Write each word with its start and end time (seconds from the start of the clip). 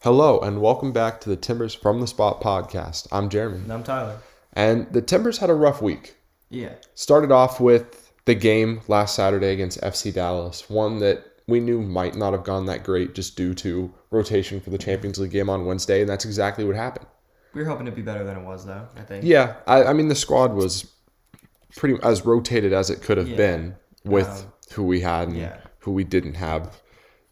Hello, 0.00 0.40
and 0.40 0.60
welcome 0.62 0.92
back 0.92 1.20
to 1.20 1.28
the 1.28 1.36
Timbers 1.36 1.74
from 1.74 2.00
the 2.00 2.06
Spot 2.06 2.40
podcast. 2.40 3.06
I'm 3.12 3.28
Jeremy. 3.28 3.58
And 3.58 3.72
I'm 3.72 3.82
Tyler. 3.82 4.18
And 4.54 4.90
the 4.92 5.02
Timbers 5.02 5.38
had 5.38 5.50
a 5.50 5.54
rough 5.54 5.82
week. 5.82 6.16
Yeah. 6.48 6.72
Started 6.94 7.30
off 7.30 7.60
with 7.60 8.10
the 8.24 8.34
game 8.34 8.80
last 8.88 9.14
Saturday 9.14 9.52
against 9.52 9.80
FC 9.82 10.12
Dallas, 10.12 10.68
one 10.70 10.98
that 11.00 11.24
we 11.46 11.60
knew 11.60 11.82
might 11.82 12.14
not 12.16 12.32
have 12.32 12.44
gone 12.44 12.66
that 12.66 12.82
great 12.84 13.14
just 13.14 13.36
due 13.36 13.54
to 13.54 13.92
rotation 14.10 14.60
for 14.60 14.70
the 14.70 14.78
Champions 14.78 15.18
League 15.18 15.32
game 15.32 15.50
on 15.50 15.66
Wednesday, 15.66 16.00
and 16.00 16.08
that's 16.08 16.24
exactly 16.24 16.64
what 16.64 16.76
happened. 16.76 17.06
We 17.52 17.62
were 17.62 17.68
hoping 17.68 17.86
to 17.86 17.92
be 17.92 18.02
better 18.02 18.24
than 18.24 18.36
it 18.38 18.44
was, 18.44 18.64
though, 18.64 18.86
I 18.96 19.02
think. 19.02 19.24
Yeah, 19.24 19.56
I, 19.66 19.84
I 19.84 19.92
mean, 19.92 20.08
the 20.08 20.14
squad 20.14 20.54
was 20.54 20.90
pretty 21.76 21.98
as 22.02 22.24
rotated 22.24 22.72
as 22.72 22.88
it 22.90 23.02
could 23.02 23.18
have 23.18 23.28
Yeah. 23.28 23.36
been 23.36 23.76
with 24.04 24.28
Um, 24.28 24.52
who 24.72 24.84
we 24.84 25.00
had 25.00 25.28
and 25.28 25.36
yeah. 25.36 25.56
who 25.80 25.92
we 25.92 26.04
didn't 26.04 26.34
have. 26.34 26.80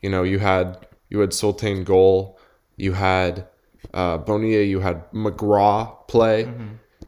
You 0.01 0.11
know, 0.11 0.23
you 0.23 0.39
had 0.39 0.87
you 1.09 1.21
had 1.21 1.33
Sultan 1.33 1.85
goal, 1.85 2.38
you 2.79 2.93
had 2.93 3.47
uh, 3.93 4.17
Bonilla, 4.19 4.63
you 4.65 4.81
had 4.81 5.11
McGraw 5.13 6.09
play, 6.09 6.51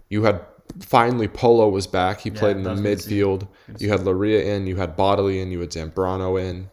you 0.08 0.24
had 0.24 0.44
finally 0.80 1.28
Polo 1.28 1.68
was 1.68 1.86
back. 1.86 2.20
He 2.20 2.30
played 2.30 2.56
in 2.56 2.62
the 2.62 2.70
that 2.70 2.72
was 2.72 2.80
good 2.80 2.98
to 2.98 3.02
see. 3.04 3.20
midfield. 3.20 3.48
You 3.78 3.88
had 3.88 4.04
Loria 4.04 4.44
in, 4.54 4.66
you 4.66 4.76
had 4.76 4.96
Bodily 4.96 5.40
in, 5.40 5.50
you 5.50 5.60
had 5.60 5.70
Zambrano 5.70 6.40
in, 6.40 6.70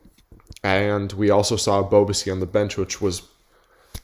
and 0.64 1.14
we 1.14 1.30
also 1.30 1.56
saw 1.56 1.88
Bobasi 1.88 2.32
on 2.32 2.40
the 2.40 2.46
bench, 2.46 2.78
which 2.78 3.02
was 3.02 3.22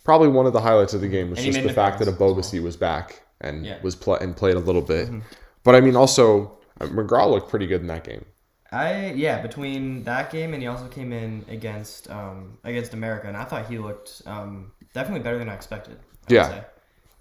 probably 0.04 0.28
one 0.28 0.46
of 0.46 0.54
the 0.54 0.62
highlights 0.62 0.94
of 0.94 1.02
the 1.02 1.08
game 1.08 1.30
was 1.30 1.40
And 1.40 1.54
just 1.54 1.64
the 1.64 1.74
fact 1.74 2.00
that 2.00 2.08
a 2.08 2.12
appearance 2.12 2.54
as 2.54 2.60
was 2.60 2.78
back 2.78 3.24
and 3.42 3.66
Yeah. 3.66 3.76
Mm-hmm. 3.76 3.84
was 3.84 3.96
play 3.96 4.18
and 4.22 4.36
played 4.36 4.56
a 4.56 4.60
little 4.60 4.82
bit. 4.82 5.10
But 5.64 5.76
I 5.76 5.82
mean, 5.82 5.96
also 5.96 6.58
uh, 6.80 6.88
McGraw 6.88 7.30
looked 7.30 7.50
pretty 7.50 7.68
good 7.68 7.82
in 7.82 7.88
that 7.88 8.04
game. 8.04 8.26
I 8.72 9.12
yeah, 9.12 9.40
between 9.42 10.04
that 10.06 10.32
game 10.32 10.54
and 10.54 10.62
he 10.62 10.68
also 10.68 10.88
came 10.88 11.14
in 11.14 11.46
against 11.48 12.10
um 12.10 12.58
against 12.64 12.94
America, 12.94 13.28
and 13.28 13.38
I 13.38 13.44
thought 13.44 13.68
he 13.68 13.78
looked 13.78 14.24
um 14.26 14.72
definitely 14.94 15.24
better 15.24 15.38
than 15.38 15.50
I 15.50 15.56
expected. 15.56 15.98
I 16.30 16.34
Yeah. 16.34 16.64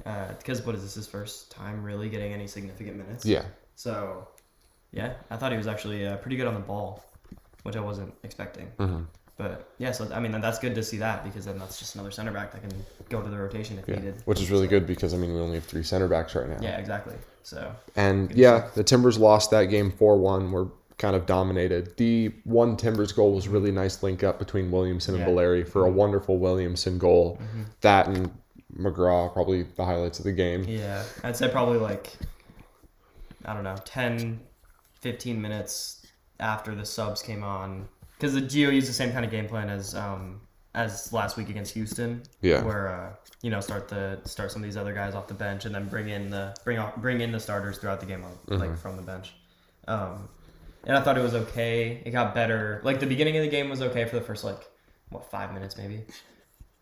Uh, 0.05 0.29
because 0.39 0.65
what 0.67 0.75
is 0.75 0.83
this 0.83 0.95
his 0.95 1.07
first 1.07 1.51
time 1.53 1.83
really 1.85 2.09
getting 2.09 2.33
any 2.33 2.47
significant 2.47 2.97
minutes? 2.97 3.25
Yeah, 3.25 3.45
So, 3.77 4.27
yeah, 4.91 5.15
I 5.31 5.37
thought 5.37 5.53
he 5.53 5.59
was 5.59 5.67
actually 5.69 6.07
uh, 6.07 6.17
pretty 6.17 6.37
good 6.37 6.47
on 6.49 6.55
the 6.55 6.61
ball, 6.61 7.05
which 7.63 7.77
I 7.77 7.81
wasn't 7.81 8.13
expecting. 8.25 8.67
Mm-hmm. 8.79 9.03
But 9.39 9.71
yeah, 9.79 9.93
so 9.93 10.09
I 10.13 10.21
mean 10.21 10.31
that's 10.41 10.59
good 10.59 10.75
to 10.75 10.83
see 10.83 10.99
that 10.99 11.25
because 11.25 11.47
then 11.47 11.59
that's 11.59 11.79
just 11.79 11.95
another 11.95 12.11
center 12.11 12.31
back 12.33 12.53
that 12.53 12.61
can 12.61 12.71
go 13.09 13.23
to 13.23 13.29
the 13.31 13.37
rotation 13.39 13.79
if 13.79 13.89
yeah, 13.89 13.97
needed. 13.97 14.23
which 14.27 14.41
is 14.41 14.51
really 14.51 14.67
So- 14.67 14.71
good 14.71 14.87
because 14.87 15.15
I 15.15 15.17
mean 15.17 15.33
we 15.35 15.41
only 15.41 15.55
have 15.55 15.65
three 15.65 15.83
center 15.83 16.07
backs 16.07 16.35
right 16.35 16.49
now. 16.49 16.59
Yeah, 16.61 16.77
exactly. 16.79 17.15
So 17.43 17.75
And 17.97 18.31
yeah, 18.33 18.69
the 18.75 18.85
Timbers 18.85 19.19
lost 19.19 19.51
that 19.51 19.65
game 19.65 19.91
4 19.91 20.17
1. 20.19 20.53
We're 20.53 20.67
kind 20.99 21.17
of 21.17 21.27
dominated. 21.27 21.97
The 21.97 22.33
one 22.45 22.77
Timbers 22.77 23.13
goal 23.13 23.35
was 23.35 23.49
really 23.49 23.73
nice 23.73 24.03
link 24.03 24.23
up 24.23 24.39
between 24.39 24.71
Williamson 24.71 25.15
and 25.15 25.21
Yeah. 25.21 25.27
Mm-hmm. 25.27 25.35
Valeri 25.35 25.65
for 25.65 25.87
a 25.87 25.91
wonderful 25.91 26.39
Williamson 26.39 26.99
goal. 26.99 27.41
That 27.81 28.09
and 28.09 28.31
McGraw, 28.77 29.33
probably 29.33 29.65
the 29.65 29.85
highlights 29.85 30.19
of 30.19 30.25
the 30.25 30.33
game. 30.33 30.65
Yeah, 30.65 31.03
I'd 31.25 31.37
say 31.37 31.49
probably 31.49 31.79
like, 31.79 32.13
I 33.45 33.55
don't 33.55 33.65
know, 33.65 33.77
10, 33.85 34.41
15 35.01 35.41
minutes 35.41 36.07
after 36.41 36.75
the 36.75 36.87
subs 36.87 37.23
came 37.23 37.43
on. 37.43 37.89
Because 38.17 38.35
the 38.35 38.43
Gio 38.43 38.73
used 38.73 38.89
the 38.89 38.93
same 38.93 39.13
kind 39.13 39.25
of 39.25 39.31
game 39.31 39.49
plan 39.49 39.69
as 39.69 39.95
um, 39.95 40.41
as 40.75 41.13
last 41.13 41.37
week 41.37 41.49
against 41.49 41.75
Houston. 41.75 42.23
Yeah. 42.41 42.63
Where, 42.63 42.89
uh, 42.89 43.13
you 43.43 43.51
know, 43.51 43.61
start 43.61 43.89
the 43.89 44.21
start 44.25 44.53
some 44.53 44.63
of 44.63 44.67
these 44.67 44.77
other 44.77 44.95
guys 44.95 45.15
off 45.15 45.27
the 45.27 45.35
bench 45.35 45.65
and 45.65 45.75
then 45.75 45.89
bring 45.89 46.09
in 46.09 46.31
the 46.31 46.55
bring 46.65 46.79
off, 46.79 46.97
bring 46.97 47.21
in 47.21 47.33
the 47.33 47.41
starters 47.41 47.79
throughout 47.79 48.01
the 48.01 48.07
game, 48.07 48.25
on, 48.25 48.59
like 48.59 48.79
from 48.79 48.97
the 48.97 49.03
bench. 49.03 49.35
Um, 49.89 50.29
and 50.85 50.97
I 50.97 51.01
thought 51.03 51.17
it 51.19 51.23
was 51.23 51.35
okay. 51.35 52.03
It 52.05 52.11
got 52.11 52.35
better. 52.35 52.81
Like 52.85 53.01
the 53.01 53.07
beginning 53.07 53.37
of 53.37 53.43
the 53.43 53.49
game 53.51 53.69
was 53.71 53.83
okay 53.83 54.05
for 54.05 54.17
the 54.17 54.23
first 54.23 54.45
like 54.45 54.61
what 55.11 55.31
five 55.31 55.53
minutes 55.53 55.77
maybe, 55.77 56.05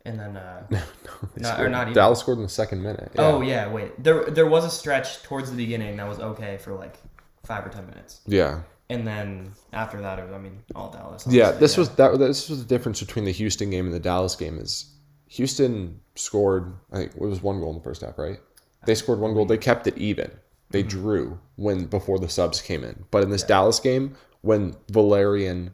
and 0.04 0.18
then 0.18 0.36
uh, 0.36 0.66
They 0.70 1.42
Not- 1.42 1.60
or 1.60 1.68
not 1.68 1.82
even. 1.82 1.94
Dallas 1.94 2.20
scored 2.20 2.38
in 2.38 2.42
the 2.44 2.48
second 2.48 2.82
minute. 2.82 3.12
Yeah. 3.14 3.20
Oh 3.22 3.40
yeah, 3.40 3.68
wait. 3.68 4.02
There 4.02 4.24
there 4.26 4.46
was 4.46 4.64
a 4.64 4.70
stretch 4.70 5.22
towards 5.22 5.50
the 5.50 5.56
beginning 5.56 5.96
that 5.96 6.08
was 6.08 6.18
okay 6.20 6.58
for 6.58 6.72
like 6.74 6.96
five 7.44 7.66
or 7.66 7.70
ten 7.70 7.86
minutes, 7.86 8.20
Yeah. 8.26 8.60
and 8.90 9.06
then 9.06 9.52
after 9.72 10.00
that, 10.02 10.18
it 10.18 10.24
was, 10.24 10.32
I 10.32 10.38
mean, 10.38 10.62
all 10.74 10.90
Dallas. 10.90 11.26
Yeah, 11.28 11.50
this 11.52 11.76
was 11.76 11.88
that. 11.96 12.18
This 12.18 12.48
was 12.48 12.60
the 12.60 12.68
difference 12.68 13.00
between 13.00 13.24
the 13.24 13.32
Houston 13.32 13.70
game 13.70 13.86
and 13.86 13.94
the 13.94 14.00
Dallas 14.00 14.36
game. 14.36 14.58
Is 14.58 14.92
Houston 15.28 16.00
scored? 16.16 16.72
I 16.92 16.96
think 16.98 17.12
it 17.14 17.20
was 17.20 17.42
one 17.42 17.60
goal 17.60 17.70
in 17.70 17.76
the 17.78 17.82
first 17.84 18.02
half, 18.02 18.18
right? 18.18 18.38
They 18.86 18.94
scored 18.94 19.18
one 19.18 19.34
goal. 19.34 19.44
They 19.46 19.58
kept 19.58 19.86
it 19.86 19.96
even. 19.98 20.30
They 20.70 20.82
mm-hmm. 20.82 20.88
drew 20.88 21.40
when 21.56 21.86
before 21.86 22.18
the 22.18 22.28
subs 22.28 22.62
came 22.62 22.84
in. 22.84 23.04
But 23.10 23.22
in 23.22 23.30
this 23.30 23.42
Dallas 23.42 23.80
game, 23.80 24.16
when 24.42 24.76
Valerian, 24.90 25.72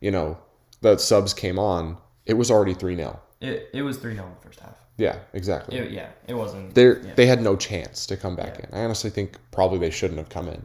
you 0.00 0.10
know, 0.10 0.38
the 0.80 0.96
subs 0.98 1.34
came 1.34 1.58
on, 1.58 1.98
it 2.26 2.34
was 2.34 2.50
already 2.50 2.74
three 2.74 2.96
0 2.96 3.20
It, 3.40 3.70
it 3.72 3.82
was 3.82 3.98
three 3.98 4.14
0 4.14 4.26
in 4.26 4.34
the 4.34 4.40
first 4.40 4.60
half. 4.60 4.76
Yeah, 4.96 5.18
exactly. 5.32 5.78
It, 5.78 5.90
yeah, 5.90 6.10
it 6.26 6.34
wasn't. 6.34 6.74
They 6.74 6.86
yeah. 6.86 7.14
they 7.14 7.26
had 7.26 7.42
no 7.42 7.56
chance 7.56 8.06
to 8.06 8.16
come 8.16 8.36
back 8.36 8.58
Yeah. 8.58 8.66
in. 8.68 8.74
I 8.80 8.84
honestly 8.84 9.10
think 9.10 9.36
probably 9.50 9.78
they 9.78 9.90
shouldn't 9.90 10.18
have 10.18 10.28
come 10.28 10.48
in. 10.48 10.62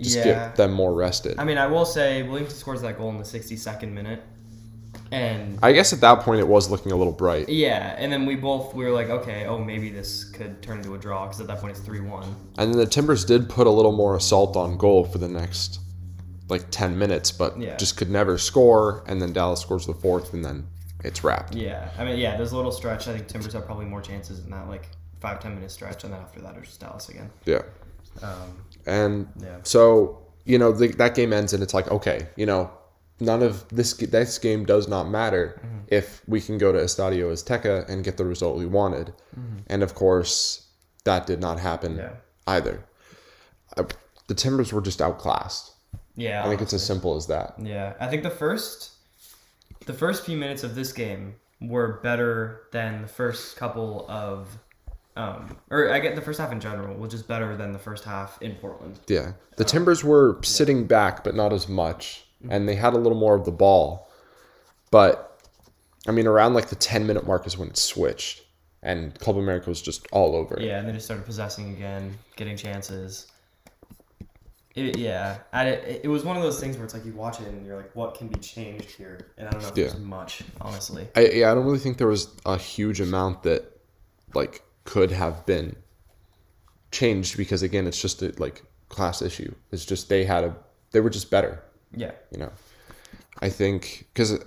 Just 0.00 0.18
yeah. 0.18 0.24
get 0.24 0.56
them 0.56 0.72
more 0.72 0.92
rested. 0.92 1.38
I 1.38 1.44
mean, 1.44 1.56
I 1.56 1.66
will 1.66 1.84
say 1.84 2.24
Williamson 2.24 2.58
scores 2.58 2.82
that 2.82 2.98
goal 2.98 3.10
in 3.10 3.18
the 3.18 3.24
sixty 3.24 3.56
second 3.56 3.94
minute, 3.94 4.22
and 5.14 5.58
I 5.62 5.72
guess 5.72 5.92
at 5.92 6.00
that 6.00 6.20
point 6.20 6.40
it 6.40 6.48
was 6.48 6.70
looking 6.70 6.92
a 6.92 6.96
little 6.96 7.12
bright. 7.12 7.48
yeah, 7.48 7.94
and 7.98 8.12
then 8.12 8.26
we 8.26 8.34
both 8.36 8.74
we 8.74 8.84
were 8.84 8.90
like, 8.90 9.08
okay, 9.08 9.46
oh 9.46 9.58
maybe 9.58 9.90
this 9.90 10.24
could 10.24 10.60
turn 10.62 10.78
into 10.78 10.94
a 10.94 10.98
draw 10.98 11.26
because 11.26 11.40
at 11.40 11.46
that 11.46 11.58
point 11.60 11.70
it's 11.76 11.80
three 11.80 12.00
one. 12.00 12.34
And 12.58 12.72
then 12.72 12.78
the 12.78 12.86
Timbers 12.86 13.24
did 13.24 13.48
put 13.48 13.66
a 13.66 13.70
little 13.70 13.92
more 13.92 14.16
assault 14.16 14.56
on 14.56 14.76
goal 14.76 15.04
for 15.04 15.18
the 15.18 15.28
next 15.28 15.80
like 16.48 16.64
10 16.70 16.98
minutes, 16.98 17.30
but 17.32 17.58
Yeah. 17.58 17.76
just 17.76 17.96
could 17.96 18.10
never 18.10 18.36
score. 18.36 19.02
And 19.06 19.20
then 19.22 19.32
Dallas 19.32 19.60
scores 19.60 19.86
the 19.86 19.94
fourth, 19.94 20.34
and 20.34 20.44
then 20.44 20.66
it's 21.02 21.24
wrapped. 21.24 21.54
Yeah, 21.54 21.88
I 21.98 22.04
mean, 22.04 22.18
yeah, 22.18 22.36
there's 22.36 22.52
a 22.52 22.56
little 22.56 22.72
stretch. 22.72 23.08
I 23.08 23.12
think 23.14 23.28
Timbers 23.28 23.54
have 23.54 23.64
probably 23.64 23.86
more 23.86 24.02
chances 24.02 24.40
in 24.44 24.50
that 24.50 24.68
like 24.68 24.88
five 25.20 25.40
ten 25.40 25.54
minute 25.54 25.70
stretch, 25.70 26.04
and 26.04 26.12
then 26.12 26.20
after 26.20 26.40
that 26.42 26.54
it's 26.58 26.68
just 26.68 26.80
Dallas 26.80 27.08
again. 27.08 27.30
Yeah. 27.46 27.62
Um, 28.22 28.58
And 28.86 29.26
Yeah. 29.40 29.56
so, 29.62 30.18
you 30.44 30.58
know, 30.58 30.70
the, 30.72 30.88
that 30.88 31.14
game 31.14 31.32
ends, 31.32 31.54
and 31.54 31.62
it's 31.62 31.72
like, 31.72 31.90
okay, 31.90 32.26
you 32.36 32.44
know, 32.46 32.70
none 33.20 33.42
of 33.42 33.68
this, 33.68 33.94
this 33.94 34.38
game 34.38 34.64
does 34.64 34.88
not 34.88 35.08
matter 35.08 35.60
Mm-hmm. 35.64 35.78
if 35.88 36.22
we 36.26 36.40
can 36.40 36.58
go 36.58 36.72
to 36.72 36.78
Estadio 36.78 37.30
Azteca 37.32 37.88
and 37.88 38.02
get 38.04 38.16
the 38.16 38.24
result 38.24 38.56
we 38.58 38.66
wanted. 38.66 39.12
And 39.68 39.82
of 39.82 39.94
course, 39.94 40.66
that 41.04 41.26
did 41.26 41.40
not 41.40 41.60
happen 41.60 41.92
Mm-hmm. 41.92 42.00
Yeah. 42.00 42.12
either. 42.46 42.84
Uh, 43.76 43.84
the 44.26 44.34
Timbers 44.34 44.72
were 44.72 44.80
just 44.80 45.00
outclassed. 45.02 45.72
yeah, 46.16 46.44
I 46.44 46.48
think 46.48 46.60
it's 46.62 46.72
as 46.72 46.84
simple 46.84 47.14
as 47.16 47.26
that. 47.26 47.54
Yeah, 47.60 47.92
I 48.00 48.06
think 48.08 48.22
the 48.22 48.30
first, 48.30 48.90
the 49.86 49.92
first 49.92 50.24
few 50.24 50.36
minutes 50.36 50.62
of 50.64 50.74
this 50.74 50.92
game 50.92 51.34
were 51.60 52.00
better 52.02 52.62
than 52.72 53.02
the 53.02 53.08
first 53.08 53.56
couple 53.56 54.06
of, 54.08 54.48
um, 55.16 55.56
or 55.70 55.90
I 55.92 55.98
get 56.00 56.14
the 56.14 56.22
first 56.22 56.38
half 56.40 56.52
in 56.52 56.60
general 56.60 56.96
was 56.96 57.10
just 57.10 57.28
better 57.28 57.56
than 57.56 57.72
the 57.72 57.78
first 57.78 58.04
half 58.04 58.40
in 58.42 58.54
Portland. 58.56 58.98
Yeah. 59.08 59.32
The 59.56 59.64
Timbers 59.64 60.02
were 60.04 60.38
sitting 60.42 60.86
back, 60.86 61.22
but 61.24 61.34
not 61.34 61.52
as 61.52 61.68
much. 61.68 62.23
And 62.50 62.68
they 62.68 62.74
had 62.74 62.94
a 62.94 62.98
little 62.98 63.18
more 63.18 63.34
of 63.34 63.44
the 63.44 63.52
ball. 63.52 64.08
But, 64.90 65.42
I 66.06 66.12
mean, 66.12 66.26
around 66.26 66.54
like 66.54 66.68
the 66.68 66.76
10 66.76 67.06
minute 67.06 67.26
mark 67.26 67.46
is 67.46 67.56
when 67.58 67.68
it 67.68 67.76
switched. 67.76 68.42
And 68.82 69.18
Club 69.18 69.38
America 69.38 69.70
was 69.70 69.80
just 69.80 70.06
all 70.12 70.36
over 70.36 70.56
it. 70.56 70.62
Yeah, 70.64 70.78
and 70.78 70.86
they 70.88 70.92
just 70.92 71.06
started 71.06 71.24
possessing 71.24 71.70
again, 71.74 72.16
getting 72.36 72.56
chances. 72.56 73.28
It, 74.74 74.98
yeah, 74.98 75.38
I, 75.52 75.68
it, 75.68 76.00
it 76.04 76.08
was 76.08 76.24
one 76.24 76.36
of 76.36 76.42
those 76.42 76.58
things 76.58 76.76
where 76.76 76.84
it's 76.84 76.94
like 76.94 77.04
you 77.06 77.12
watch 77.12 77.40
it 77.40 77.46
and 77.46 77.64
you're 77.64 77.76
like, 77.76 77.94
what 77.94 78.14
can 78.16 78.26
be 78.28 78.38
changed 78.40 78.90
here? 78.90 79.30
And 79.38 79.46
I 79.48 79.52
don't 79.52 79.62
know 79.62 79.68
if 79.68 79.76
Yeah. 79.76 79.84
there's 79.84 79.98
much, 80.00 80.42
honestly. 80.60 81.06
I, 81.14 81.26
yeah, 81.26 81.52
I 81.52 81.54
don't 81.54 81.64
really 81.64 81.78
think 81.78 81.96
there 81.96 82.08
was 82.08 82.28
a 82.44 82.56
huge 82.58 83.00
amount 83.00 83.44
that, 83.44 83.64
like, 84.34 84.62
could 84.84 85.12
have 85.12 85.46
been 85.46 85.76
changed 86.90 87.36
because, 87.36 87.62
again, 87.62 87.86
it's 87.86 88.00
just 88.02 88.20
a, 88.20 88.34
like, 88.38 88.64
class 88.88 89.22
issue. 89.22 89.54
It's 89.70 89.84
just 89.84 90.08
they 90.08 90.24
had 90.24 90.42
a, 90.44 90.56
they 90.90 91.00
were 91.00 91.10
just 91.10 91.30
better. 91.30 91.62
Yeah, 91.96 92.12
you 92.30 92.38
know. 92.38 92.52
I 93.40 93.48
think 93.48 94.06
because 94.12 94.38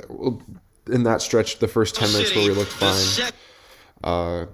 in 0.88 1.04
that 1.04 1.22
stretch, 1.22 1.60
the 1.60 1.68
first 1.68 1.96
ten 1.96 2.12
minutes 2.12 2.36
where 2.36 2.48
we 2.48 2.54
looked 2.54 2.72
fine, 2.72 3.32
uh, 4.04 4.46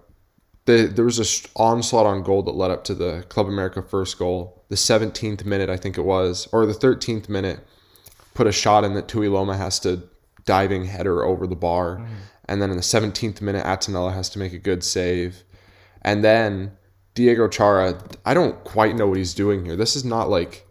the, 0.66 0.88
there 0.88 1.06
was 1.06 1.20
a 1.20 1.26
st- 1.26 1.52
onslaught 1.56 2.06
on 2.06 2.24
goal 2.24 2.42
that 2.44 2.56
led 2.56 2.72
up 2.72 2.84
to 2.86 2.96
the 2.96 3.26
Club 3.30 3.48
America 3.48 3.82
first 3.82 4.18
goal. 4.18 4.64
The 4.70 4.78
seventeenth 4.78 5.46
minute, 5.46 5.70
I 5.70 5.78
think 5.78 5.98
it 5.98 6.02
was, 6.02 6.48
or 6.52 6.66
the 6.66 6.74
thirteenth 6.74 7.30
minute, 7.30 7.60
put 8.34 8.48
a 8.48 8.52
shot 8.52 8.84
in 8.84 8.94
that 8.96 9.08
Tuiloma 9.08 9.56
has 9.58 9.80
to 9.82 10.04
diving 10.46 10.86
header 10.86 11.24
over 11.24 11.46
the 11.46 11.56
bar, 11.56 12.06
and 12.50 12.62
then 12.62 12.72
in 12.72 12.78
the 12.78 12.84
seventeenth 12.84 13.42
minute, 13.42 13.66
Attinella 13.66 14.14
has 14.14 14.30
to 14.32 14.40
make 14.40 14.54
a 14.54 14.60
good 14.60 14.84
save, 14.84 15.44
and 16.02 16.24
then 16.24 16.72
Diego 17.14 17.48
Chara. 17.48 18.02
I 18.26 18.34
don't 18.34 18.64
quite 18.64 18.96
know 18.96 19.08
what 19.08 19.18
he's 19.18 19.36
doing 19.36 19.66
here. 19.66 19.76
This 19.76 19.96
is 19.96 20.04
not 20.04 20.30
like 20.30 20.68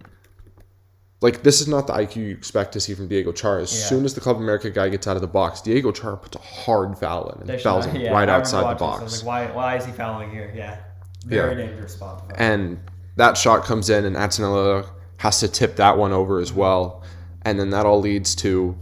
like 1.23 1.43
this 1.43 1.61
is 1.61 1.69
not 1.69 1.87
the 1.87 1.93
IQ 1.95 2.17
you 2.17 2.29
expect 2.31 2.73
to 2.73 2.81
see 2.81 2.95
from 2.95 3.09
Diego 3.09 3.33
Char. 3.33 3.61
As 3.61 3.73
Yeah. 3.73 3.87
soon 3.87 4.05
as 4.05 4.15
the 4.15 4.21
Club 4.21 4.37
America 4.37 4.69
guy 4.71 4.89
gets 4.89 5.07
out 5.07 5.17
of 5.17 5.23
the 5.23 5.29
box, 5.29 5.61
Diego 5.63 5.93
Char 5.93 6.17
puts 6.17 6.37
a 6.37 6.41
hard 6.41 6.99
foul 6.99 7.31
in 7.41 7.47
They 7.47 7.55
and 7.55 7.63
fouls 7.63 7.87
him 7.87 8.01
yeah, 8.01 8.13
right 8.13 8.29
outside 8.29 8.71
the 8.75 8.79
box. 8.79 9.03
was 9.03 9.23
like, 9.25 9.49
why, 9.49 9.55
why 9.55 9.77
is 9.77 9.85
he 9.87 9.93
fouling 9.93 10.31
here? 10.31 10.53
Yeah, 10.55 10.77
very 11.25 11.55
dangerous 11.55 11.93
spot. 11.95 12.31
and 12.37 12.79
that 13.17 13.37
shot 13.37 13.65
comes 13.65 13.89
in, 13.91 14.05
and 14.05 14.17
Attinella 14.17 14.87
has 15.19 15.39
to 15.41 15.49
tip 15.49 15.77
that 15.77 15.97
one 15.97 16.13
over 16.13 16.41
as 16.41 16.53
well, 16.53 17.03
and 17.43 17.59
then 17.61 17.71
that 17.71 17.87
all 17.87 18.01
leads 18.01 18.35
to 18.37 18.77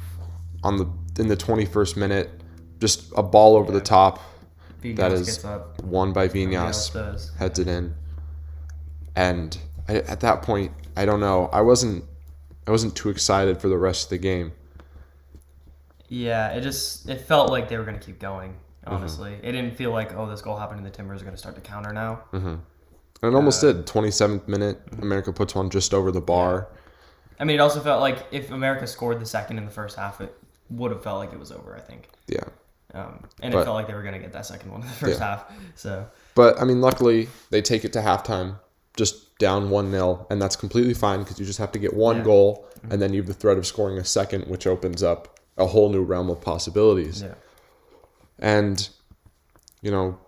on 0.65 0.77
the 0.79 0.87
in 1.19 1.29
the 1.29 1.37
21st 1.37 1.97
minute, 1.97 2.31
just 2.81 3.13
a 3.17 3.23
ball 3.23 3.57
over 3.57 3.71
the 3.73 3.81
top 3.81 4.19
Viñas 4.83 4.97
that 4.97 5.13
is 5.13 5.27
gets 5.27 5.45
up. 5.45 5.83
won 5.83 6.13
by 6.15 6.25
Everybody 6.25 6.57
else 6.57 6.89
Viñas, 6.89 6.93
does. 6.95 7.33
heads 7.39 7.59
it 7.59 7.69
in, 7.69 7.95
and 9.17 9.59
I, 9.89 9.97
at 9.97 10.21
that 10.21 10.43
point, 10.43 10.73
I 10.97 11.05
don't 11.05 11.21
know. 11.21 11.49
I 11.53 11.61
wasn't, 11.61 12.05
I 12.67 12.71
wasn't 12.71 12.95
too 12.97 13.09
excited 13.11 13.61
for 13.61 13.69
the 13.69 13.79
rest 13.79 14.05
of 14.05 14.11
the 14.11 14.19
game. 14.19 14.53
Yeah, 16.09 16.49
it 16.51 16.63
just 16.63 17.09
it 17.09 17.21
felt 17.21 17.51
like 17.51 17.69
they 17.69 17.77
were 17.79 17.85
gonna 17.85 17.99
keep 17.99 18.19
going. 18.19 18.53
Mm-hmm. 18.85 18.95
Honestly, 18.95 19.35
it 19.43 19.53
didn't 19.53 19.77
feel 19.77 19.93
like 19.93 20.15
oh 20.17 20.29
this 20.29 20.43
goal 20.43 20.57
happened 20.57 20.79
and 20.79 20.87
the 20.87 20.91
Timbers 20.91 21.23
are 21.23 21.25
gonna 21.25 21.37
start 21.37 21.55
to 21.55 21.61
counter 21.61 21.93
now. 21.93 22.23
Mm-hmm. 22.33 22.49
And 23.23 23.35
it 23.35 23.37
almost 23.37 23.61
did. 23.61 23.87
27th 23.87 24.49
minute, 24.49 24.81
America 25.03 25.33
puts 25.33 25.55
one 25.55 25.69
just 25.71 25.93
over 25.93 26.11
the 26.11 26.21
bar. 26.23 26.69
I 27.39 27.45
mean, 27.45 27.57
it 27.57 27.61
also 27.61 27.81
felt 27.81 28.01
like 28.01 28.27
if 28.33 28.51
America 28.51 28.87
scored 28.87 29.21
the 29.21 29.27
second 29.27 29.59
in 29.59 29.65
the 29.67 29.71
first 29.71 29.97
half, 29.97 30.21
it 30.21 30.35
would 30.71 30.91
have 30.91 31.03
felt 31.03 31.19
like 31.19 31.33
it 31.33 31.39
was 31.39 31.53
over. 31.53 31.77
I 31.77 31.81
think, 31.81 32.09
Yeah. 32.29 32.41
um, 32.95 33.25
and 33.43 33.53
But- 33.53 33.61
it 33.61 33.65
felt 33.65 33.75
like 33.77 33.87
they 33.87 33.95
were 33.95 34.03
gonna 34.03 34.19
get 34.19 34.33
that 34.33 34.47
second 34.47 34.71
one 34.73 34.81
in 34.83 34.87
the 34.87 34.93
first 34.95 35.19
Yeah. 35.21 35.27
half. 35.27 35.45
So 35.75 36.07
But 36.35 36.61
I 36.61 36.65
mean, 36.65 36.81
luckily 36.81 37.29
they 37.51 37.61
take 37.63 37.85
it 37.85 37.93
to 37.95 38.01
halftime, 38.01 38.59
just 38.97 39.39
down 39.39 39.71
one 39.71 39.91
0 39.91 40.27
and 40.31 40.41
that's 40.43 40.57
completely 40.57 40.95
fine 40.95 41.21
because 41.21 41.39
you 41.39 41.47
just 41.47 41.59
have 41.59 41.73
to 41.73 41.79
get 41.79 41.95
one 41.95 42.19
Yeah. 42.19 42.25
goal, 42.25 42.67
and 42.91 43.01
then 43.01 43.13
you 43.13 43.21
have 43.21 43.29
the 43.29 43.35
threat 43.35 43.57
of 43.59 43.67
scoring 43.67 43.99
a 43.99 44.05
second, 44.05 44.47
which 44.47 44.67
opens 44.67 45.03
up 45.03 45.39
a 45.57 45.67
whole 45.67 45.89
new 45.91 46.03
realm 46.03 46.31
of 46.31 46.41
possibilities. 46.41 47.23
yeah, 47.23 47.35
And 48.39 48.89
you 49.83 49.91
know, 49.91 50.19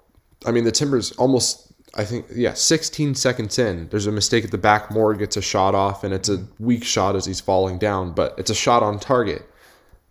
I 0.47 0.51
mean, 0.51 0.65
the 0.65 0.73
Timbers 0.73 1.13
almost. 1.13 1.69
I 1.95 2.07
think 2.07 2.25
yeah, 2.35 2.55
16 2.55 3.15
seconds 3.17 3.59
in, 3.59 3.89
there's 3.91 4.07
a 4.07 4.13
mistake 4.13 4.45
at 4.45 4.51
the 4.51 4.57
back. 4.57 4.91
Mora 4.91 5.15
gets 5.15 5.37
a 5.37 5.43
shot 5.43 5.75
off, 5.75 6.05
and 6.05 6.15
it's 6.15 6.31
a 6.31 6.47
weak 6.59 6.85
shot 6.85 7.15
as 7.17 7.27
he's 7.27 7.39
falling 7.41 7.77
down, 7.79 8.13
but 8.13 8.35
it's 8.39 8.49
a 8.51 8.55
shot 8.55 8.83
on 8.83 8.99
target, 8.99 9.43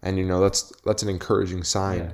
and 0.03 0.19
you 0.19 0.24
know 0.25 0.39
that's 0.39 0.71
that's 0.86 1.01
an 1.01 1.09
encouraging 1.09 1.63
sign. 1.63 1.98
Yeah. 2.00 2.12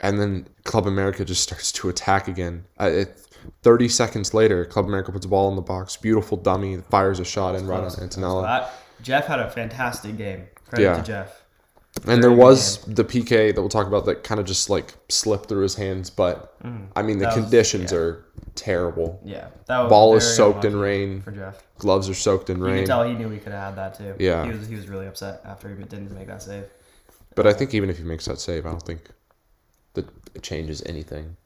And 0.00 0.20
then 0.20 0.48
Club 0.64 0.86
America 0.86 1.24
just 1.24 1.42
starts 1.42 1.72
to 1.72 1.88
attack 1.88 2.28
again. 2.28 2.64
Uh, 2.78 2.90
it, 2.92 3.26
30 3.62 3.88
seconds 3.88 4.34
later, 4.34 4.64
Club 4.64 4.86
America 4.86 5.12
puts 5.12 5.26
a 5.26 5.28
ball 5.28 5.48
in 5.50 5.56
the 5.56 5.62
box, 5.62 5.96
beautiful 5.96 6.36
dummy, 6.36 6.78
fires 6.90 7.18
a 7.20 7.24
shot 7.24 7.54
in 7.54 7.66
right 7.66 7.80
on 7.82 7.90
Attinella. 7.90 8.42
That- 8.42 8.72
Jeff 9.02 9.26
had 9.26 9.40
a 9.40 9.50
fantastic 9.50 10.16
game. 10.16 10.46
Credit 10.68 10.84
Yeah. 10.84 10.96
to 10.96 11.02
Jeff. 11.02 11.38
And 12.06 12.22
there 12.22 12.32
was 12.32 12.78
the 12.86 13.04
PK 13.04 13.52
that 13.54 13.60
we'll 13.60 13.68
talk 13.68 13.86
about 13.86 14.06
that 14.06 14.24
kind 14.24 14.40
of 14.40 14.46
just 14.46 14.70
like 14.70 14.94
slipped 15.10 15.48
through 15.48 15.62
his 15.62 15.74
hands, 15.74 16.08
but 16.08 16.56
I 16.96 17.02
mean 17.02 17.18
the 17.18 17.26
Mm. 17.26 17.34
Was- 17.36 17.42
conditions 17.44 17.92
yeah. 17.92 17.98
are 17.98 18.24
terrible. 18.54 19.20
Yeah, 19.24 19.48
that 19.66 19.88
Ball 19.90 20.16
is 20.16 20.36
soaked 20.36 20.64
in 20.64 20.74
rain. 20.76 21.20
for 21.20 21.32
Jeff. 21.32 21.62
Gloves 21.78 22.08
are 22.08 22.14
soaked 22.14 22.48
in 22.48 22.58
You 22.58 22.64
rain. 22.64 22.76
can 22.78 22.86
tell 22.86 23.02
he 23.04 23.12
knew 23.12 23.28
he 23.28 23.38
could 23.38 23.52
have 23.52 23.74
had 23.74 23.76
that 23.76 23.98
too. 23.98 24.14
Yeah. 24.18 24.44
he 24.46 24.52
was 24.56 24.66
he 24.68 24.74
was 24.76 24.88
really 24.88 25.06
upset 25.06 25.42
after 25.44 25.68
he 25.68 25.74
didn't 25.74 26.12
make 26.14 26.28
that 26.28 26.42
save. 26.42 26.64
But 27.34 27.46
I 27.46 27.52
think 27.52 27.74
even 27.74 27.90
if 27.90 27.98
he 27.98 28.04
makes 28.04 28.24
that 28.24 28.38
save, 28.40 28.64
I 28.64 28.70
don't 28.70 28.82
think 28.82 29.10
that 29.94 30.06
it 30.34 30.42
changes 30.42 30.82
anything. 30.86 31.36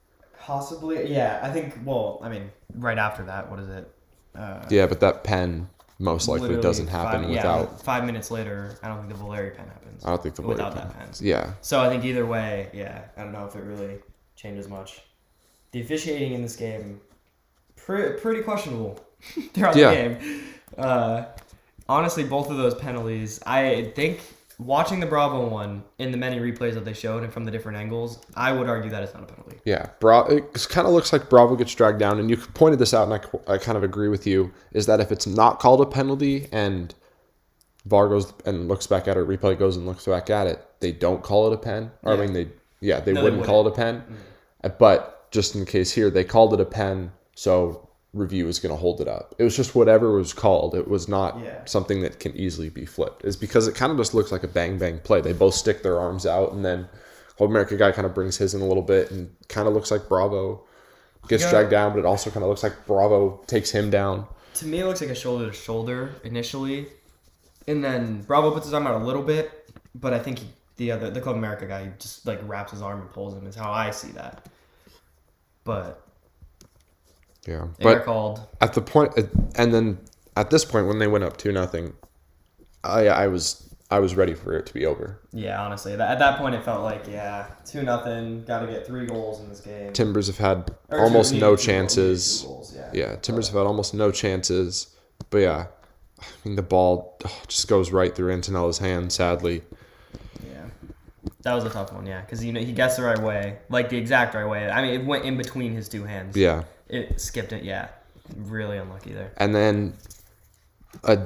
Possibly, 0.46 1.12
yeah. 1.12 1.40
I 1.42 1.50
think. 1.50 1.76
Well, 1.84 2.20
I 2.22 2.28
mean, 2.28 2.50
right 2.74 2.98
after 2.98 3.24
that, 3.24 3.50
what 3.50 3.58
is 3.58 3.68
it? 3.68 3.90
Uh, 4.34 4.64
Yeah, 4.70 4.86
but 4.86 5.00
that 5.00 5.24
pen 5.24 5.68
most 5.98 6.28
likely 6.28 6.60
doesn't 6.60 6.86
happen 6.86 7.22
five, 7.22 7.30
without. 7.30 7.60
Yeah, 7.72 7.76
five 7.78 8.04
minutes 8.04 8.30
later, 8.30 8.78
I 8.82 8.86
don't 8.88 8.98
think 8.98 9.08
the 9.08 9.16
Valeri 9.16 9.50
pen 9.50 9.66
happens. 9.66 10.04
I 10.04 10.10
don't 10.10 10.22
think 10.22 10.36
the 10.36 10.42
Valeri 10.42 10.56
without 10.58 10.74
pen 10.76 10.88
that 10.88 10.98
pen. 10.98 11.08
Yeah, 11.20 11.50
So 11.62 11.80
I 11.80 11.88
think 11.88 12.04
either 12.04 12.24
way, 12.26 12.68
yeah. 12.72 13.06
I 13.16 13.22
don't 13.24 13.32
know 13.32 13.44
if 13.46 13.56
it 13.56 13.64
really 13.64 13.98
changes 14.36 14.68
much. 14.68 15.00
The 15.72 15.80
officiating 15.80 16.32
in 16.34 16.42
this 16.42 16.54
game, 16.54 17.00
pre- 17.74 18.12
pretty 18.12 18.42
questionable 18.42 19.00
throughout 19.52 19.74
Yeah. 19.74 19.90
the 19.90 19.96
game. 19.96 20.42
Uh, 20.78 21.24
honestly, 21.88 22.22
both 22.22 22.50
of 22.50 22.56
those 22.56 22.74
penalties, 22.76 23.40
I 23.46 23.90
think 23.96 24.20
watching 24.58 25.00
the 25.00 25.06
Bravo 25.06 25.48
one 25.48 25.84
in 25.98 26.10
the 26.12 26.16
many 26.16 26.38
replays 26.38 26.74
that 26.74 26.84
they 26.84 26.92
showed 26.94 27.22
and 27.22 27.32
from 27.32 27.44
the 27.44 27.50
different 27.50 27.76
angles, 27.78 28.18
I 28.34 28.52
would 28.52 28.68
argue 28.68 28.90
that 28.90 29.02
it's 29.02 29.12
not 29.14 29.22
a 29.22 29.26
penalty. 29.26 29.58
yeah. 29.64 29.90
Bra- 30.00 30.26
it 30.26 30.66
kind 30.70 30.86
of 30.86 30.92
looks 30.94 31.12
like 31.12 31.28
Bravo 31.28 31.56
gets 31.56 31.74
dragged 31.74 31.98
down, 31.98 32.18
and 32.18 32.30
you 32.30 32.36
pointed 32.36 32.78
this 32.78 32.94
out, 32.94 33.10
and 33.10 33.14
I, 33.48 33.54
I 33.54 33.58
kind 33.58 33.76
of 33.76 33.84
agree 33.84 34.08
with 34.08 34.26
you. 34.26 34.52
Is 34.72 34.86
that 34.86 35.00
if 35.00 35.12
it's 35.12 35.26
not 35.26 35.58
called 35.60 35.80
a 35.80 35.86
penalty 35.86 36.48
and 36.52 36.94
VAR 37.84 38.08
goes 38.08 38.32
and 38.44 38.66
looks 38.68 38.86
back 38.86 39.06
at 39.08 39.16
it, 39.16 39.26
replay 39.28 39.58
goes 39.58 39.76
and 39.76 39.86
looks 39.86 40.06
back 40.06 40.30
at 40.30 40.46
it, 40.46 40.64
they 40.80 40.92
don't 40.92 41.22
call 41.22 41.46
it 41.50 41.54
a 41.54 41.58
pen. 41.58 41.90
Or 42.02 42.14
I 42.14 42.16
mean, 42.16 42.32
they 42.32 42.48
yeah 42.80 43.00
they 43.00 43.12
No, 43.12 43.22
they 43.22 43.30
wouldn't 43.30 43.46
call 43.46 43.66
it 43.66 43.72
a 43.72 43.74
pen. 43.74 44.02
Uh, 44.64 44.68
But 44.70 45.30
just 45.30 45.54
in 45.54 45.64
case 45.66 45.92
here, 45.92 46.10
they 46.10 46.24
called 46.24 46.54
it 46.54 46.60
a 46.60 46.64
pen, 46.64 47.12
so 47.34 47.85
review 48.16 48.48
is 48.48 48.58
going 48.58 48.74
to 48.74 48.80
hold 48.80 49.00
it 49.00 49.08
up. 49.08 49.34
It 49.38 49.44
was 49.44 49.54
just 49.56 49.74
whatever 49.74 50.12
was 50.12 50.32
called. 50.32 50.74
It 50.74 50.88
was 50.88 51.08
not 51.08 51.38
Yeah. 51.40 51.64
something 51.66 52.02
that 52.02 52.18
can 52.20 52.34
easily 52.36 52.68
be 52.70 52.84
flipped. 52.86 53.24
It's 53.24 53.36
because 53.36 53.68
it 53.68 53.74
kind 53.74 53.92
of 53.92 53.98
just 53.98 54.14
looks 54.14 54.32
like 54.32 54.42
a 54.42 54.48
bang 54.48 54.78
bang 54.78 54.98
play. 55.00 55.20
They 55.20 55.32
both 55.32 55.54
stick 55.54 55.82
their 55.82 55.98
arms 55.98 56.26
out, 56.26 56.52
and 56.52 56.64
then 56.64 56.88
Club 57.36 57.50
America 57.50 57.76
guy 57.76 57.92
kind 57.92 58.06
of 58.06 58.14
brings 58.14 58.36
his 58.38 58.54
in 58.54 58.60
a 58.62 58.66
little 58.66 58.82
bit, 58.82 59.10
and 59.10 59.30
kind 59.48 59.68
of 59.68 59.74
looks 59.74 59.90
like 59.90 60.08
Bravo 60.08 60.62
gets 61.28 61.42
Yeah. 61.44 61.50
dragged 61.50 61.70
down, 61.70 61.92
but 61.92 61.98
it 61.98 62.06
also 62.06 62.30
kind 62.30 62.42
of 62.42 62.48
looks 62.48 62.62
like 62.62 62.86
Bravo 62.86 63.42
takes 63.46 63.70
him 63.70 63.90
down. 63.90 64.26
To 64.54 64.66
me, 64.66 64.80
it 64.80 64.86
looks 64.86 65.00
like 65.02 65.10
a 65.10 65.14
shoulder 65.14 65.46
to 65.46 65.52
shoulder 65.52 66.14
initially, 66.24 66.86
and 67.66 67.84
then 67.84 68.22
Bravo 68.22 68.50
puts 68.52 68.64
his 68.66 68.72
arm 68.72 68.86
out 68.86 69.00
a 69.00 69.04
little 69.04 69.22
bit, 69.22 69.50
but 69.94 70.14
I 70.14 70.18
think 70.18 70.38
he, 70.38 70.46
the 70.76 70.92
other 70.92 71.10
the 71.10 71.20
Club 71.20 71.36
America 71.36 71.66
guy 71.66 71.90
just 71.98 72.26
like 72.26 72.38
wraps 72.48 72.72
his 72.72 72.80
arm 72.80 73.00
and 73.02 73.10
pulls 73.10 73.34
him. 73.34 73.46
Is 73.46 73.54
how 73.54 73.70
I 73.70 73.90
see 73.90 74.12
that. 74.12 74.46
But 75.64 76.05
Yeah, 77.46 77.66
they 77.78 77.84
but 77.84 78.04
called. 78.04 78.40
at 78.60 78.72
the 78.74 78.80
point, 78.82 79.12
uh, 79.18 79.22
and 79.56 79.72
then 79.72 79.98
at 80.36 80.50
this 80.50 80.64
point 80.64 80.86
when 80.88 80.98
they 80.98 81.06
went 81.06 81.24
up 81.24 81.36
two 81.36 81.52
nothing, 81.52 81.92
I 82.84 83.08
I 83.08 83.26
was 83.28 83.62
I 83.90 84.00
was 84.00 84.16
ready 84.16 84.34
for 84.34 84.52
it 84.56 84.66
to 84.66 84.74
be 84.74 84.84
over. 84.84 85.20
Yeah, 85.32 85.62
honestly, 85.62 85.94
that, 85.94 86.10
at 86.10 86.18
that 86.18 86.38
point 86.38 86.54
it 86.56 86.64
felt 86.64 86.82
like 86.82 87.06
yeah, 87.08 87.46
two 87.64 87.82
nothing. 87.82 88.44
Got 88.44 88.60
to 88.60 88.66
get 88.66 88.86
three 88.86 89.06
goals 89.06 89.40
in 89.40 89.48
this 89.48 89.60
game. 89.60 89.92
Timbers 89.92 90.26
have 90.26 90.38
had 90.38 90.74
Or 90.88 91.00
almost 91.00 91.32
needed 91.32 91.44
no 91.46 91.54
two 91.56 91.62
chances. 91.62 92.42
two 92.42 92.48
goals, 92.48 92.74
yeah. 92.74 92.90
Yeah, 92.92 93.16
Timbers 93.16 93.46
have 93.48 93.56
had 93.56 93.66
almost 93.66 93.94
no 93.94 94.10
chances. 94.10 94.88
But 95.30 95.38
yeah, 95.38 95.66
I 96.20 96.24
mean 96.44 96.56
the 96.56 96.62
ball 96.62 97.18
just 97.48 97.68
goes 97.68 97.92
right 97.92 98.12
through 98.14 98.32
Attinella's 98.36 98.78
hand. 98.78 99.12
Sadly, 99.12 99.62
Yeah, 100.44 100.64
that 101.42 101.54
was 101.54 101.64
a 101.64 101.70
tough 101.70 101.92
one. 101.92 102.06
Yeah, 102.06 102.22
because 102.22 102.44
you 102.44 102.52
know 102.52 102.60
he 102.60 102.72
guessed 102.72 102.96
the 102.96 103.04
right 103.04 103.20
way, 103.22 103.58
like 103.68 103.88
the 103.88 103.96
exact 103.98 104.34
right 104.34 104.48
way. 104.48 104.68
I 104.68 104.82
mean, 104.82 105.00
it 105.00 105.06
went 105.06 105.24
in 105.24 105.36
between 105.36 105.72
his 105.74 105.88
two 105.88 106.02
hands. 106.04 106.36
yeah. 106.36 106.64
It 106.88 107.20
skipped 107.20 107.52
it. 107.52 107.64
Yeah, 107.64 107.88
really 108.36 108.78
unlucky 108.78 109.12
there. 109.12 109.32
And 109.36 109.54
then 109.54 109.94
a 111.04 111.18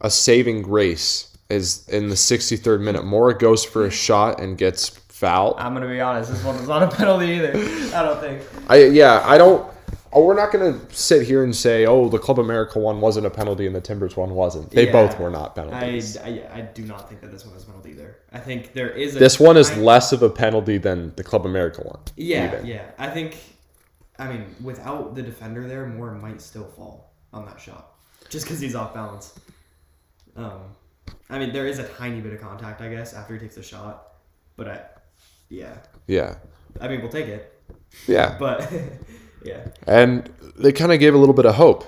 a 0.00 0.10
saving 0.10 0.62
grace 0.62 1.36
is 1.48 1.88
in 1.88 2.08
the 2.08 2.14
63rd 2.14 2.80
minute. 2.80 3.04
Mora 3.04 3.36
goes 3.36 3.64
for 3.64 3.86
a 3.86 3.90
shot 3.90 4.40
and 4.40 4.58
gets 4.58 4.88
fouled. 4.88 5.56
I'm 5.58 5.72
gonna 5.74 5.88
be 5.88 6.00
honest. 6.00 6.30
This 6.30 6.44
one 6.44 6.56
was 6.56 6.68
not 6.68 6.82
a 6.82 6.88
penalty 6.88 7.26
either. 7.26 7.52
I 7.96 8.02
don't 8.02 8.20
think. 8.20 8.42
I 8.68 8.84
yeah, 8.84 9.22
I 9.26 9.38
don't. 9.38 9.72
Oh, 10.12 10.24
we're 10.24 10.34
not 10.34 10.50
gonna 10.50 10.78
sit 10.90 11.26
here 11.26 11.44
and 11.44 11.54
say, 11.54 11.84
oh, 11.84 12.08
the 12.08 12.18
Club 12.18 12.38
America 12.38 12.78
one 12.78 13.00
wasn't 13.00 13.26
a 13.26 13.30
penalty 13.30 13.66
and 13.66 13.74
the 13.76 13.80
Timbers 13.80 14.16
one 14.16 14.30
wasn't. 14.30 14.70
They 14.70 14.86
Yeah. 14.86 14.92
both 14.92 15.18
were 15.18 15.30
not 15.30 15.50
I, 15.58 15.62
penalties. 15.62 16.16
I 16.16 16.42
I 16.52 16.60
do 16.62 16.82
not 16.84 17.08
think 17.08 17.20
that 17.20 17.30
this 17.32 17.44
one 17.44 17.54
was 17.54 17.64
a 17.64 17.66
penalty 17.66 17.90
either. 17.90 18.16
I 18.32 18.38
think 18.38 18.72
there 18.72 18.90
is 18.90 19.16
a 19.16 19.18
this 19.18 19.38
one 19.40 19.56
is 19.56 19.76
less 19.76 20.12
of 20.12 20.22
a 20.22 20.30
penalty 20.30 20.78
than 20.78 21.14
the 21.16 21.24
Club 21.24 21.46
America 21.46 21.82
one. 21.82 21.98
Yeah, 22.16 22.52
even. 22.54 22.66
yeah. 22.66 22.82
I 22.98 23.08
think. 23.08 23.36
I 24.18 24.28
mean, 24.28 24.46
without 24.62 25.14
the 25.14 25.22
defender 25.22 25.66
there, 25.66 25.86
Mora 25.86 26.18
might 26.18 26.40
still 26.40 26.64
fall 26.64 27.12
on 27.32 27.44
that 27.46 27.60
shot, 27.60 27.94
just 28.28 28.46
because 28.46 28.60
he's 28.60 28.74
off 28.74 28.94
balance. 28.94 29.38
Um, 30.36 30.60
I 31.30 31.38
mean, 31.38 31.52
there 31.52 31.66
is 31.66 31.78
a 31.78 31.88
tiny 31.88 32.20
bit 32.20 32.32
of 32.32 32.40
contact, 32.40 32.80
I 32.80 32.88
guess, 32.88 33.12
after 33.14 33.34
he 33.34 33.40
takes 33.40 33.54
the 33.56 33.62
shot, 33.62 34.14
but 34.56 34.68
I, 34.68 34.80
yeah. 35.48 35.74
Yeah, 36.06 36.36
I 36.80 36.88
mean, 36.88 37.00
we'll 37.00 37.10
take 37.10 37.26
it, 37.26 37.60
yeah. 38.06 38.36
but 38.38 38.72
yeah, 39.44 39.66
And 39.86 40.30
they 40.56 40.72
kind 40.72 40.92
of 40.92 41.00
gave 41.00 41.14
a 41.14 41.18
little 41.18 41.34
bit 41.34 41.46
of 41.46 41.54
hope, 41.56 41.84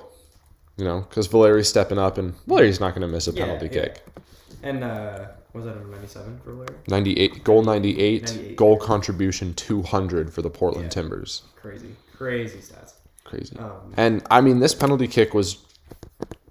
you 0.77 0.85
know, 0.85 1.01
because 1.09 1.27
Valeri's 1.29 1.69
stepping 1.69 1.99
up 1.99 2.19
and 2.19 2.35
Valeri's 2.47 2.81
not 2.81 2.91
going 2.91 3.03
to 3.03 3.09
miss 3.09 3.27
a 3.27 3.33
penalty 3.33 3.67
yeah. 3.67 3.83
kick. 3.83 4.03
and 4.63 4.85
uh, 4.85 5.27
was 5.55 5.65
that 5.65 5.77
number 5.77 5.91
ninety-seven 5.93 6.41
for 6.45 6.53
Larry? 6.53 6.75
98 6.89 7.43
goal 7.45 7.63
98, 7.63 8.23
98. 8.23 8.57
goal 8.57 8.77
contribution 8.77 9.55
200 9.55 10.33
for 10.33 10.43
the 10.43 10.51
Portland 10.51 10.85
Yeah. 10.87 10.91
Timbers. 10.91 11.43
Crazy, 11.57 11.97
crazy 12.19 12.59
stats. 12.59 12.93
Crazy. 13.25 13.57
Um, 13.59 13.93
And 13.97 14.23
I 14.31 14.41
mean, 14.41 14.59
this 14.61 14.75
penalty 14.75 15.07
kick 15.09 15.35
was 15.35 15.59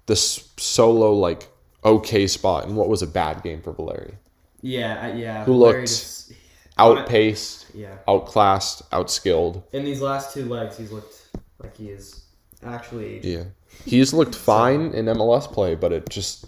this 0.06 0.48
solo 0.56 1.12
like 1.12 1.48
okay 1.84 2.26
spot 2.26 2.64
in 2.66 2.74
what 2.76 2.88
was 2.88 3.02
a 3.02 3.06
bad 3.06 3.42
game 3.42 3.60
for 3.62 3.72
Valeri. 3.72 4.14
yeah, 4.62 5.14
yeah. 5.14 5.44
Who 5.44 5.52
looked- 5.54 5.80
just- 5.88 6.32
Outpaced, 6.80 7.66
yeah. 7.74 7.96
outclassed, 8.06 8.88
outskilled. 8.92 9.64
In 9.72 9.84
these 9.84 10.00
last 10.00 10.32
two 10.32 10.44
legs, 10.44 10.76
he's 10.78 10.92
looked 10.92 11.16
like 11.60 11.76
he 11.76 11.88
is 11.90 12.22
actually. 12.64 13.18
Yeah, 13.24 13.44
he's 13.84 14.12
looked 14.14 14.34
fine 14.52 14.92
in 14.92 15.06
MLS 15.06 15.50
play, 15.52 15.74
but 15.74 15.92
it 15.92 16.08
just 16.08 16.44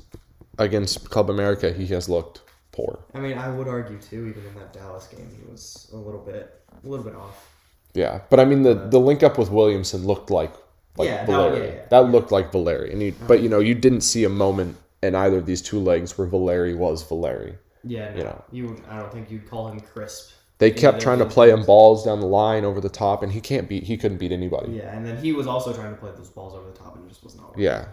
against 0.58 1.10
Club 1.10 1.30
America, 1.30 1.72
he 1.72 1.84
has 1.88 2.08
looked 2.08 2.42
poor. 2.70 3.00
I 3.12 3.18
mean, 3.18 3.36
I 3.38 3.48
would 3.50 3.66
argue 3.66 3.98
too. 3.98 4.28
Even 4.28 4.46
in 4.46 4.54
that 4.54 4.72
Dallas 4.72 5.08
game, 5.08 5.28
he 5.36 5.50
was 5.50 5.90
a 5.92 5.96
little 5.96 6.20
bit, 6.20 6.62
a 6.84 6.86
little 6.88 7.04
bit 7.04 7.16
off. 7.16 7.49
Yeah, 7.94 8.20
but 8.30 8.38
I 8.40 8.44
mean 8.44 8.62
the 8.62 8.74
the 8.74 9.00
link 9.00 9.22
up 9.22 9.36
with 9.38 9.50
Williamson 9.50 10.06
looked 10.06 10.30
like 10.30 10.52
like 10.96 11.08
Yeah, 11.08 11.24
that- 11.24 11.26
Valeri. 11.26 11.66
yeah, 11.66 11.74
yeah. 11.74 11.86
that 11.90 12.10
looked 12.10 12.30
like 12.32 12.52
Valeri, 12.52 12.92
and 12.92 13.02
you, 13.02 13.14
but 13.26 13.40
you 13.42 13.48
know 13.48 13.58
you 13.60 13.74
didn't 13.74 14.02
see 14.02 14.24
a 14.24 14.28
moment 14.28 14.76
in 15.02 15.14
either 15.14 15.38
of 15.38 15.46
these 15.46 15.62
two 15.62 15.78
legs 15.80 16.16
where 16.18 16.26
Valeri 16.26 16.74
was 16.74 17.02
Valeri. 17.02 17.54
Yeah, 17.82 18.10
no, 18.10 18.16
You 18.18 18.24
know. 18.24 18.44
you. 18.52 18.82
I 18.90 18.98
don't 18.98 19.10
think 19.12 19.30
you'd 19.30 19.48
call 19.48 19.68
him 19.68 19.80
crisp 19.80 20.32
They 20.58 20.70
kept 20.70 21.00
trying 21.00 21.18
to 21.20 21.24
play 21.24 21.48
him 21.50 21.64
balls 21.64 22.04
down 22.04 22.20
the 22.20 22.26
line 22.26 22.64
over 22.66 22.80
the 22.80 22.90
top, 22.90 23.22
and 23.22 23.32
he 23.32 23.40
can't 23.40 23.66
beat. 23.68 23.84
He 23.84 23.96
couldn't 23.96 24.18
beat 24.18 24.30
anybody. 24.32 24.72
Yeah, 24.72 24.94
and 24.94 25.06
then 25.06 25.16
he 25.16 25.32
was 25.32 25.46
also 25.46 25.72
trying 25.72 25.94
to 25.94 25.98
play 25.98 26.10
those 26.14 26.28
balls 26.28 26.54
over 26.54 26.66
the 26.70 26.76
top, 26.76 26.94
and 26.96 27.06
it 27.06 27.08
just 27.08 27.24
was 27.24 27.34
not. 27.36 27.48
Working. 27.50 27.62
Yeah, 27.64 27.86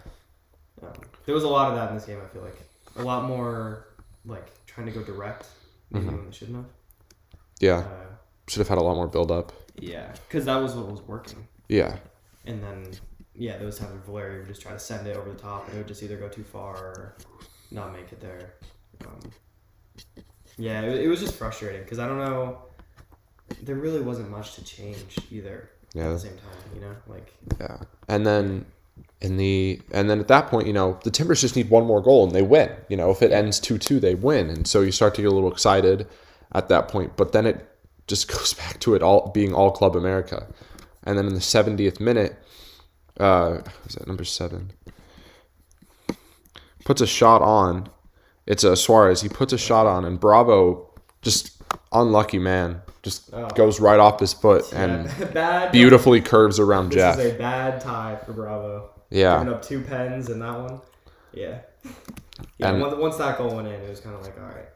Um, 0.82 0.92
there 1.24 1.34
was 1.34 1.44
a 1.44 1.48
lot 1.48 1.70
of 1.70 1.76
that 1.76 1.88
in 1.88 1.94
this 1.96 2.04
game. 2.04 2.18
I 2.22 2.28
feel 2.32 2.42
like 2.42 2.58
a 2.96 3.02
lot 3.02 3.24
more 3.24 3.86
like 4.26 4.46
trying 4.66 4.86
to 4.86 4.92
go 4.92 5.02
direct, 5.02 5.46
Mm-hmm. 5.94 6.26
they 6.26 6.32
shouldn't 6.36 6.56
have. 6.58 6.66
yeah. 7.60 7.78
Uh, 7.78 8.06
Should 8.48 8.58
have 8.60 8.68
had 8.68 8.76
a 8.78 8.82
lot 8.82 8.94
more 8.96 9.08
build 9.08 9.30
up. 9.30 9.52
Yeah, 9.80 10.12
because 10.28 10.44
that 10.44 10.56
was 10.56 10.74
what 10.74 10.90
was 10.90 11.02
working. 11.02 11.46
Yeah, 11.68 11.96
And 12.46 12.62
then, 12.62 12.90
yeah, 13.34 13.56
there 13.56 13.66
was 13.66 13.78
times 13.78 13.92
where 13.92 14.00
Valeria 14.00 14.38
would 14.38 14.48
just 14.48 14.62
try 14.62 14.72
to 14.72 14.78
send 14.78 15.06
it 15.06 15.16
over 15.16 15.30
the 15.30 15.38
top, 15.38 15.66
and 15.66 15.74
it 15.74 15.78
would 15.78 15.88
just 15.88 16.02
either 16.02 16.16
go 16.16 16.28
too 16.28 16.44
far 16.44 16.76
or 16.76 17.16
not 17.70 17.92
make 17.92 18.10
it 18.12 18.20
there. 18.20 18.54
Um, 19.06 19.30
yeah, 20.56 20.82
it, 20.82 21.04
it 21.04 21.08
was 21.08 21.20
just 21.20 21.34
frustrating 21.34 21.82
because 21.82 21.98
I 21.98 22.06
don't 22.06 22.18
know. 22.18 22.58
There 23.62 23.76
really 23.76 24.00
wasn't 24.00 24.30
much 24.30 24.54
to 24.56 24.64
change 24.64 25.18
either. 25.30 25.70
Yeah. 25.94 26.08
At 26.08 26.12
the 26.14 26.18
same 26.18 26.36
time, 26.36 26.74
you 26.74 26.80
know, 26.80 26.94
like 27.06 27.32
yeah. 27.60 27.78
And 28.08 28.26
then 28.26 28.66
in 29.20 29.36
the 29.36 29.80
and 29.92 30.10
then 30.10 30.20
at 30.20 30.28
that 30.28 30.48
point, 30.48 30.66
you 30.66 30.72
know, 30.72 30.98
the 31.04 31.10
Timbers 31.10 31.40
just 31.40 31.56
need 31.56 31.70
one 31.70 31.84
more 31.86 32.02
goal 32.02 32.26
and 32.26 32.34
they 32.34 32.42
win. 32.42 32.70
You 32.88 32.96
know, 32.96 33.10
if 33.10 33.22
it 33.22 33.32
ends 33.32 33.58
two 33.60 33.78
two, 33.78 34.00
they 34.00 34.14
win, 34.14 34.50
and 34.50 34.66
so 34.66 34.82
you 34.82 34.92
start 34.92 35.14
to 35.14 35.22
get 35.22 35.30
a 35.30 35.34
little 35.34 35.50
excited 35.50 36.06
at 36.52 36.68
that 36.68 36.88
point. 36.88 37.16
But 37.16 37.32
then 37.32 37.46
it 37.46 37.66
just 38.08 38.28
goes 38.32 38.54
back 38.54 38.80
to 38.80 38.94
it 38.94 39.02
all 39.02 39.30
being 39.30 39.54
all 39.54 39.70
Club 39.70 39.94
America, 39.96 40.46
and 41.04 41.16
then 41.16 41.26
in 41.26 41.34
the 41.34 41.40
seventieth 41.40 42.00
minute, 42.00 42.36
uh, 43.20 43.58
was 43.84 43.94
that 43.94 44.06
number 44.06 44.24
seven? 44.24 44.72
Puts 46.84 47.00
a 47.00 47.06
shot 47.06 47.42
on. 47.42 47.88
It's 48.46 48.64
a 48.64 48.74
Suarez. 48.76 49.20
He 49.20 49.28
puts 49.28 49.52
a 49.52 49.58
shot 49.58 49.86
on, 49.86 50.04
and 50.04 50.18
Bravo 50.18 50.88
just 51.22 51.60
unlucky 51.92 52.38
man 52.38 52.80
just 53.02 53.30
Oh. 53.32 53.46
goes 53.48 53.78
right 53.80 53.98
off 54.00 54.20
his 54.20 54.32
foot 54.32 54.72
and 54.72 55.06
yeah, 55.18 55.24
bad. 55.32 55.72
beautifully 55.72 56.20
curves 56.20 56.58
around 56.58 56.88
This 56.90 56.96
Jeff. 56.96 57.18
is 57.18 57.34
a 57.34 57.38
bad 57.38 57.80
tie 57.80 58.18
for 58.24 58.32
Bravo. 58.32 58.90
Yeah. 59.10 59.38
giving 59.38 59.52
up 59.54 59.62
two 59.62 59.80
pens 59.82 60.28
in 60.30 60.38
that 60.40 60.58
one. 60.60 60.80
Yeah. 61.32 61.58
Yeah. 62.58 62.70
And- 62.74 62.98
once 63.00 63.16
that 63.16 63.38
goal 63.38 63.54
went 63.54 63.68
in, 63.68 63.74
it 63.74 63.88
was 63.88 64.00
kind 64.00 64.14
of 64.16 64.22
like, 64.22 64.38
all 64.38 64.46
right. 64.46 64.68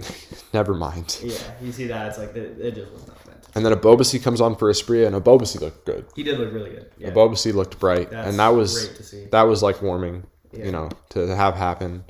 Never 0.52 0.74
mind. 0.74 1.18
yeah, 1.22 1.36
you 1.60 1.72
see 1.72 1.86
that? 1.86 2.08
It's 2.08 2.18
like 2.18 2.34
it, 2.36 2.58
it 2.60 2.74
just 2.74 2.92
was 2.92 3.06
not 3.06 3.26
meant. 3.26 3.38
And 3.54 3.64
then 3.64 3.72
a 3.72 3.76
Ebobisse 3.76 4.22
comes 4.22 4.40
on 4.40 4.54
for 4.56 4.70
Asprilla, 4.70 5.06
and 5.06 5.16
Ebobisse 5.16 5.60
looked 5.60 5.86
good. 5.86 6.06
He 6.14 6.22
did 6.22 6.38
look 6.38 6.52
really 6.52 6.70
good. 6.70 6.90
Yeah. 6.98 7.10
Ebobisse 7.10 7.54
looked 7.54 7.78
bright, 7.78 8.10
That's 8.10 8.28
and 8.28 8.38
that 8.38 8.48
was 8.48 8.86
great 8.86 8.96
to 8.96 9.02
see. 9.02 9.26
that 9.32 9.42
was 9.42 9.62
like 9.62 9.80
warming, 9.82 10.24
Yeah. 10.52 10.66
you 10.66 10.72
know, 10.72 10.90
to 11.10 11.34
have 11.34 11.54
happen. 11.54 12.04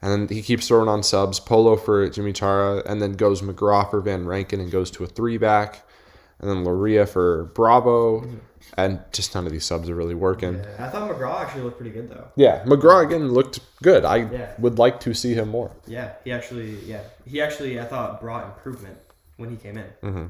And 0.00 0.12
then 0.12 0.28
he 0.34 0.42
keeps 0.42 0.68
throwing 0.68 0.88
on 0.88 1.02
subs, 1.02 1.40
Polo 1.40 1.76
for 1.76 2.08
Jimmy 2.08 2.32
Chara, 2.32 2.82
and 2.86 3.02
then 3.02 3.14
goes 3.14 3.42
McGraw 3.42 3.90
for 3.90 4.00
Van 4.00 4.26
Rankin 4.26 4.60
and 4.60 4.70
goes 4.70 4.90
to 4.92 5.04
a 5.04 5.06
three 5.08 5.38
back, 5.38 5.82
and 6.38 6.48
then 6.48 6.64
Loria 6.64 7.04
for 7.04 7.44
Bravo, 7.54 8.20
mm-hmm. 8.20 8.36
And 8.78 9.00
just 9.12 9.34
none 9.34 9.44
of 9.44 9.52
these 9.52 9.64
subs 9.64 9.88
are 9.90 9.94
really 9.94 10.14
working. 10.14 10.54
Yeah, 10.54 10.86
I 10.86 10.88
thought 10.88 11.10
McGraw 11.10 11.40
actually 11.42 11.62
looked 11.62 11.78
pretty 11.78 11.90
good 11.90 12.08
though. 12.08 12.28
Yeah, 12.36 12.62
McGraw 12.64 13.04
again 13.04 13.28
looked 13.32 13.58
good. 13.82 14.04
I 14.04 14.16
Yeah. 14.18 14.52
would 14.58 14.78
like 14.78 15.00
to 15.00 15.12
see 15.14 15.34
him 15.34 15.48
more. 15.48 15.70
Yeah, 15.86 16.12
he 16.24 16.30
actually, 16.32 16.76
yeah, 16.86 17.02
he 17.26 17.42
actually, 17.42 17.80
I 17.80 17.84
thought 17.84 18.20
brought 18.20 18.44
improvement 18.46 18.96
when 19.36 19.50
he 19.50 19.56
came 19.56 19.76
in. 19.78 19.86
Mm-hmm. 20.02 20.26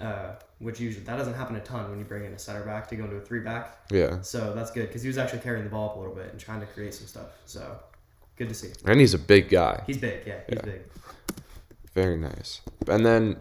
Uh, 0.00 0.32
which 0.58 0.78
usually 0.80 1.04
that 1.04 1.16
doesn't 1.16 1.32
happen 1.34 1.56
a 1.56 1.60
ton 1.60 1.88
when 1.90 1.98
you 1.98 2.04
bring 2.04 2.24
in 2.24 2.32
a 2.32 2.38
center 2.38 2.62
back 2.64 2.86
to 2.88 2.96
go 2.96 3.04
into 3.04 3.16
a 3.16 3.20
three 3.20 3.40
back. 3.40 3.78
Yeah, 3.90 4.20
So 4.22 4.52
that's 4.54 4.70
good 4.70 4.86
because 4.88 5.02
he 5.02 5.08
was 5.08 5.16
actually 5.18 5.40
carrying 5.40 5.64
the 5.64 5.70
ball 5.70 5.90
up 5.90 5.96
a 5.96 5.98
little 5.98 6.14
bit 6.14 6.28
and 6.32 6.38
trying 6.40 6.60
to 6.60 6.66
create 6.66 6.92
some 6.94 7.06
stuff. 7.06 7.28
So 7.46 7.78
good 8.36 8.48
to 8.48 8.54
see. 8.54 8.68
and 8.86 8.98
he's 9.00 9.14
a 9.14 9.18
big 9.18 9.48
guy. 9.50 9.82
He's 9.86 9.96
big, 9.98 10.26
yeah, 10.26 10.40
he's 10.48 10.56
Yeah. 10.58 10.64
big. 10.64 10.80
Very 11.94 12.16
nice. 12.16 12.60
And 12.88 13.04
then 13.06 13.36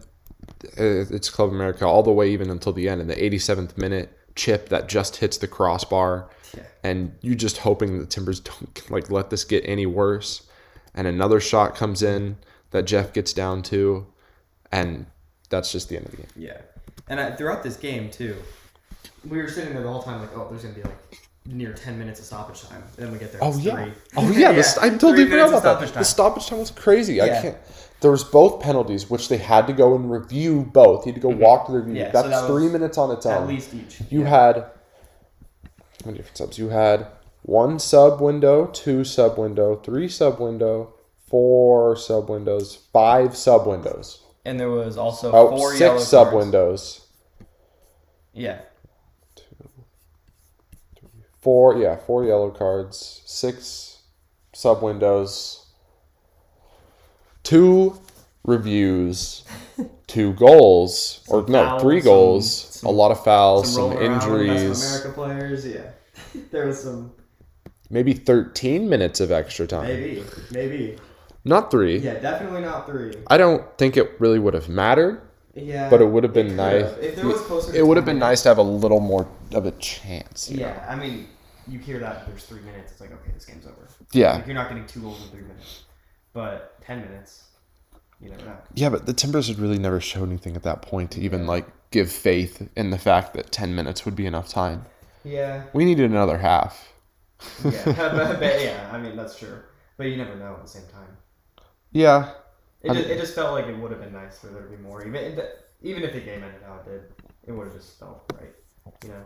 uh, 0.77 1.05
it's 1.17 1.29
Club 1.29 1.49
America 1.51 1.85
all 1.85 2.03
the 2.03 2.11
way 2.11 2.29
even 2.31 2.49
until 2.49 2.73
the 2.73 2.87
end 2.89 2.99
in 3.01 3.07
the 3.07 3.15
87th 3.15 3.77
minute 3.77 4.17
chip 4.35 4.69
that 4.69 4.87
just 4.89 5.17
hits 5.17 5.37
the 5.37 5.47
crossbar 5.47 6.29
Yeah. 6.55 6.63
and 6.83 7.15
you're 7.21 7.35
just 7.35 7.57
hoping 7.57 7.99
the 7.99 8.05
Timbers 8.05 8.39
don't 8.49 8.89
like 8.91 9.09
let 9.09 9.29
this 9.29 9.43
get 9.43 9.63
any 9.65 9.85
worse. 9.85 10.47
And 10.95 11.07
another 11.07 11.39
shot 11.39 11.75
comes 11.75 12.01
in 12.01 12.37
that 12.71 12.83
Jeff 12.83 13.13
gets 13.13 13.33
down 13.33 13.61
to 13.63 14.07
and 14.71 15.05
that's 15.49 15.71
just 15.71 15.89
the 15.89 15.97
end 15.97 16.05
of 16.05 16.11
the 16.11 16.17
game. 16.17 16.27
Yeah, 16.35 16.57
and 17.07 17.19
I, 17.19 17.31
throughout 17.35 17.63
this 17.63 17.75
game 17.77 18.09
too, 18.11 18.35
we 19.27 19.37
were 19.39 19.47
sitting 19.49 19.73
there 19.73 19.81
the 19.81 19.89
whole 19.89 20.03
time 20.03 20.21
like, 20.21 20.35
oh, 20.35 20.47
there's 20.49 20.61
gonna 20.63 20.75
be 20.75 20.83
like 20.83 21.19
near 21.45 21.73
ten 21.73 21.97
minutes 21.97 22.19
of 22.19 22.25
stoppage 22.27 22.61
time, 22.63 22.83
and 22.97 23.05
then 23.07 23.11
we 23.11 23.17
get 23.17 23.31
there. 23.31 23.43
Oh 23.43 23.57
yeah. 23.57 23.83
three. 23.85 23.93
Oh 24.17 24.31
yeah, 24.31 24.51
the, 24.51 24.61
st- 24.71 24.85
I 24.85 24.89
totally 24.95 25.25
forgot 25.25 25.49
about 25.49 25.63
that. 25.63 25.77
stoppage 25.79 25.91
The 25.93 26.03
stoppage 26.03 26.47
time 26.47 26.59
was 26.59 26.69
crazy. 26.71 27.19
I 27.21 27.29
can't. 27.29 27.57
There 28.01 28.11
was 28.11 28.23
both 28.23 28.61
penalties, 28.61 29.09
which 29.09 29.27
they 29.27 29.37
had 29.37 29.67
to 29.67 29.73
go 29.73 29.93
and 29.95 30.09
review 30.09 30.61
both. 30.73 31.03
He 31.03 31.11
had 31.11 31.21
to 31.21 31.27
go 31.27 31.35
walk 31.35 31.65
to 31.65 31.73
the 31.73 31.77
review. 31.79 31.93
Mm-hmm. 31.95 32.01
Yeah, 32.01 32.11
so 32.21 32.27
That's 32.29 32.41
that 32.41 32.47
three 32.47 32.69
minutes 32.69 32.97
on 32.97 33.11
its 33.11 33.25
own. 33.25 33.43
At 33.43 33.47
least 33.49 33.73
each. 33.73 34.01
You 34.09 34.21
yeah. 34.21 34.29
had 34.29 34.55
how 34.55 36.05
many 36.05 36.17
different 36.17 36.37
subs? 36.37 36.57
You 36.57 36.69
had 36.69 37.07
one 37.41 37.77
sub 37.79 38.21
window, 38.21 38.67
two 38.67 39.03
sub 39.03 39.37
window, 39.37 39.75
three 39.75 40.07
sub 40.07 40.39
window, 40.39 40.93
four 41.27 41.95
sub 41.97 42.29
windows, 42.29 42.77
five 42.93 43.35
sub 43.35 43.67
windows. 43.67 44.21
and 44.45 44.57
there 44.59 44.69
was 44.69 44.97
also 44.97 45.31
Oh, 45.33 45.57
four 45.57 45.73
yellow 45.75 45.97
six 45.97 46.09
sub 46.09 46.33
windows. 46.33 47.05
Yeah, 48.33 48.59
Four, 51.39 51.77
yeah, 51.77 51.95
four 51.95 52.25
yellow 52.25 52.49
cards, 52.51 53.21
six 53.25 54.01
sub 54.53 54.83
windows, 54.83 55.58
two 57.49 57.99
reviews, 58.45 59.43
two 60.07 60.33
goals, 60.33 61.21
or 61.27 61.43
Some 61.43 61.51
no, 61.51 61.63
fouls, 61.63 61.81
three 61.81 62.01
goals, 62.01 62.51
some- 62.51 62.89
a 62.89 62.91
lot 62.91 63.09
of 63.11 63.23
fouls, 63.23 63.73
some, 63.73 63.81
rolling 63.83 63.97
around 63.97 64.31
with 64.31 64.41
injuries, 64.41 64.69
Best 64.81 65.05
of 65.05 65.17
America 65.17 65.37
players. 65.39 65.65
Yeah, 65.67 66.41
there 66.51 66.67
was 66.67 66.83
some 66.83 67.11
maybe 67.89 68.13
13 68.13 68.87
minutes 68.87 69.19
of 69.19 69.31
extra 69.31 69.65
time. 69.65 69.87
maybe, 69.87 70.23
maybe. 70.51 70.97
Not 71.45 71.71
three. 71.71 71.97
Yeah, 71.97 72.19
definitely 72.19 72.61
not 72.61 72.85
three. 72.85 73.13
I 73.27 73.37
don't 73.37 73.63
think 73.77 73.97
it 73.97 74.11
really 74.19 74.37
would 74.39 74.53
have 74.53 74.69
mattered, 74.69 75.21
Yeah, 75.55 75.89
but 75.89 76.01
it 76.01 76.05
would 76.05 76.23
have 76.23 76.33
been 76.33 76.55
nice. 76.55 76.85
if 77.01 77.15
there 77.15 77.25
was 77.25 77.41
closer. 77.41 77.71
to 77.71 77.77
It 77.79 77.87
would 77.87 77.97
have 77.97 78.05
been 78.05 78.19
minutes- 78.19 78.29
nice 78.29 78.43
to 78.43 78.49
have 78.49 78.57
a 78.59 78.61
little 78.63 78.99
more 78.99 79.27
of 79.53 79.65
a 79.65 79.71
chance. 79.71 80.51
you 80.51 80.57
know? 80.57 80.67
Yeah, 80.67 80.85
I 80.87 80.95
mean, 80.95 81.27
you 81.67 81.79
hear 81.79 81.97
that 81.99 82.27
there's 82.27 82.43
three 82.45 82.61
minutes. 82.61 82.91
It's 82.91 83.01
like 83.01 83.11
okay, 83.11 83.31
this 83.33 83.45
game's 83.45 83.65
over. 83.65 83.87
Yeah. 84.11 84.33
Like, 84.35 84.45
you're 84.47 84.55
not 84.55 84.69
getting 84.69 84.85
two 84.85 84.99
goals 85.01 85.23
in 85.23 85.29
three 85.29 85.41
minutes, 85.47 85.83
but 86.33 86.79
ten 86.81 87.01
minutes, 87.01 87.49
you 88.21 88.29
never 88.29 88.45
know. 88.45 88.57
Yeah, 88.73 88.89
but 88.89 89.05
the 89.05 89.13
Timbers 89.13 89.47
had 89.47 89.59
really 89.59 89.79
never 89.79 89.99
showed 89.99 90.29
anything 90.29 90.55
at 90.55 90.63
that 90.63 90.81
point 90.81 91.11
to 91.11 91.21
even 91.21 91.47
like 91.47 91.67
give 91.91 92.11
faith 92.11 92.69
in 92.75 92.89
the 92.91 92.97
fact 92.97 93.33
that 93.33 93.51
10 93.51 93.73
minutes 93.73 94.05
would 94.05 94.15
be 94.15 94.25
enough 94.25 94.47
time. 94.49 94.85
Yeah, 95.23 95.63
We 95.73 95.85
needed 95.85 96.11
another 96.11 96.37
half. 96.37 96.93
yeah, 97.63 97.81
but, 97.85 98.39
but 98.39 98.61
yeah. 98.61 98.89
I 98.93 98.97
mean, 98.97 99.15
that's 99.15 99.37
true, 99.37 99.59
but 99.97 100.05
you 100.05 100.17
never 100.17 100.35
know 100.35 100.53
at 100.53 100.61
the 100.61 100.69
same 100.69 100.87
time. 100.91 101.17
Yeah. 101.91 102.33
It 102.81 102.93
just, 102.93 103.09
it 103.09 103.17
just 103.17 103.35
felt 103.35 103.53
like 103.53 103.65
it 103.65 103.77
would 103.77 103.91
have 103.91 103.99
been 103.99 104.13
nice 104.13 104.39
for 104.39 104.47
there 104.47 104.61
to 104.61 104.69
be 104.69 104.77
more. 104.77 105.05
Even 105.05 105.41
even 105.81 106.03
if 106.03 106.13
the 106.13 106.21
game 106.21 106.43
ended 106.43 106.61
how 106.65 106.75
it 106.75 106.85
did, 106.85 107.01
it 107.47 107.51
would 107.51 107.67
have 107.67 107.75
just 107.75 107.99
felt 107.99 108.31
right, 108.39 108.53
you 109.03 109.09
know. 109.09 109.25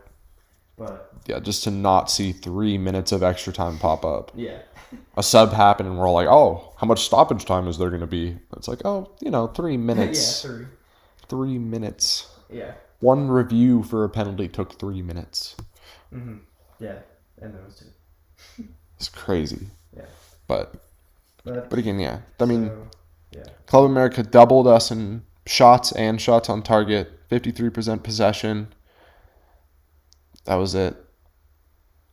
But 0.78 1.12
Yeah, 1.28 1.40
just 1.40 1.64
to 1.66 1.72
not 1.72 2.10
see 2.10 2.32
three 2.32 2.78
minutes 2.78 3.12
of 3.12 3.24
extra 3.24 3.54
time 3.54 3.78
pop 3.78 4.04
up. 4.06 4.32
yeah, 4.36 4.60
A 5.16 5.24
sub 5.24 5.54
happen 5.54 5.86
and 5.86 5.98
we're 5.98 6.08
all 6.08 6.14
like, 6.14 6.28
oh, 6.28 6.74
how 6.78 6.88
much 6.88 7.04
stoppage 7.06 7.46
time 7.46 7.68
is 7.68 7.78
there 7.78 7.90
going 7.90 8.02
to 8.02 8.08
be? 8.08 8.38
It's 8.58 8.68
like, 8.68 8.82
oh, 8.86 9.12
you 9.22 9.32
know, 9.32 9.48
three 9.48 9.74
yeah, 9.78 9.78
minutes. 9.78 10.42
three, 10.42 10.66
Three 11.30 11.58
minutes. 11.58 12.28
yeah, 12.50 12.74
One 13.00 13.30
review 13.30 13.84
for 13.84 14.04
a 14.04 14.10
penalty 14.10 14.48
took 14.48 14.80
three 14.80 15.02
minutes. 15.02 15.56
hmm 16.12 16.38
yeah, 16.80 17.00
and 17.42 17.54
those 17.54 17.76
two, 17.80 18.64
It's 18.98 19.10
crazy. 19.10 19.68
yeah. 19.96 20.04
But 20.48 20.74
But, 21.44 21.70
but 21.70 21.80
again, 21.80 22.00
yeah. 22.00 22.20
I 22.40 22.46
mean, 22.46 22.68
so, 22.68 22.88
yeah, 23.32 23.44
Club 23.68 23.86
America 23.86 24.24
doubled 24.24 24.68
us 24.68 24.92
in 24.92 25.24
shots 25.46 25.92
and 25.94 26.20
shots 26.22 26.50
on 26.50 26.62
target. 26.64 27.12
53% 27.30 28.04
possession. 28.04 28.74
That 30.46 30.56
was 30.56 30.76
it. 30.76 30.96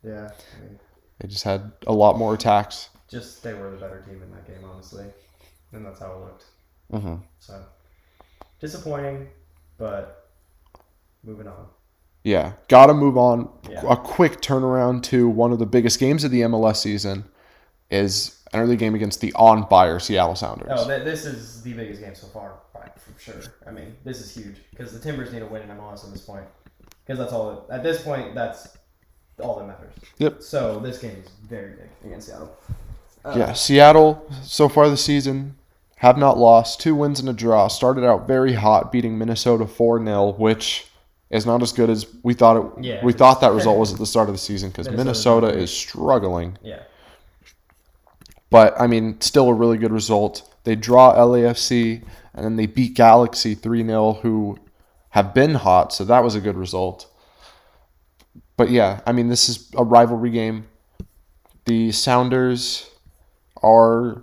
yeah. 0.04 0.30
I 0.56 0.60
mean, 0.64 0.78
They 1.20 1.28
just 1.28 1.44
had 1.44 1.72
a 1.86 1.92
lot 1.92 2.16
more 2.18 2.34
attacks. 2.34 2.90
just 3.08 3.42
they 3.42 3.54
were 3.54 3.70
the 3.70 3.76
better 3.76 4.00
team 4.02 4.22
in 4.22 4.30
that 4.32 4.46
game, 4.46 4.64
honestly, 4.64 5.06
and 5.72 5.84
that's 5.84 6.00
how 6.00 6.12
it 6.12 6.18
looked. 6.20 6.44
hmm 7.04 7.16
So 7.40 7.62
disappointing, 8.60 9.28
but 9.78 10.28
moving 11.24 11.46
on. 11.48 11.66
Yeah, 12.22 12.52
gotta 12.68 12.92
move 12.94 13.16
on. 13.16 13.48
Yeah. 13.68 13.82
A 13.88 13.96
quick 13.96 14.40
turnaround 14.42 15.02
to 15.04 15.28
one 15.28 15.52
of 15.52 15.58
the 15.58 15.66
biggest 15.66 15.98
games 15.98 16.22
of 16.24 16.30
the 16.30 16.42
MLS 16.42 16.76
season 16.76 17.24
is 17.90 18.36
an 18.52 18.60
early 18.60 18.76
game 18.76 18.94
against 18.94 19.20
the 19.20 19.32
on 19.34 19.66
fire 19.68 19.98
Seattle 19.98 20.34
Sounders. 20.36 20.68
Oh, 20.70 20.86
th- 20.86 21.02
this 21.04 21.24
is 21.24 21.62
the 21.62 21.72
biggest 21.72 22.00
game 22.02 22.14
so 22.14 22.26
far, 22.28 22.58
for 22.74 23.18
sure. 23.18 23.40
I 23.66 23.70
mean, 23.70 23.96
this 24.04 24.20
is 24.20 24.34
huge 24.34 24.56
because 24.70 24.92
the 24.92 24.98
Timbers 25.00 25.32
need 25.32 25.38
to 25.40 25.46
win 25.46 25.62
in 25.62 25.68
MLS 25.70 26.04
at 26.04 26.12
this 26.12 26.20
point. 26.22 26.44
Because 27.04 27.18
that's 27.18 27.32
all. 27.32 27.66
At 27.70 27.82
this 27.82 28.02
point, 28.02 28.34
that's 28.34 28.76
all 29.40 29.58
that 29.58 29.66
matters. 29.66 29.92
Yep. 30.18 30.42
So 30.42 30.78
this 30.80 30.98
game 30.98 31.16
is 31.24 31.30
very 31.48 31.74
big 31.74 31.88
against 32.04 32.28
Seattle. 32.28 32.56
Uh, 33.24 33.34
yeah, 33.36 33.52
Seattle 33.52 34.26
so 34.42 34.68
far 34.68 34.88
this 34.88 35.04
season 35.04 35.56
have 35.96 36.16
not 36.16 36.38
lost, 36.38 36.80
two 36.80 36.94
wins 36.94 37.20
and 37.20 37.28
a 37.28 37.32
draw. 37.32 37.68
Started 37.68 38.04
out 38.04 38.26
very 38.26 38.54
hot, 38.54 38.90
beating 38.90 39.18
Minnesota 39.18 39.66
4 39.66 40.02
0, 40.04 40.32
which 40.32 40.86
is 41.28 41.44
not 41.44 41.62
as 41.62 41.72
good 41.72 41.90
as 41.90 42.06
we 42.22 42.32
thought 42.32 42.56
it. 42.56 42.84
Yeah, 42.84 43.04
we 43.04 43.12
thought 43.12 43.40
that 43.42 43.52
result 43.52 43.78
was 43.78 43.92
at 43.92 43.98
the 43.98 44.06
start 44.06 44.28
of 44.28 44.34
the 44.34 44.38
season 44.38 44.70
because 44.70 44.88
Minnesota 44.90 45.48
is 45.48 45.70
struggling. 45.70 46.56
Yeah. 46.62 46.82
But 48.48 48.80
I 48.80 48.86
mean, 48.86 49.20
still 49.20 49.48
a 49.48 49.54
really 49.54 49.78
good 49.78 49.92
result. 49.92 50.54
They 50.64 50.74
draw 50.74 51.14
LAFC 51.14 52.02
and 52.34 52.44
then 52.44 52.56
they 52.56 52.66
beat 52.66 52.94
Galaxy 52.94 53.54
3 53.54 53.84
0, 53.84 54.12
who 54.14 54.58
have 55.10 55.34
been 55.34 55.54
hot, 55.54 55.92
so 55.92 56.04
that 56.04 56.22
was 56.24 56.34
a 56.34 56.40
good 56.40 56.56
result. 56.56 57.06
But 58.56 58.70
yeah, 58.70 59.00
I 59.06 59.12
mean, 59.12 59.28
this 59.28 59.48
is 59.48 59.70
a 59.76 59.84
rivalry 59.84 60.30
game. 60.30 60.66
The 61.64 61.92
Sounders 61.92 62.88
are 63.62 64.22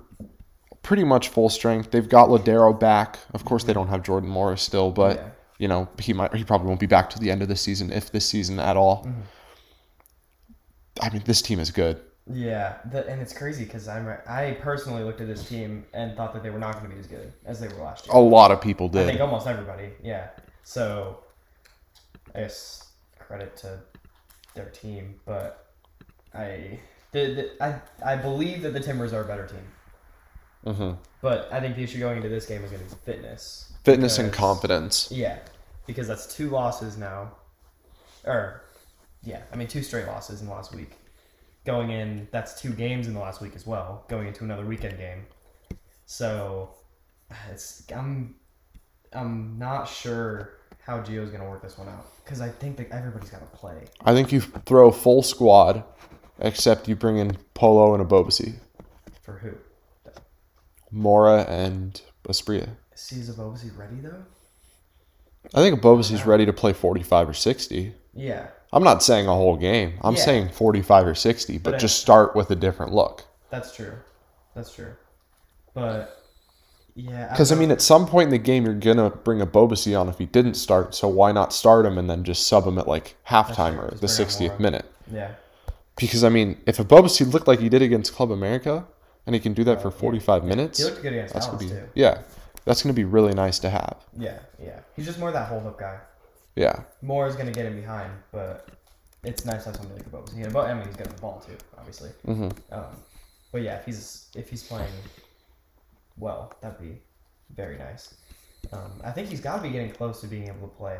pretty 0.83 1.03
much 1.03 1.29
full 1.29 1.49
strength. 1.49 1.91
They've 1.91 2.07
got 2.07 2.29
Lodeiro 2.29 2.77
back. 2.79 3.19
Of 3.33 3.45
course, 3.45 3.63
they 3.63 3.73
don't 3.73 3.87
have 3.89 4.03
Jordan 4.03 4.29
Morris 4.29 4.61
still, 4.61 4.91
but 4.91 5.17
Yeah. 5.17 5.29
you 5.59 5.67
know 5.67 5.87
he 5.99 6.13
might 6.13 6.33
he 6.35 6.43
probably 6.43 6.67
won't 6.67 6.79
be 6.79 6.85
back 6.85 7.09
to 7.11 7.19
the 7.19 7.31
end 7.31 7.41
of 7.41 7.47
the 7.47 7.55
season, 7.55 7.91
if 7.91 8.11
this 8.11 8.25
season 8.25 8.59
at 8.59 8.77
all. 8.77 9.03
Mm-hmm. 9.05 9.21
I 11.01 11.09
mean, 11.11 11.21
this 11.25 11.41
team 11.41 11.59
is 11.59 11.69
good. 11.71 12.01
Yeah, 12.31 12.75
the, 12.91 13.07
and 13.07 13.21
it's 13.21 13.31
crazy 13.33 13.63
because 13.63 13.87
I'm 13.87 14.07
I 14.27 14.57
personally 14.61 15.03
looked 15.03 15.21
at 15.21 15.27
this 15.27 15.47
team 15.47 15.85
and 15.93 16.15
thought 16.17 16.33
that 16.33 16.43
they 16.43 16.49
were 16.49 16.59
not 16.59 16.73
going 16.73 16.89
to 16.89 16.93
be 16.93 16.99
as 16.99 17.07
good 17.07 17.31
as 17.45 17.59
they 17.59 17.67
were 17.69 17.83
last 17.83 18.05
year. 18.07 18.15
A 18.15 18.19
lot 18.19 18.51
of 18.51 18.59
people 18.61 18.89
did. 18.89 19.03
I 19.03 19.05
think 19.07 19.21
almost 19.21 19.47
everybody. 19.47 19.89
Yeah. 20.03 20.27
So, 20.67 21.19
I 22.35 22.41
guess 22.41 22.89
credit 23.19 23.55
to 23.55 23.79
their 24.53 24.65
team, 24.65 25.15
but 25.25 25.71
I 26.33 26.77
the, 27.13 27.25
the 27.35 27.63
I 27.63 27.79
I 28.05 28.17
believe 28.17 28.63
that 28.63 28.73
the 28.73 28.81
Timbers 28.81 29.13
are 29.13 29.23
a 29.23 29.25
better 29.25 29.47
team, 29.47 30.73
hmm 30.75 30.91
but 31.21 31.47
I 31.53 31.61
think 31.61 31.77
the 31.77 31.83
issue 31.83 31.99
going 31.99 32.17
into 32.17 32.27
this 32.27 32.45
game 32.45 32.65
is 32.65 32.71
going 32.71 32.83
to 32.83 32.89
be 32.93 33.01
fitness. 33.05 33.71
Fitness 33.85 34.19
and 34.19 34.33
confidence. 34.33 35.09
Yeah, 35.09 35.39
because 35.85 36.05
that's 36.05 36.35
two 36.35 36.49
losses 36.49 36.97
now, 36.97 37.31
or 38.25 38.65
yeah, 39.23 39.43
I 39.53 39.55
mean 39.55 39.69
two 39.69 39.83
straight 39.83 40.07
losses 40.07 40.41
in 40.41 40.47
the 40.47 40.53
last 40.53 40.75
week. 40.75 40.97
Going 41.63 41.91
in, 41.91 42.27
that's 42.31 42.61
two 42.61 42.71
games 42.71 43.07
in 43.07 43.13
the 43.13 43.21
last 43.21 43.39
week 43.39 43.55
as 43.55 43.65
well. 43.65 44.03
Going 44.09 44.27
into 44.27 44.43
another 44.43 44.65
weekend 44.65 44.97
game, 44.97 45.27
so 46.05 46.71
it's 47.49 47.89
I'm 47.89 48.35
I'm 49.17 49.57
not 49.57 49.87
sure 49.87 50.51
how 50.85 50.99
Gio's 51.01 51.29
gonna 51.31 51.49
work 51.49 51.61
this 51.61 51.77
one 51.77 51.89
out 51.89 52.05
because 52.23 52.39
I 52.41 52.49
think 52.49 52.77
that 52.77 52.89
everybody's 52.91 53.29
got 53.29 53.39
to 53.41 53.57
play. 53.57 53.85
I 54.05 54.13
think 54.13 54.31
you 54.31 54.41
throw 54.41 54.91
full 54.91 55.23
squad, 55.23 55.83
except 56.39 56.87
you 56.87 56.95
bring 56.95 57.17
in 57.17 57.35
Polo 57.53 57.93
and 57.95 58.07
Ebobisse, 58.07 58.55
For 59.23 59.33
who? 59.39 59.51
Mora 60.91 61.43
and 61.43 61.99
Asprilla. 62.27 62.69
Is 62.93 63.29
Zabobasi 63.29 63.75
ready 63.77 63.97
though? 64.01 64.23
I 65.53 65.61
think 65.61 65.79
Ebobisse's 65.79 66.25
ready 66.25 66.45
to 66.45 66.53
play 66.53 66.73
45 66.73 67.29
or 67.29 67.33
60. 67.33 67.93
Yeah, 68.13 68.47
I'm 68.73 68.83
not 68.83 69.01
saying 69.03 69.27
a 69.27 69.33
whole 69.33 69.55
game. 69.57 69.93
I'm 70.01 70.15
Yeah. 70.15 70.23
saying 70.25 70.49
45 70.49 71.07
or 71.07 71.15
60, 71.15 71.57
but 71.57 71.63
But 71.71 71.75
I- 71.75 71.79
just 71.79 71.99
start 71.99 72.35
with 72.35 72.51
a 72.51 72.55
different 72.55 72.93
look. 72.93 73.23
that's 73.49 73.73
true. 73.75 73.93
That's 74.55 74.73
true. 74.73 74.93
But 75.73 76.16
yeah, 76.97 77.29
Because, 77.31 77.51
I 77.51 77.55
don't- 77.55 77.59
mean, 77.61 77.71
at 77.71 77.81
some 77.81 78.07
point 78.07 78.25
in 78.27 78.31
the 78.31 78.37
game, 78.37 78.65
you're 78.65 78.73
going 78.73 78.97
to 78.97 79.09
bring 79.09 79.39
Ebobisse 79.39 79.97
on 79.99 80.09
if 80.09 80.17
he 80.17 80.25
didn't 80.25 80.55
start, 80.55 80.93
so 80.95 81.07
why 81.07 81.31
not 81.31 81.53
start 81.53 81.85
him 81.85 81.97
and 81.97 82.09
then 82.09 82.23
just 82.23 82.47
sub 82.47 82.65
him 82.65 82.77
at 82.77 82.87
like 82.87 83.15
halftime 83.27 83.77
or 83.77 83.95
the 83.95 84.07
60th 84.07 84.59
minute? 84.59 84.85
yeah. 85.11 85.31
Because, 85.95 86.23
I 86.23 86.29
mean, 86.29 86.57
if 86.67 86.77
Ebobisse 86.77 87.31
looked 87.31 87.47
like 87.47 87.59
he 87.59 87.69
did 87.69 87.81
against 87.81 88.13
Club 88.13 88.31
America 88.31 88.85
and 89.25 89.33
he 89.33 89.39
can 89.39 89.53
do 89.53 89.63
that 89.63 89.81
for 89.81 89.89
45 89.91 90.43
minutes, 90.43 90.79
He 90.79 90.85
looked 90.85 91.01
good 91.01 91.13
against 91.13 91.33
that's 91.33 91.47
Dallas 91.47 91.61
to 91.61 91.67
be, 91.67 91.71
too. 91.73 91.87
yeah, 91.95 92.21
that's 92.65 92.83
going 92.83 92.93
to 92.93 92.99
be 92.99 93.03
really 93.05 93.33
nice 93.33 93.57
to 93.59 93.69
have. 93.69 93.95
Yeah, 94.17 94.37
yeah. 94.61 94.79
He's 94.95 95.05
just 95.05 95.19
more 95.19 95.31
that 95.31 95.47
hold 95.47 95.65
up 95.65 95.79
guy. 95.79 95.97
Yeah. 96.55 96.81
More 97.03 97.27
is 97.27 97.35
gonna 97.35 97.51
get 97.51 97.67
him 97.67 97.75
behind, 97.79 98.11
but 98.31 98.67
it's 99.23 99.45
nice 99.45 99.63
to 99.65 99.69
have 99.69 99.75
somebody 99.77 100.01
like 100.01 100.11
Bobosi. 100.11 100.43
And 100.43 100.57
I 100.57 100.73
mean, 100.73 100.87
he's 100.87 100.95
got 100.95 101.07
the 101.15 101.21
ball 101.21 101.43
too, 101.45 101.55
obviously. 101.77 102.09
hmm 102.25 102.49
Um, 102.71 102.85
but 103.51 103.61
yeah, 103.61 103.75
if 103.77 103.85
he's 103.85 104.27
if 104.35 104.49
he's 104.49 104.63
playing 104.63 104.89
well, 106.17 106.53
that'd 106.61 106.79
be 106.79 106.99
very 107.55 107.77
nice. 107.77 108.15
Um, 108.73 108.91
I 109.03 109.11
think 109.11 109.29
he's 109.29 109.41
got 109.41 109.57
to 109.57 109.61
be 109.63 109.69
getting 109.69 109.91
close 109.91 110.21
to 110.21 110.27
being 110.27 110.47
able 110.47 110.67
to 110.67 110.75
play, 110.75 110.97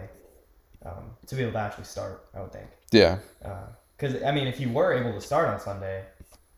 um, 0.86 1.12
to 1.26 1.36
be 1.36 1.42
able 1.42 1.54
to 1.54 1.60
actually 1.60 1.84
start. 1.86 2.28
I 2.36 2.42
would 2.42 2.52
think. 2.52 2.68
Yeah. 2.92 3.18
Because 3.98 4.22
I 4.24 4.32
mean, 4.32 4.48
if 4.48 4.60
you 4.60 4.70
were 4.70 4.94
able 4.94 5.14
to 5.14 5.22
start 5.22 5.50
on 5.50 5.60
Sunday, 5.60 6.04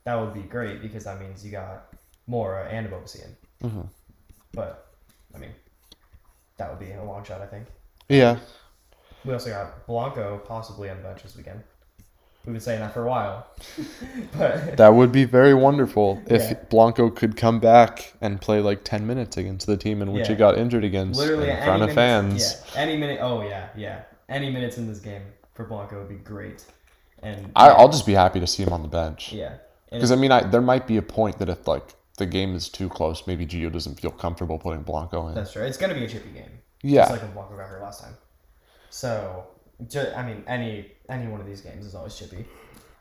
that 0.03 0.15
would 0.15 0.33
be 0.33 0.41
great 0.41 0.81
because 0.81 1.05
that 1.05 1.19
means 1.19 1.43
you 1.43 1.51
got 1.51 1.93
Mora 2.27 2.67
and 2.69 2.87
Bobosi 2.87 3.25
in. 3.25 3.69
hmm 3.69 3.81
But 4.53 4.87
I 5.33 5.37
mean, 5.37 5.51
that 6.57 6.69
would 6.69 6.79
be 6.79 6.91
a 6.93 7.03
long 7.03 7.23
shot. 7.23 7.41
I 7.41 7.47
think. 7.47 7.67
Yeah. 8.09 8.37
We 9.25 9.33
also 9.33 9.49
got 9.49 9.85
Blanco 9.85 10.37
possibly 10.45 10.89
on 10.89 10.97
the 10.97 11.03
bench 11.03 11.23
this 11.23 11.35
weekend. 11.35 11.63
We've 12.45 12.53
been 12.53 12.61
saying 12.61 12.79
that 12.79 12.93
for 12.93 13.03
a 13.03 13.07
while, 13.07 13.47
but 14.37 14.77
That 14.77 14.93
would 14.93 15.11
be 15.11 15.25
very 15.25 15.53
wonderful 15.53 16.21
if 16.27 16.41
Yeah. 16.49 16.57
Blanco 16.69 17.09
could 17.09 17.35
come 17.37 17.59
back 17.59 18.13
and 18.21 18.39
play 18.41 18.59
like 18.61 18.83
10 18.83 19.05
minutes 19.05 19.37
against 19.37 19.67
the 19.67 19.77
team 19.77 20.01
in 20.01 20.11
which 20.13 20.27
he 20.27 20.35
got 20.35 20.57
injured 20.57 20.83
against 20.83 21.19
literally 21.19 21.49
in 21.49 21.57
front 21.63 21.83
of 21.83 21.95
minutes, 21.95 21.95
fans. 21.95 22.63
Yeah, 22.75 22.81
any 22.81 22.97
minute. 22.97 23.19
Oh 23.21 23.41
yeah, 23.41 23.67
yeah. 23.75 24.01
Any 24.29 24.49
minutes 24.51 24.77
in 24.77 24.87
this 24.87 24.99
game 24.99 25.21
for 25.53 25.65
Blanco 25.65 25.99
would 25.99 26.09
be 26.09 26.15
great. 26.15 26.65
And 27.21 27.51
I, 27.55 27.69
I'll 27.69 27.89
just 27.89 28.05
be 28.05 28.13
happy 28.13 28.39
to 28.39 28.47
see 28.47 28.63
him 28.63 28.71
on 28.71 28.81
the 28.83 28.87
bench. 28.87 29.33
yeah, 29.33 29.55
Because, 29.91 30.11
I 30.11 30.15
mean, 30.15 30.31
I, 30.31 30.41
there 30.43 30.61
might 30.61 30.87
be 30.87 30.95
a 30.97 31.01
point 31.01 31.37
that 31.39 31.49
if 31.49 31.67
like 31.67 31.83
the 32.17 32.25
game 32.25 32.55
is 32.55 32.69
too 32.69 32.87
close, 32.87 33.27
maybe 33.27 33.45
Gio 33.45 33.71
doesn't 33.71 33.99
feel 33.99 34.11
comfortable 34.11 34.57
putting 34.57 34.83
Blanco 34.83 35.27
in. 35.27 35.35
that's 35.35 35.51
true. 35.51 35.63
It's 35.63 35.77
gonna 35.77 35.93
be 35.93 36.05
a 36.05 36.07
chippy 36.07 36.29
game. 36.31 36.51
Yeah. 36.81 37.01
just 37.01 37.11
like 37.11 37.21
when 37.23 37.33
Blanco 37.33 37.57
got 37.57 37.67
hurt 37.67 37.81
last 37.81 38.01
time. 38.01 38.15
So, 38.89 39.47
ju- 39.87 40.11
I 40.15 40.25
mean, 40.25 40.43
any 40.47 40.93
any 41.09 41.27
one 41.27 41.41
of 41.41 41.47
these 41.47 41.61
games 41.61 41.85
is 41.85 41.95
always 41.95 42.15
chippy. 42.17 42.45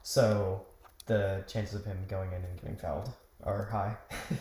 So 0.02 0.64
the 1.06 1.44
chances 1.46 1.74
of 1.76 1.84
him 1.84 1.98
going 2.08 2.30
in 2.32 2.42
and 2.42 2.60
getting 2.60 2.76
fouled 2.76 3.10
are 3.44 3.64
high. 3.66 3.96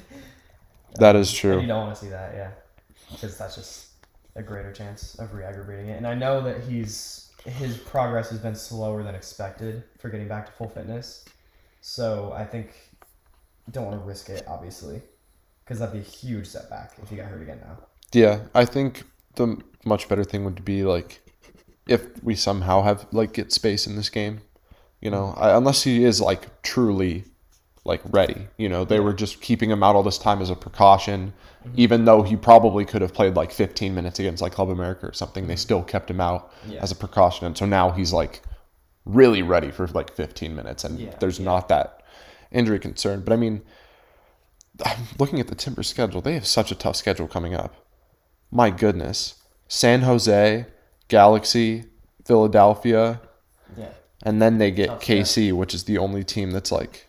That 0.95 1.15
is 1.15 1.29
And 1.29 1.43
you 1.43 1.59
true. 1.59 1.67
don't 1.67 1.81
want 1.87 1.95
to 1.95 2.01
see 2.01 2.09
that, 2.09 2.33
yeah, 2.33 2.51
because 3.11 3.37
that's 3.37 3.55
just 3.55 3.87
a 4.35 4.41
greater 4.41 4.71
chance 4.71 5.15
of 5.15 5.33
re-aggravating 5.33 5.89
it. 5.89 5.97
And 5.97 6.07
I 6.07 6.15
know 6.15 6.41
that 6.41 6.63
he's 6.63 7.31
his 7.45 7.77
progress 7.77 8.29
has 8.29 8.39
been 8.39 8.55
slower 8.55 9.03
than 9.03 9.15
expected 9.15 9.83
for 9.99 10.09
getting 10.09 10.27
back 10.27 10.45
to 10.47 10.51
full 10.53 10.69
fitness. 10.69 11.25
So 11.81 12.33
I 12.35 12.43
think 12.45 12.71
don't 13.71 13.85
want 13.85 13.99
to 13.99 14.05
risk 14.05 14.29
it, 14.29 14.43
obviously, 14.47 15.01
because 15.63 15.79
that'd 15.79 15.93
be 15.93 15.99
a 15.99 16.01
huge 16.01 16.47
setback 16.47 16.93
if 17.01 17.09
he 17.09 17.15
got 17.15 17.25
hurt 17.27 17.41
again 17.41 17.59
now. 17.61 17.77
Yeah. 18.11 18.39
I 18.55 18.65
think 18.65 19.03
the 19.35 19.61
much 19.85 20.07
better 20.09 20.23
thing 20.23 20.43
would 20.45 20.65
be 20.65 20.83
like 20.83 21.21
if 21.87 22.23
we 22.23 22.35
somehow 22.35 22.83
have 22.83 23.07
like 23.11 23.33
get 23.33 23.51
space 23.51 23.87
in 23.87 23.95
this 23.95 24.09
game, 24.09 24.41
you 25.01 25.09
know, 25.09 25.33
I, 25.37 25.55
unless 25.55 25.83
he 25.83 26.03
is 26.03 26.21
like 26.21 26.61
truly 26.61 27.25
like 27.87 28.01
ready. 28.09 28.47
You 28.57 28.69
know, 28.69 28.83
they 28.83 28.99
were 28.99 29.13
just 29.13 29.41
keeping 29.41 29.71
him 29.71 29.81
out 29.81 29.95
all 29.95 30.03
this 30.03 30.17
time 30.17 30.41
as 30.41 30.49
a 30.49 30.55
precaution, 30.55 31.33
mm-hmm. 31.65 31.73
even 31.77 32.05
though 32.05 32.21
he 32.21 32.35
probably 32.35 32.83
could 32.85 33.01
have 33.01 33.13
played 33.13 33.35
like 33.35 33.51
15 33.51 33.95
minutes 33.95 34.19
against 34.19 34.41
like 34.41 34.51
Club 34.51 34.69
America 34.69 35.07
or 35.07 35.13
something. 35.13 35.47
They 35.47 35.53
mm-hmm. 35.53 35.59
still 35.59 35.83
kept 35.83 36.11
him 36.11 36.19
out 36.19 36.51
Yeah. 36.67 36.81
as 36.83 36.91
a 36.91 36.95
precaution, 36.95 37.47
and 37.47 37.57
so 37.57 37.65
now 37.65 37.91
he's 37.91 38.11
like 38.11 38.41
really 39.05 39.41
ready 39.41 39.71
for 39.71 39.87
like 39.87 40.13
15 40.13 40.53
minutes, 40.53 40.83
and 40.83 40.99
Yeah, 40.99 41.15
there's 41.19 41.39
yeah. 41.39 41.45
not 41.45 41.69
that 41.69 42.03
injury 42.51 42.79
concern. 42.79 43.21
But 43.21 43.33
I 43.33 43.37
mean, 43.37 43.61
I'm 44.85 45.07
looking 45.17 45.39
at 45.39 45.47
the 45.47 45.55
Timber 45.55 45.83
schedule. 45.83 46.21
They 46.21 46.33
have 46.33 46.45
such 46.45 46.71
a 46.71 46.75
tough 46.75 46.97
schedule 46.97 47.27
coming 47.27 47.55
up. 47.55 47.73
My 48.51 48.69
goodness, 48.69 49.35
San 49.69 50.01
Jose, 50.01 50.65
Galaxy, 51.07 51.85
Philadelphia, 52.25 53.21
Yeah. 53.77 53.89
and 54.23 54.41
then 54.41 54.57
they 54.57 54.71
get 54.71 54.87
Tough 54.89 55.01
KC, 55.01 55.51
which 55.53 55.73
is 55.73 55.83
the 55.85 55.97
only 55.97 56.23
team 56.23 56.51
that's 56.51 56.71
like 56.71 57.05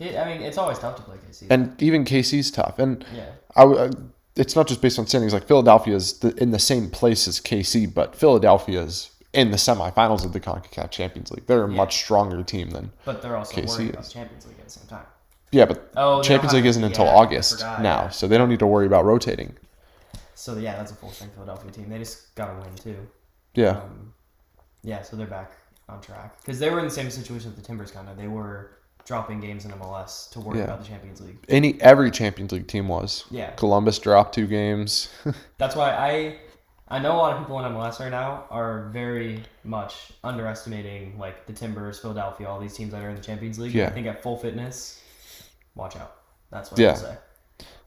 I 0.00 0.04
mean, 0.24 0.42
it's 0.42 0.58
always 0.58 0.80
tough 0.80 0.96
to 0.96 1.02
play 1.02 1.16
KC. 1.28 1.46
and 1.48 1.80
even 1.80 2.04
KC's 2.04 2.50
tough. 2.50 2.80
And 2.80 3.04
yeah. 3.14 3.26
I, 3.54 3.62
uh, 3.62 3.90
it's 4.34 4.56
not 4.56 4.66
just 4.66 4.80
based 4.82 4.98
on 4.98 5.06
standings. 5.06 5.32
Like 5.32 5.46
Philadelphia 5.46 5.94
is 5.94 6.18
the, 6.18 6.34
in 6.42 6.50
the 6.50 6.58
same 6.58 6.90
place 6.90 7.28
as 7.28 7.38
KC, 7.38 7.86
but 7.94 8.16
Philadelphia 8.16 8.80
is 8.82 9.10
in 9.32 9.52
the 9.52 9.56
semifinals 9.56 10.24
of 10.24 10.32
the 10.32 10.40
Concacaf 10.40 10.90
Champions 10.90 11.30
League. 11.30 11.46
They're 11.46 11.64
a 11.64 11.70
Yeah. 11.70 11.76
much 11.76 11.96
stronger 11.98 12.42
team 12.42 12.70
than 12.70 12.90
But 13.04 13.22
they're 13.22 13.36
also 13.36 13.54
KC 13.54 13.68
worried 13.78 13.90
about. 13.90 14.08
Champions 14.08 14.46
League 14.46 14.58
at 14.58 14.64
the 14.64 14.70
same 14.72 14.86
time. 14.88 15.06
yeah. 15.52 15.66
But 15.66 15.92
Oh, 15.96 16.20
Champions 16.20 16.52
League 16.54 16.66
isn't 16.66 16.82
until 16.82 17.04
yeah, 17.04 17.14
August 17.14 17.52
forgot, 17.58 17.80
now, 17.82 18.02
yeah. 18.02 18.08
so 18.08 18.26
they 18.26 18.38
don't 18.38 18.48
need 18.48 18.58
to 18.58 18.66
worry 18.66 18.86
about 18.86 19.04
rotating. 19.04 19.54
So 20.34 20.56
yeah, 20.56 20.74
that's 20.76 20.90
a 20.90 20.96
full 20.96 21.10
strength 21.12 21.34
Philadelphia 21.34 21.70
team. 21.70 21.88
They 21.88 21.98
just 21.98 22.34
got 22.34 22.46
to 22.46 22.54
win 22.54 22.74
too. 22.74 22.96
Yeah, 23.54 23.78
Um, 23.82 24.12
yeah, 24.82 25.02
so 25.02 25.16
they're 25.16 25.26
back 25.26 25.52
on 25.88 26.00
track 26.00 26.40
because 26.40 26.58
they 26.58 26.70
were 26.70 26.78
in 26.78 26.84
the 26.86 26.90
same 26.90 27.10
situation 27.10 27.50
with 27.50 27.56
the 27.60 27.66
Timbers. 27.66 27.90
Kind 27.90 28.08
of, 28.08 28.16
they 28.16 28.28
were 28.28 28.78
dropping 29.04 29.40
games 29.40 29.64
in 29.64 29.72
MLS 29.72 30.30
to 30.30 30.40
worry 30.40 30.58
Yeah. 30.58 30.64
about 30.64 30.80
the 30.80 30.86
Champions 30.86 31.20
League. 31.20 31.38
any 31.48 31.80
every 31.82 32.10
Champions 32.10 32.52
League 32.52 32.66
team 32.68 32.88
was. 32.88 33.24
Yeah, 33.30 33.50
Columbus 33.50 33.98
dropped 33.98 34.34
two 34.34 34.46
games. 34.46 35.08
that's 35.58 35.76
why 35.76 35.90
I 35.92 36.38
I 36.88 36.98
know 36.98 37.12
a 37.16 37.18
lot 37.18 37.32
of 37.34 37.38
people 37.40 37.58
in 37.58 37.64
MLS 37.72 38.00
right 38.00 38.10
now 38.10 38.44
are 38.50 38.88
very 38.90 39.42
much 39.64 40.12
underestimating 40.24 41.18
like 41.18 41.46
the 41.46 41.52
Timbers, 41.52 41.98
Philadelphia, 41.98 42.46
all 42.48 42.60
these 42.60 42.74
teams 42.76 42.92
that 42.92 43.02
are 43.02 43.08
in 43.10 43.16
the 43.16 43.22
Champions 43.22 43.58
League. 43.58 43.72
Yeah. 43.74 43.86
I 43.86 43.90
think 43.90 44.06
at 44.06 44.22
full 44.22 44.36
fitness, 44.36 45.00
watch 45.74 45.96
out. 45.96 46.16
That's 46.50 46.70
what 46.70 46.78
Yeah. 46.78 46.90
I'll 46.90 46.96
say. 46.96 47.16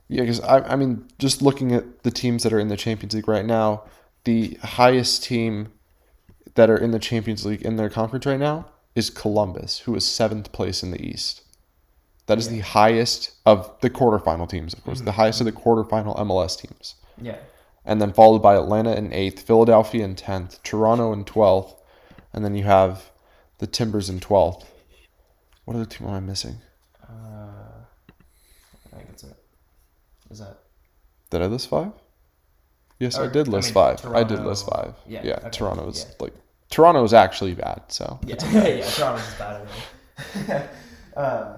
Yeah, 0.08 0.22
because 0.22 0.40
I, 0.42 0.60
I 0.62 0.76
mean, 0.76 1.08
just 1.20 1.42
looking 1.42 1.72
at 1.74 2.04
the 2.04 2.12
teams 2.12 2.44
that 2.44 2.54
are 2.54 2.60
in 2.60 2.68
the 2.68 2.78
Champions 2.78 3.14
League 3.16 3.28
right 3.28 3.46
now, 3.46 3.84
the 4.26 4.58
highest 4.62 5.24
team 5.24 5.72
that 6.56 6.70
are 6.70 6.78
in 6.78 6.92
the 6.92 7.00
Champions 7.00 7.46
League 7.46 7.62
in 7.62 7.78
their 7.78 7.90
conference 7.90 8.26
right 8.26 8.40
now 8.40 8.68
is 8.96 9.10
Columbus, 9.10 9.80
who 9.80 9.96
is 9.96 10.06
seventh 10.06 10.52
place 10.52 10.84
in 10.84 10.92
the 10.92 11.02
East. 11.02 11.42
That 12.28 12.38
is 12.40 12.50
the 12.50 12.60
highest 12.60 13.32
of 13.46 13.80
the 13.82 13.90
quarterfinal 13.90 14.50
teams, 14.50 14.74
of 14.74 14.84
course, 14.84 15.02
the 15.02 15.12
highest 15.12 15.42
of 15.42 15.46
the 15.46 15.52
quarterfinal 15.52 16.18
MLS 16.20 16.60
teams. 16.60 16.96
Yeah. 17.22 17.38
And 17.86 18.02
then 18.02 18.14
followed 18.14 18.40
by 18.40 18.56
Atlanta 18.56 18.96
in 18.96 19.14
eighth, 19.14 19.42
Philadelphia 19.42 20.04
in 20.04 20.16
tenth, 20.16 20.62
Toronto 20.64 21.14
in 21.14 21.24
twelfth, 21.24 21.80
and 22.34 22.44
then 22.44 22.56
you 22.56 22.64
have 22.64 23.12
the 23.60 23.68
Timbers 23.68 24.10
in 24.10 24.20
twelfth. 24.20 24.72
What 25.66 25.76
other 25.76 25.86
team 25.86 26.08
am 26.08 26.14
I 26.16 26.20
missing? 26.20 26.56
Uh, 27.04 27.86
I 28.92 28.96
think 28.96 29.10
that's 29.10 29.24
it. 29.24 29.38
Is 30.32 30.40
that? 30.40 30.62
Did 31.30 31.44
I 31.44 31.46
list 31.46 31.70
five? 31.70 31.92
Yes, 33.06 33.18
I 33.18 33.24
Or, 33.26 33.30
did 33.30 33.48
I 33.48 33.52
list 33.52 33.68
mean, 33.70 33.74
five. 33.74 34.06
I 34.06 34.20
did 34.24 34.30
Toronto- 34.30 34.50
list 34.50 34.66
five. 34.68 34.94
yeah, 35.08 35.22
Yeah, 35.24 35.34
okay, 35.38 35.50
Toronto's 35.52 36.06
yeah. 36.10 36.16
like 36.20 36.34
Toronto's 36.70 37.14
actually 37.14 37.54
bad. 37.54 37.82
So 37.88 38.20
Yeah, 38.26 38.36
yeah. 38.52 38.90
Toronto's 38.90 39.34
bad 39.40 39.68
anyway. 40.48 40.68
uh, 41.18 41.58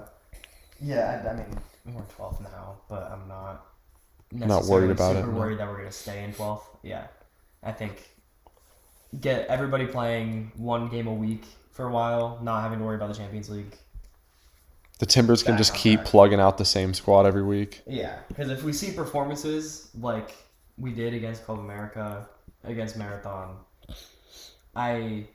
yeah, 0.82 1.24
I, 1.26 1.30
I 1.30 1.34
mean 1.36 1.58
we're 1.96 2.02
twelfth 2.16 2.42
now, 2.42 2.78
but 2.90 3.10
I'm 3.12 3.28
not. 3.28 3.66
Not 4.32 4.66
worried 4.66 4.92
about 4.92 5.16
it, 5.16 5.20
Super 5.22 5.32
no. 5.32 5.40
worried 5.40 5.58
that 5.60 5.68
we're 5.70 5.78
gonna 5.78 5.92
stay 5.92 6.24
in 6.24 6.34
twelfth. 6.34 6.68
Yeah, 6.84 7.08
I 7.64 7.72
think 7.72 8.10
get 9.22 9.48
everybody 9.48 9.86
playing 9.88 10.52
one 10.58 10.90
game 10.90 11.08
a 11.08 11.14
week 11.14 11.46
for 11.72 11.86
a 11.88 11.92
while, 11.92 12.38
not 12.44 12.62
having 12.62 12.80
to 12.80 12.86
worry 12.86 12.98
about 12.98 13.08
the 13.08 13.16
Champions 13.16 13.50
League. 13.50 13.74
the 15.00 15.06
Timbers 15.06 15.44
can 15.44 15.56
just 15.58 15.74
keep 15.76 16.04
plugging 16.04 16.40
out 16.42 16.58
the 16.58 16.66
same 16.66 16.94
squad 16.94 17.26
every 17.26 17.44
week. 17.44 17.82
Yeah, 17.88 18.18
because 18.28 18.50
if 18.50 18.64
we 18.64 18.74
see 18.74 18.92
performances 18.92 19.90
like 20.00 20.36
we 20.78 20.92
did 20.92 21.14
against 21.14 21.46
Club 21.46 21.60
America, 21.60 22.28
against 22.64 22.98
Marathon, 22.98 23.58
I, 24.76 25.26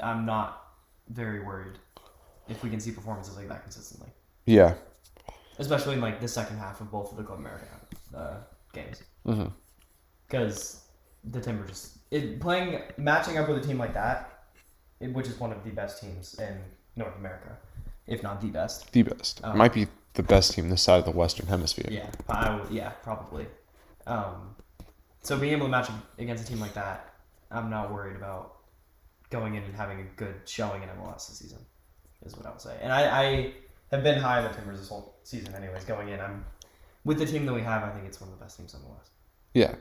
I'm 0.00 0.24
not 0.24 0.64
very 1.08 1.40
worried 1.40 1.78
if 2.48 2.62
we 2.62 2.70
can 2.70 2.80
see 2.80 2.90
performances 2.90 3.36
like 3.36 3.48
that 3.48 3.62
consistently, 3.62 4.08
Yeah. 4.46 4.74
especially 5.58 5.94
in 5.94 6.00
like 6.00 6.20
the 6.20 6.28
second 6.28 6.58
half 6.58 6.80
of 6.80 6.90
both 6.90 7.10
of 7.12 7.16
the 7.18 7.22
Club 7.24 7.38
America 7.38 7.66
uh, 8.16 8.36
games. 8.72 9.02
Because 10.26 10.84
the 11.24 11.40
Timber 11.40 11.66
just 11.66 11.98
it, 12.10 12.40
playing 12.40 12.80
matching 12.96 13.38
up 13.38 13.48
with 13.48 13.58
a 13.58 13.66
team 13.66 13.78
like 13.78 13.94
that, 13.94 14.44
it, 15.00 15.12
which 15.12 15.26
is 15.26 15.38
one 15.38 15.52
of 15.52 15.62
the 15.64 15.70
best 15.70 16.00
teams 16.00 16.34
in 16.38 16.58
North 16.96 17.16
America, 17.16 17.56
if 18.06 18.22
not 18.22 18.40
the 18.40 18.48
best. 18.48 18.90
The 18.92 19.02
best. 19.02 19.40
Oh. 19.44 19.54
Might 19.54 19.72
be 19.72 19.86
the 20.14 20.22
best 20.22 20.54
team 20.54 20.70
this 20.70 20.82
side 20.82 20.98
of 20.98 21.04
the 21.04 21.10
Western 21.12 21.46
Hemisphere. 21.46 21.86
Yeah, 21.90 22.10
I 22.28 22.60
yeah, 22.70 22.90
probably. 23.02 23.46
Um, 24.06 24.56
so 25.22 25.38
being 25.38 25.52
able 25.52 25.66
to 25.66 25.70
match 25.70 25.90
against 26.18 26.44
a 26.44 26.46
team 26.46 26.60
like 26.60 26.74
that, 26.74 27.14
I'm 27.50 27.70
not 27.70 27.92
worried 27.92 28.16
about 28.16 28.56
going 29.30 29.54
in 29.54 29.62
and 29.62 29.74
having 29.74 30.00
a 30.00 30.04
good 30.16 30.34
showing 30.46 30.82
in 30.82 30.88
MLS 30.90 31.28
this 31.28 31.38
season. 31.38 31.58
Is 32.24 32.36
what 32.36 32.44
I 32.46 32.50
would 32.50 32.60
say. 32.60 32.76
And 32.82 32.92
I, 32.92 33.22
I 33.22 33.52
have 33.90 34.02
been 34.02 34.18
high 34.20 34.38
on 34.38 34.44
the 34.44 34.50
Timbers 34.50 34.78
this 34.78 34.88
whole 34.90 35.14
season, 35.24 35.54
anyways. 35.54 35.84
Going 35.84 36.08
in, 36.10 36.20
I'm 36.20 36.44
with 37.04 37.18
the 37.18 37.24
team 37.24 37.46
that 37.46 37.54
we 37.54 37.62
have. 37.62 37.82
I 37.82 37.90
think 37.90 38.04
it's 38.06 38.20
one 38.20 38.30
of 38.30 38.38
the 38.38 38.44
best 38.44 38.58
teams 38.58 38.74
in 38.74 38.80
MLS. 38.80 39.08
Yeah. 39.54 39.74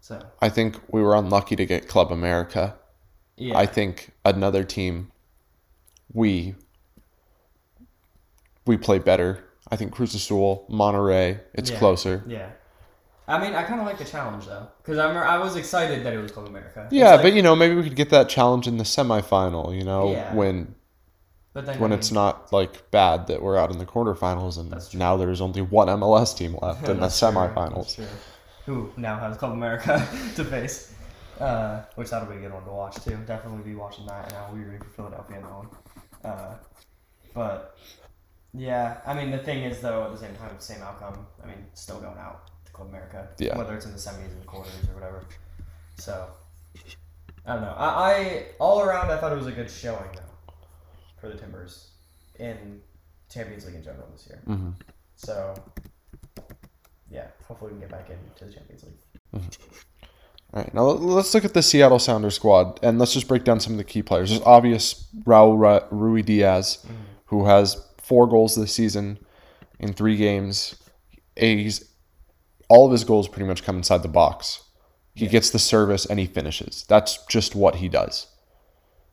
So 0.00 0.24
I 0.40 0.48
think 0.48 0.76
we 0.92 1.02
were 1.02 1.16
unlucky 1.16 1.56
to 1.56 1.66
get 1.66 1.88
Club 1.88 2.12
America. 2.12 2.76
yeah, 3.36 3.58
I 3.58 3.66
think 3.66 4.12
another 4.24 4.62
team 4.64 5.10
we 6.12 6.54
we 8.66 8.76
play 8.76 8.98
better. 8.98 9.44
I 9.70 9.76
think 9.76 9.92
Cruz 9.92 10.14
Azul, 10.14 10.66
Monterrey, 10.70 11.40
it's 11.54 11.70
Yeah. 11.70 11.78
closer. 11.78 12.24
yeah. 12.26 12.50
I 13.30 13.40
mean, 13.40 13.54
I 13.54 13.62
kind 13.62 13.80
of 13.80 13.86
like 13.86 13.98
the 13.98 14.04
challenge 14.04 14.46
though, 14.46 14.66
because 14.82 14.98
I 14.98 15.06
remember 15.06 15.26
I 15.26 15.38
was 15.38 15.56
excited 15.56 16.04
that 16.04 16.12
it 16.12 16.18
was 16.18 16.32
Club 16.32 16.46
America. 16.46 16.88
Yeah, 16.90 17.12
like- 17.12 17.22
but 17.22 17.32
you 17.34 17.42
know, 17.42 17.54
maybe 17.54 17.74
we 17.74 17.82
could 17.84 17.96
get 17.96 18.10
that 18.10 18.28
challenge 18.28 18.66
in 18.66 18.76
the 18.76 18.84
semifinal, 18.84 19.76
you 19.76 19.84
know, 19.84 20.12
Yeah. 20.12 20.34
when 20.34 20.74
but 21.52 21.66
then 21.66 21.80
when 21.80 21.92
I 21.92 21.96
it's 21.96 22.12
not 22.12 22.52
like 22.52 22.90
bad 22.90 23.26
that 23.28 23.42
we're 23.42 23.56
out 23.56 23.70
in 23.72 23.78
the 23.78 23.86
quarterfinals 23.86 24.58
and 24.58 24.94
now 24.94 25.16
there's 25.16 25.40
only 25.40 25.62
one 25.62 25.88
MLS 25.88 26.36
team 26.36 26.56
left 26.60 26.88
in 26.88 27.00
the 27.00 27.06
semifinals. 27.06 27.94
true. 27.94 28.06
Who 28.66 28.92
now 28.96 29.18
has 29.18 29.36
Club 29.36 29.52
America 29.52 30.06
to 30.36 30.44
face. 30.44 30.92
Uh, 31.40 31.82
which 31.94 32.10
that'll 32.10 32.28
be 32.28 32.36
a 32.36 32.40
good 32.40 32.52
one 32.52 32.62
to 32.64 32.70
watch 32.70 32.96
too. 33.02 33.16
Definitely 33.26 33.62
be 33.62 33.74
watching 33.74 34.04
that, 34.06 34.26
and 34.28 34.36
I'll 34.36 34.52
be 34.54 34.60
rooting 34.62 34.80
for 34.82 34.90
Philadelphia 34.90 35.36
in 35.38 35.42
that 35.42 35.52
one. 35.54 35.68
Uh, 36.22 36.54
but 37.32 37.76
yeah, 38.52 38.98
I 39.06 39.14
mean 39.14 39.30
the 39.30 39.38
thing 39.38 39.62
is 39.62 39.80
though, 39.80 40.04
at 40.04 40.12
the 40.12 40.18
same 40.18 40.34
time, 40.36 40.50
same 40.58 40.82
outcome. 40.82 41.26
I 41.42 41.46
mean, 41.46 41.64
still 41.72 41.98
going 42.00 42.18
out 42.18 42.49
Club 42.80 42.88
America, 42.88 43.28
Yeah. 43.38 43.58
whether 43.58 43.74
it's 43.74 43.84
in 43.84 43.92
the 43.92 43.98
semis 43.98 44.30
and 44.32 44.40
the 44.40 44.46
quarters 44.46 44.72
or 44.88 44.94
whatever. 44.94 45.24
So 45.96 46.28
I 47.46 47.52
don't 47.54 47.62
know. 47.62 47.74
I, 47.76 47.86
I 48.12 48.44
all 48.58 48.80
around, 48.80 49.10
I 49.10 49.18
thought 49.18 49.32
it 49.32 49.36
was 49.36 49.46
a 49.46 49.52
good 49.52 49.70
showing 49.70 50.08
though 50.14 50.52
for 51.20 51.28
the 51.28 51.36
Timbers 51.36 51.90
in 52.38 52.80
Champions 53.30 53.66
League 53.66 53.74
in 53.76 53.82
general 53.82 54.08
this 54.12 54.26
year. 54.26 54.40
hmm 54.46 54.70
So, 55.16 55.54
yeah, 57.10 57.26
hopefully 57.46 57.72
we 57.72 57.80
can 57.80 57.88
get 57.88 57.90
back 57.90 58.08
into 58.10 58.44
the 58.46 58.52
Champions 58.52 58.84
League. 58.84 59.42
All 60.52 60.62
right, 60.62 60.74
now 60.74 60.82
let- 60.84 61.00
let's 61.00 61.34
look 61.34 61.44
at 61.44 61.54
the 61.54 61.62
Seattle 61.62 61.98
Sounders 61.98 62.34
squad 62.34 62.80
and 62.82 62.98
let's 62.98 63.12
just 63.12 63.28
break 63.28 63.44
down 63.44 63.60
some 63.60 63.74
of 63.74 63.78
the 63.78 63.84
key 63.84 64.02
players. 64.02 64.30
There's 64.30 64.42
obvious 64.42 65.06
Raul 65.24 65.58
Ra- 65.58 65.86
Ruidíaz, 65.90 66.84
who 67.26 67.44
has 67.46 67.76
four 68.02 68.26
goals 68.26 68.54
this 68.56 68.72
season 68.72 69.18
in 69.78 69.92
three 69.92 70.16
games. 70.16 70.74
He's 71.36 71.84
all 72.70 72.86
of 72.86 72.92
his 72.92 73.04
goals 73.04 73.28
pretty 73.28 73.46
much 73.46 73.64
come 73.64 73.76
inside 73.76 74.02
the 74.02 74.08
box. 74.08 74.62
He 75.14 75.26
gets 75.26 75.50
the 75.50 75.58
service 75.58 76.06
and 76.06 76.18
he 76.18 76.24
finishes. 76.24 76.86
That's 76.88 77.26
just 77.26 77.54
what 77.54 77.74
he 77.76 77.88
does. 77.88 78.28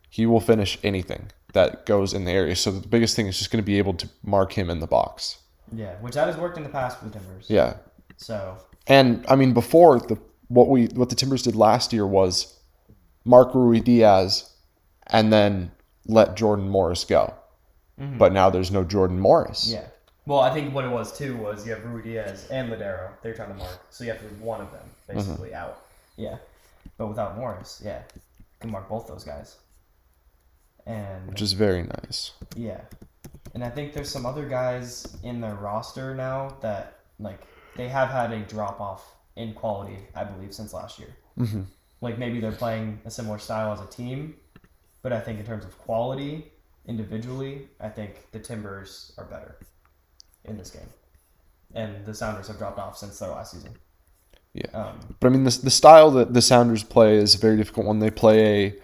He 0.10 0.26
will 0.26 0.40
finish 0.40 0.78
anything 0.84 1.32
that 1.54 1.86
goes 1.86 2.14
in 2.14 2.24
the 2.24 2.32
area. 2.32 2.56
So 2.56 2.72
the 2.72 2.88
biggest 2.88 3.16
thing 3.16 3.28
is 3.28 3.38
just 3.38 3.52
going 3.52 3.62
to 3.62 3.66
be 3.66 3.78
able 3.78 3.96
to 3.96 4.08
mark 4.24 4.54
him 4.54 4.70
in 4.70 4.80
the 4.80 4.88
box. 4.88 5.40
Yeah, 5.74 5.96
which 5.96 6.14
that 6.14 6.28
has 6.28 6.38
worked 6.38 6.56
in 6.58 6.64
the 6.64 6.70
past 6.70 7.04
with 7.04 7.12
the 7.12 7.20
Timbers. 7.20 7.48
Yeah, 7.50 7.74
So, 8.16 8.58
And 8.86 9.26
I 9.28 9.36
mean, 9.36 9.54
before 9.54 10.00
the 10.00 10.18
what 10.48 10.70
we 10.70 10.86
what 10.86 11.10
the 11.10 11.16
Timbers 11.16 11.42
did 11.42 11.56
last 11.56 11.92
year 11.92 12.08
was 12.08 12.58
Mark 13.26 13.52
Ruidíaz, 13.52 14.50
and 15.08 15.34
then 15.34 15.72
let 16.06 16.38
Jordan 16.38 16.70
Morris 16.70 17.04
go. 17.04 17.34
Mm-hmm. 18.00 18.18
But 18.18 18.32
now 18.32 18.50
there's 18.50 18.72
no 18.72 18.86
Jordan 18.86 19.20
Morris. 19.20 19.70
yeah. 19.70 19.88
Well, 20.28 20.42
I 20.42 20.54
think 20.54 20.76
what 20.76 20.84
it 20.84 20.92
was 20.92 21.18
too 21.18 21.38
was 21.38 21.66
you 21.66 21.74
have 21.74 21.84
Ruidíaz 21.84 22.52
and 22.52 22.70
Lodeiro. 22.70 23.12
They're 23.24 23.34
trying 23.34 23.48
to 23.48 23.56
mark, 23.56 23.80
so 23.90 24.04
you 24.04 24.10
have 24.10 24.20
to 24.20 24.26
leave 24.26 24.42
one 24.42 24.60
of 24.60 24.70
them 24.74 24.84
basically 25.08 25.54
out. 25.54 25.86
Yeah, 26.18 26.36
but 26.98 27.08
without 27.08 27.38
Morris, 27.38 27.82
yeah, 27.84 28.02
you 28.14 28.22
can 28.60 28.70
mark 28.70 28.90
both 28.90 29.08
those 29.08 29.24
guys. 29.24 29.56
And 30.86 31.30
which 31.30 31.42
is 31.42 31.54
very 31.54 31.84
nice. 31.84 32.34
Yeah. 32.58 32.82
And 33.54 33.64
I 33.64 33.70
think 33.70 33.94
there's 33.94 34.10
some 34.10 34.26
other 34.26 34.46
guys 34.46 35.16
in 35.24 35.40
their 35.40 35.56
roster 35.56 36.14
now 36.14 36.58
that 36.62 37.00
like 37.20 37.40
they 37.78 37.88
have 37.88 38.10
had 38.10 38.34
a 38.34 38.40
drop 38.40 38.82
off 38.82 39.16
in 39.38 39.54
quality, 39.54 39.98
I 40.14 40.26
believe, 40.26 40.54
since 40.54 40.74
last 40.74 41.00
year. 41.00 41.16
Mm-hmm. 41.40 41.62
Like 42.02 42.18
maybe 42.18 42.42
they're 42.42 42.52
playing 42.52 43.00
a 43.06 43.12
similar 43.12 43.40
style 43.40 43.72
as 43.72 43.80
a 43.80 43.88
team, 43.88 44.36
but 45.04 45.14
I 45.14 45.22
think 45.22 45.40
in 45.40 45.46
terms 45.46 45.64
of 45.64 45.78
quality, 45.78 46.52
individually, 46.86 47.70
I 47.80 47.88
think 47.88 48.30
the 48.34 48.40
Timbers 48.40 49.14
are 49.18 49.24
better 49.24 49.56
in 50.48 50.58
this 50.58 50.70
game, 50.72 50.90
and 51.76 52.06
the 52.06 52.14
Sounders 52.14 52.48
have 52.48 52.58
dropped 52.58 52.80
off 52.80 52.98
since 52.98 53.20
their 53.20 53.30
last 53.30 53.52
season. 53.54 53.72
Yeah. 54.54 54.66
Um, 54.74 55.00
But 55.20 55.28
I 55.28 55.30
mean, 55.32 55.44
the 55.44 55.60
the 55.64 55.70
style 55.70 56.10
that 56.12 56.34
the 56.34 56.42
Sounders 56.42 56.84
play 56.84 57.18
is 57.18 57.36
a 57.36 57.38
very 57.38 57.58
difficult 57.58 57.86
one. 57.86 58.00
They 58.00 58.10
play 58.12 58.40
a 58.66 58.76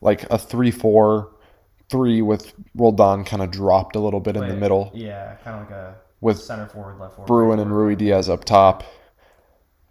like 0.00 0.24
a 0.30 0.38
three 0.38 0.70
four 0.70 1.30
three 1.90 2.22
with 2.22 2.52
Roldan 2.76 3.24
kind 3.24 3.42
of 3.42 3.50
dropped 3.50 3.96
a 3.96 4.00
little 4.00 4.20
bit 4.20 4.36
in 4.36 4.46
the 4.46 4.54
middle 4.54 4.90
Yeah, 4.94 5.34
kind 5.44 5.56
of 5.62 5.68
like 5.68 5.76
a 5.78 5.94
with 6.20 6.38
center 6.40 6.66
forward, 6.66 6.98
left 7.00 7.14
forward. 7.16 7.26
Bruin 7.26 7.50
right 7.58 7.62
and 7.62 7.70
forward. 7.70 7.98
Ruidíaz 7.98 8.28
up 8.28 8.44
top. 8.44 8.84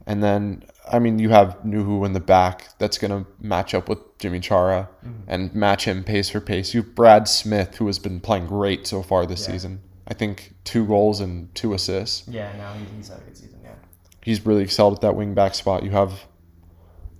And 0.07 0.23
then, 0.23 0.63
I 0.91 0.97
mean, 0.97 1.19
you 1.19 1.29
have 1.29 1.57
Nouhou 1.63 2.05
in 2.05 2.13
the 2.13 2.19
back 2.19 2.69
that's 2.79 2.97
going 2.97 3.11
to 3.11 3.29
match 3.39 3.73
up 3.75 3.87
with 3.89 3.99
Jimmy 4.17 4.39
Chara 4.39 4.89
Mm-hmm. 5.05 5.21
and 5.27 5.53
match 5.53 5.85
him 5.85 6.03
pace 6.03 6.29
for 6.29 6.39
pace. 6.41 6.73
You 6.73 6.81
have 6.81 6.95
Brad 6.95 7.27
Smith, 7.27 7.75
who 7.75 7.85
has 7.87 7.99
been 7.99 8.19
playing 8.19 8.47
great 8.47 8.87
so 8.87 9.03
far 9.03 9.25
this 9.25 9.45
Yeah. 9.47 9.53
season. 9.53 9.81
I 10.09 10.13
think 10.13 10.53
two 10.63 10.85
goals 10.87 11.19
and 11.19 11.53
two 11.53 11.73
assists. 11.73 12.27
Yeah, 12.27 12.51
now 12.57 12.73
he, 12.73 12.83
he's 12.95 13.09
had 13.09 13.19
a 13.19 13.21
good 13.21 13.37
season. 13.37 13.59
Yeah. 13.63 13.75
He's 14.23 14.45
really 14.45 14.63
excelled 14.63 14.95
at 14.95 15.01
that 15.01 15.15
wing 15.15 15.33
back 15.33 15.53
spot. 15.55 15.83
You 15.83 15.91
have 15.91 16.25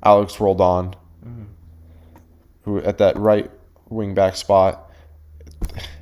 Alex 0.03 0.39
Roldan, 0.39 0.95
Mm-hmm. 1.25 1.43
who 2.63 2.79
at 2.79 2.97
that 2.99 3.17
right 3.17 3.51
wing 3.89 4.13
back 4.13 4.35
spot. 4.37 4.89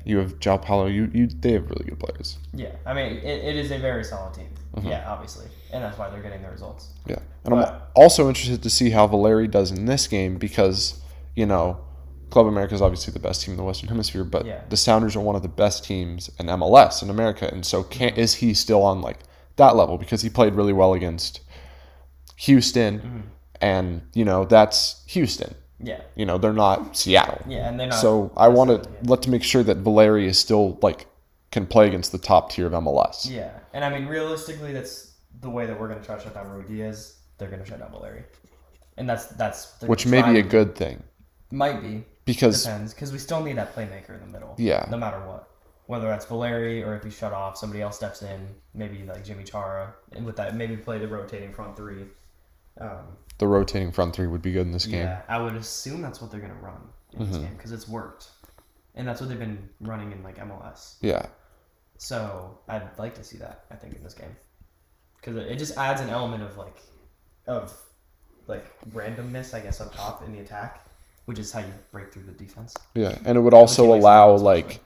You 0.04 0.18
have 0.18 0.38
João 0.38 0.62
Paulo. 0.62 0.86
You, 0.86 1.10
you, 1.12 1.26
they 1.26 1.52
have 1.52 1.68
really 1.68 1.84
good 1.86 1.98
players. 1.98 2.38
Yeah, 2.54 2.70
I 2.86 2.94
mean, 2.94 3.14
it, 3.16 3.24
it 3.44 3.56
is 3.56 3.72
a 3.72 3.78
very 3.78 4.04
solid 4.04 4.32
team. 4.34 4.48
Mm-hmm. 4.76 4.86
Yeah, 4.88 5.04
obviously, 5.10 5.46
and 5.72 5.82
that's 5.82 5.98
why 5.98 6.08
they're 6.10 6.22
getting 6.22 6.42
the 6.42 6.50
results. 6.50 6.90
Yeah. 7.06 7.18
And 7.44 7.54
I'm 7.54 7.74
also 7.96 8.28
interested 8.28 8.62
to 8.62 8.70
see 8.70 8.90
how 8.90 9.06
Valeri 9.08 9.48
does 9.48 9.72
in 9.72 9.86
this 9.86 10.06
game 10.06 10.36
because, 10.38 11.00
you 11.34 11.46
know, 11.46 11.80
Club 12.30 12.46
America 12.46 12.74
is 12.74 12.82
obviously 12.82 13.12
the 13.12 13.18
best 13.20 13.42
team 13.42 13.52
in 13.52 13.56
the 13.56 13.64
Western 13.64 13.88
Hemisphere, 13.88 14.24
but 14.24 14.44
Yeah. 14.46 14.60
the 14.68 14.76
Sounders 14.76 15.16
are 15.16 15.20
one 15.20 15.36
of 15.36 15.42
the 15.42 15.48
best 15.48 15.84
teams 15.84 16.30
in 16.38 16.46
MLS 16.48 17.02
in 17.02 17.10
America. 17.10 17.48
And 17.52 17.64
so 17.64 17.82
can 17.82 18.10
is 18.14 18.34
he 18.34 18.54
still 18.54 18.82
on 18.82 19.00
like 19.00 19.18
that 19.56 19.76
level 19.76 19.98
because 19.98 20.22
he 20.22 20.28
played 20.30 20.54
really 20.54 20.72
well 20.72 20.92
against 20.94 21.40
Houston, 22.36 22.98
Mm-hmm. 23.00 23.20
and 23.60 24.02
you 24.14 24.24
know 24.24 24.44
that's 24.44 25.02
Houston. 25.08 25.54
Yeah. 25.80 26.00
You 26.16 26.26
know 26.26 26.38
they're 26.38 26.52
not 26.52 26.96
Seattle. 26.96 27.40
Yeah, 27.48 27.68
and 27.68 27.78
they're 27.78 27.88
not. 27.88 27.98
So 27.98 28.32
I 28.36 28.48
want 28.48 28.70
to 28.82 28.88
let 29.04 29.22
to 29.22 29.30
make 29.30 29.42
sure 29.42 29.62
that 29.62 29.78
Valeri 29.78 30.26
is 30.26 30.38
still 30.38 30.78
like 30.82 31.06
can 31.50 31.66
play 31.66 31.86
against 31.88 32.12
the 32.12 32.18
top 32.18 32.50
tier 32.52 32.66
of 32.66 32.72
MLS. 32.72 33.28
Yeah, 33.30 33.50
and 33.72 33.84
I 33.84 33.90
mean 33.90 34.06
realistically, 34.08 34.72
that's 34.72 35.12
the 35.40 35.50
way 35.50 35.66
that 35.66 35.78
we're 35.78 35.88
gonna 35.88 36.02
try 36.02 36.16
to 36.16 36.22
shut 36.22 36.34
down 36.34 36.46
Ruidíaz. 36.46 37.14
They're 37.38 37.48
gonna 37.50 37.64
shut 37.64 37.78
down 37.80 37.90
Valeri, 37.90 38.22
and 38.96 39.08
that's 39.08 39.26
that's 39.28 39.80
Which 39.82 40.06
may 40.06 40.22
be 40.22 40.38
a 40.38 40.42
good 40.42 40.74
thing 40.76 41.02
might 41.50 41.80
be 41.82 42.04
because 42.34 42.62
depends 42.64 42.94
because 42.94 43.12
we 43.12 43.18
still 43.18 43.42
need 43.42 43.56
that 43.56 43.74
playmaker 43.74 44.10
in 44.14 44.20
the 44.20 44.26
middle. 44.32 44.54
Yeah. 44.58 44.86
no 44.90 44.96
matter 44.96 45.18
what, 45.26 45.48
whether 45.86 46.06
that's 46.08 46.26
Valeri 46.26 46.82
or 46.82 46.94
if 46.96 47.04
you 47.04 47.10
shut 47.10 47.32
off, 47.32 47.56
somebody 47.56 47.82
else 47.82 47.96
steps 47.96 48.22
in, 48.22 48.48
maybe 48.74 49.02
like 49.04 49.24
Jimmy 49.24 49.44
Chara, 49.44 49.94
and 50.12 50.24
with 50.26 50.36
that 50.36 50.54
maybe 50.56 50.76
play 50.76 50.98
the 50.98 51.08
rotating 51.08 51.52
front 51.52 51.76
three. 51.76 52.04
Um, 52.80 53.16
the 53.38 53.46
rotating 53.46 53.90
front 53.92 54.14
three 54.14 54.26
would 54.26 54.42
be 54.42 54.52
good 54.52 54.66
in 54.66 54.72
this 54.72 54.86
game. 54.86 55.02
yeah, 55.02 55.22
I 55.28 55.40
would 55.42 55.54
assume 55.54 56.00
that's 56.02 56.20
what 56.20 56.30
they're 56.30 56.40
gonna 56.40 56.54
run 56.54 56.80
in 57.14 57.20
Mm-hmm. 57.20 57.32
this 57.32 57.40
game 57.42 57.54
because 57.56 57.72
it's 57.72 57.88
worked, 57.88 58.28
and 58.94 59.08
that's 59.08 59.20
what 59.20 59.28
they've 59.30 59.38
been 59.38 59.68
running 59.80 60.12
in 60.12 60.22
like 60.22 60.36
MLS. 60.38 60.96
Yeah. 61.00 61.26
So 61.96 62.58
I'd 62.68 62.82
like 62.98 63.14
to 63.16 63.24
see 63.24 63.38
that. 63.38 63.64
I 63.70 63.74
think 63.74 63.94
in 63.96 64.04
this 64.04 64.14
game, 64.14 64.36
because 65.16 65.36
it, 65.36 65.46
it 65.50 65.58
just 65.58 65.76
adds 65.76 66.00
an 66.00 66.10
element 66.10 66.42
of 66.44 66.56
like, 66.56 66.76
of 67.46 67.74
like 68.46 68.66
randomness, 68.90 69.54
I 69.54 69.60
guess, 69.60 69.80
up 69.80 69.92
top 69.94 70.24
in 70.24 70.32
the 70.32 70.40
attack, 70.40 70.86
which 71.28 71.38
is 71.38 71.52
how 71.52 71.60
you 71.60 71.66
break 71.92 72.10
through 72.10 72.22
the 72.22 72.32
defense. 72.32 72.74
Yeah, 72.94 73.18
and 73.26 73.36
it 73.36 73.42
would 73.42 73.52
also 73.52 73.94
allow 73.94 74.30
like 74.36 74.80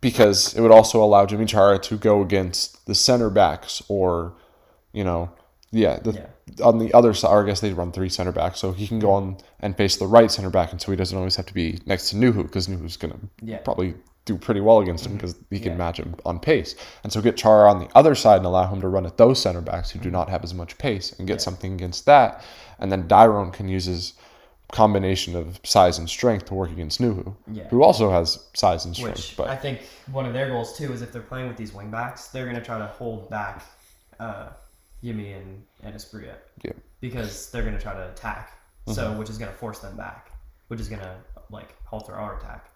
because 0.00 0.54
it 0.54 0.62
would 0.62 0.70
also 0.70 1.02
allow 1.04 1.26
Jimmy 1.26 1.44
Chara 1.44 1.78
to 1.80 1.96
go 1.98 2.22
against 2.22 2.86
the 2.86 2.94
center 2.94 3.28
backs 3.28 3.82
or 3.88 4.32
you 4.92 5.04
know 5.04 5.30
yeah, 5.70 5.98
the, 6.00 6.12
Yeah. 6.12 6.64
on 6.66 6.78
the 6.78 6.92
other 6.94 7.12
side 7.14 7.30
or 7.30 7.42
I 7.42 7.46
guess 7.46 7.60
they 7.60 7.72
run 7.74 7.92
three 7.92 8.08
center 8.08 8.32
backs 8.32 8.60
so 8.60 8.72
he 8.72 8.86
can 8.86 8.98
go 8.98 9.10
on 9.12 9.36
and 9.60 9.76
face 9.76 9.96
the 9.96 10.06
right 10.06 10.30
center 10.30 10.48
back 10.50 10.72
and 10.72 10.80
so 10.80 10.90
he 10.90 10.96
doesn't 10.96 11.16
always 11.16 11.36
have 11.36 11.46
to 11.46 11.54
be 11.54 11.78
next 11.86 12.10
to 12.10 12.16
Nouhou 12.16 12.42
because 12.44 12.66
Nouhou's 12.66 12.96
gonna 12.96 13.18
Yeah. 13.42 13.56
Mm-hmm. 13.56 13.64
probably 13.64 13.94
do 14.24 14.36
pretty 14.38 14.60
well 14.60 14.78
against 14.80 15.04
him 15.06 15.14
because 15.14 15.34
he 15.50 15.58
can 15.60 15.72
Yeah. 15.72 15.78
match 15.78 15.98
him 15.98 16.14
on 16.24 16.38
pace 16.40 16.74
and 17.04 17.12
so 17.12 17.20
get 17.20 17.36
Chara 17.36 17.70
on 17.70 17.78
the 17.80 17.88
other 17.94 18.14
side 18.14 18.36
and 18.38 18.46
allow 18.46 18.66
him 18.72 18.80
to 18.80 18.88
run 18.88 19.04
at 19.06 19.16
those 19.18 19.40
center 19.42 19.60
backs 19.60 19.90
who 19.90 19.98
do 19.98 20.04
Mm-hmm. 20.08 20.12
not 20.16 20.30
have 20.30 20.44
as 20.44 20.54
much 20.54 20.78
pace 20.78 21.12
and 21.18 21.28
get 21.28 21.40
something 21.42 21.74
against 21.74 22.06
that 22.06 22.42
and 22.78 22.90
then 22.90 23.06
Dairon 23.08 23.52
can 23.52 23.68
use 23.68 23.84
his 23.86 24.14
combination 24.72 25.36
of 25.36 25.60
size 25.64 25.98
and 25.98 26.08
strength 26.08 26.46
to 26.46 26.54
work 26.54 26.70
against 26.70 27.00
Nouhou, 27.00 27.36
Yeah. 27.52 27.68
who 27.68 27.82
also 27.84 28.10
has 28.10 28.48
size 28.54 28.84
and 28.84 28.96
strength. 28.96 29.18
Which 29.18 29.36
but 29.36 29.48
I 29.48 29.54
think 29.56 29.82
one 30.10 30.26
of 30.26 30.32
their 30.32 30.48
goals 30.48 30.76
too 30.76 30.92
is 30.92 31.02
if 31.02 31.12
they're 31.12 31.22
playing 31.22 31.46
with 31.46 31.56
these 31.56 31.72
wing 31.72 31.90
backs, 31.90 32.28
they're 32.28 32.46
gonna 32.46 32.64
try 32.64 32.78
to 32.78 32.86
hold 32.86 33.30
back 33.30 33.62
uh, 34.18 34.48
Yimmi 35.04 35.36
and 35.36 35.62
and 35.82 35.94
Asprilla 35.94 36.34
yeah, 36.64 36.70
Mm-hmm. 36.72 36.78
because 37.00 37.50
they're 37.50 37.62
gonna 37.62 37.78
try 37.80 37.94
to 37.94 38.08
attack. 38.10 38.58
So 38.88 39.12
which 39.12 39.30
is 39.30 39.38
gonna 39.38 39.52
force 39.52 39.78
them 39.78 39.96
back, 39.96 40.32
which 40.68 40.80
is 40.80 40.88
gonna 40.88 41.16
like 41.50 41.74
halter 41.84 42.14
our 42.14 42.38
attack. 42.38 42.68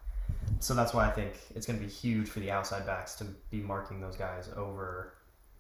So 0.61 0.75
that's 0.75 0.93
why 0.95 1.07
I 1.09 1.11
think 1.11 1.33
it's 1.55 1.67
gonna 1.67 1.79
be 1.81 1.89
huge 1.89 2.29
for 2.29 2.41
the 2.41 2.51
outside 2.51 2.85
backs 2.87 3.15
to 3.17 3.25
be 3.51 3.59
marking 3.61 4.01
those 4.01 4.17
guys 4.17 4.49
over 4.57 5.15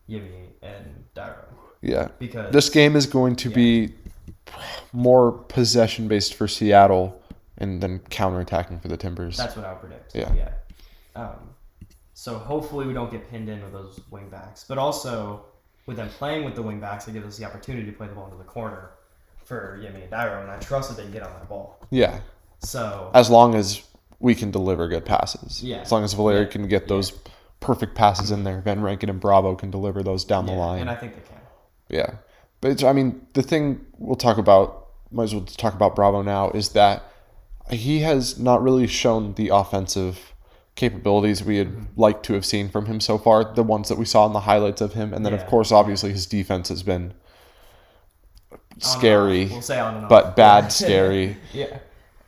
Yimmi 0.08 0.48
and 0.62 1.04
Dairo 1.14 1.44
yeah. 1.82 2.08
because 2.18 2.52
This 2.52 2.70
game 2.70 2.96
is 2.96 3.06
going 3.06 3.36
to 3.36 3.50
be 3.50 3.92
more 4.92 5.32
possession 5.32 6.08
based 6.08 6.34
for 6.34 6.48
Seattle 6.48 7.20
and 7.58 7.82
then 7.82 8.00
counterattacking 8.10 8.82
for 8.82 8.88
the 8.88 8.96
Timbers. 8.96 9.36
That's 9.36 9.56
what 9.56 9.64
I 9.64 9.72
would 9.72 9.80
predict. 9.80 10.14
Yeah. 10.14 10.32
Yeah. 10.34 10.50
Um, 11.14 11.50
so 12.14 12.38
hopefully 12.38 12.86
we 12.86 12.92
don't 12.92 13.10
get 13.10 13.28
pinned 13.30 13.48
in 13.48 13.62
with 13.62 13.72
those 13.72 14.00
wing 14.10 14.28
backs, 14.28 14.64
but 14.68 14.78
also 14.78 15.44
with 15.86 15.96
them 15.96 16.08
playing 16.08 16.44
with 16.44 16.54
the 16.54 16.62
wing 16.62 16.80
backs, 16.80 17.06
it 17.08 17.12
gives 17.12 17.26
us 17.26 17.36
the 17.36 17.44
opportunity 17.44 17.86
to 17.86 17.92
play 17.96 18.06
the 18.06 18.14
ball 18.14 18.24
into 18.26 18.36
the 18.36 18.44
corner 18.44 18.90
for 19.44 19.78
Yimmi 19.80 20.02
and 20.02 20.10
Dairo, 20.10 20.42
and 20.42 20.50
I 20.50 20.58
trust 20.58 20.88
that 20.90 20.96
they 20.96 21.04
can 21.04 21.12
get 21.12 21.22
on 21.22 21.32
that 21.34 21.48
ball. 21.48 21.78
yeah, 21.90 22.18
So 22.58 23.10
as 23.14 23.30
long 23.30 23.54
as 23.54 23.82
we 24.18 24.34
can 24.34 24.50
deliver 24.50 24.88
good 24.88 25.04
passes. 25.04 25.62
Yeah. 25.62 25.78
As 25.78 25.92
long 25.92 26.02
as 26.02 26.14
Valeri 26.14 26.40
Yeah. 26.44 26.50
can 26.50 26.68
get 26.68 26.88
those 26.88 27.12
perfect 27.60 27.94
passes 27.94 28.30
in 28.30 28.44
there, 28.44 28.60
Van 28.60 28.80
Rankin 28.82 29.08
and 29.10 29.20
Bravo 29.20 29.54
can 29.54 29.70
deliver 29.70 30.02
those 30.02 30.24
down 30.24 30.46
the 30.46 30.52
yeah, 30.52 30.58
line. 30.58 30.80
and 30.82 30.90
I 30.90 30.94
think 30.94 31.14
they 31.14 31.20
can. 31.22 31.40
Yeah, 31.88 32.14
but 32.60 32.70
it's, 32.72 32.82
I 32.82 32.92
mean, 32.92 33.26
the 33.34 33.42
thing 33.42 33.84
we'll 33.98 34.16
talk 34.16 34.38
about, 34.38 34.86
might 35.10 35.24
as 35.24 35.34
well 35.34 35.44
talk 35.44 35.74
about 35.74 35.94
Bravo 35.96 36.22
now, 36.22 36.50
is 36.50 36.70
that 36.70 37.04
he 37.70 38.00
has 38.00 38.38
not 38.38 38.62
really 38.62 38.86
shown 38.86 39.34
the 39.34 39.48
offensive 39.48 40.32
capabilities 40.74 41.42
we 41.42 41.56
had 41.56 41.68
Mm-hmm. 41.68 42.00
liked 42.00 42.24
to 42.26 42.34
have 42.34 42.44
seen 42.44 42.68
from 42.68 42.86
him 42.86 43.00
so 43.00 43.18
far. 43.18 43.54
The 43.54 43.62
ones 43.62 43.88
that 43.88 43.98
we 43.98 44.04
saw 44.04 44.26
in 44.26 44.32
the 44.32 44.40
highlights 44.40 44.80
of 44.80 44.92
him, 44.94 45.14
and 45.14 45.24
then 45.24 45.32
of 45.32 45.46
course, 45.46 45.72
obviously, 45.72 46.12
his 46.12 46.26
defense 46.26 46.68
has 46.68 46.82
been 46.82 47.14
scary. 48.78 49.46
We'll 49.46 49.62
say 49.62 49.78
on 49.78 50.06
but 50.08 50.36
bad 50.36 50.72
scary. 50.72 51.36
yeah. 51.52 51.78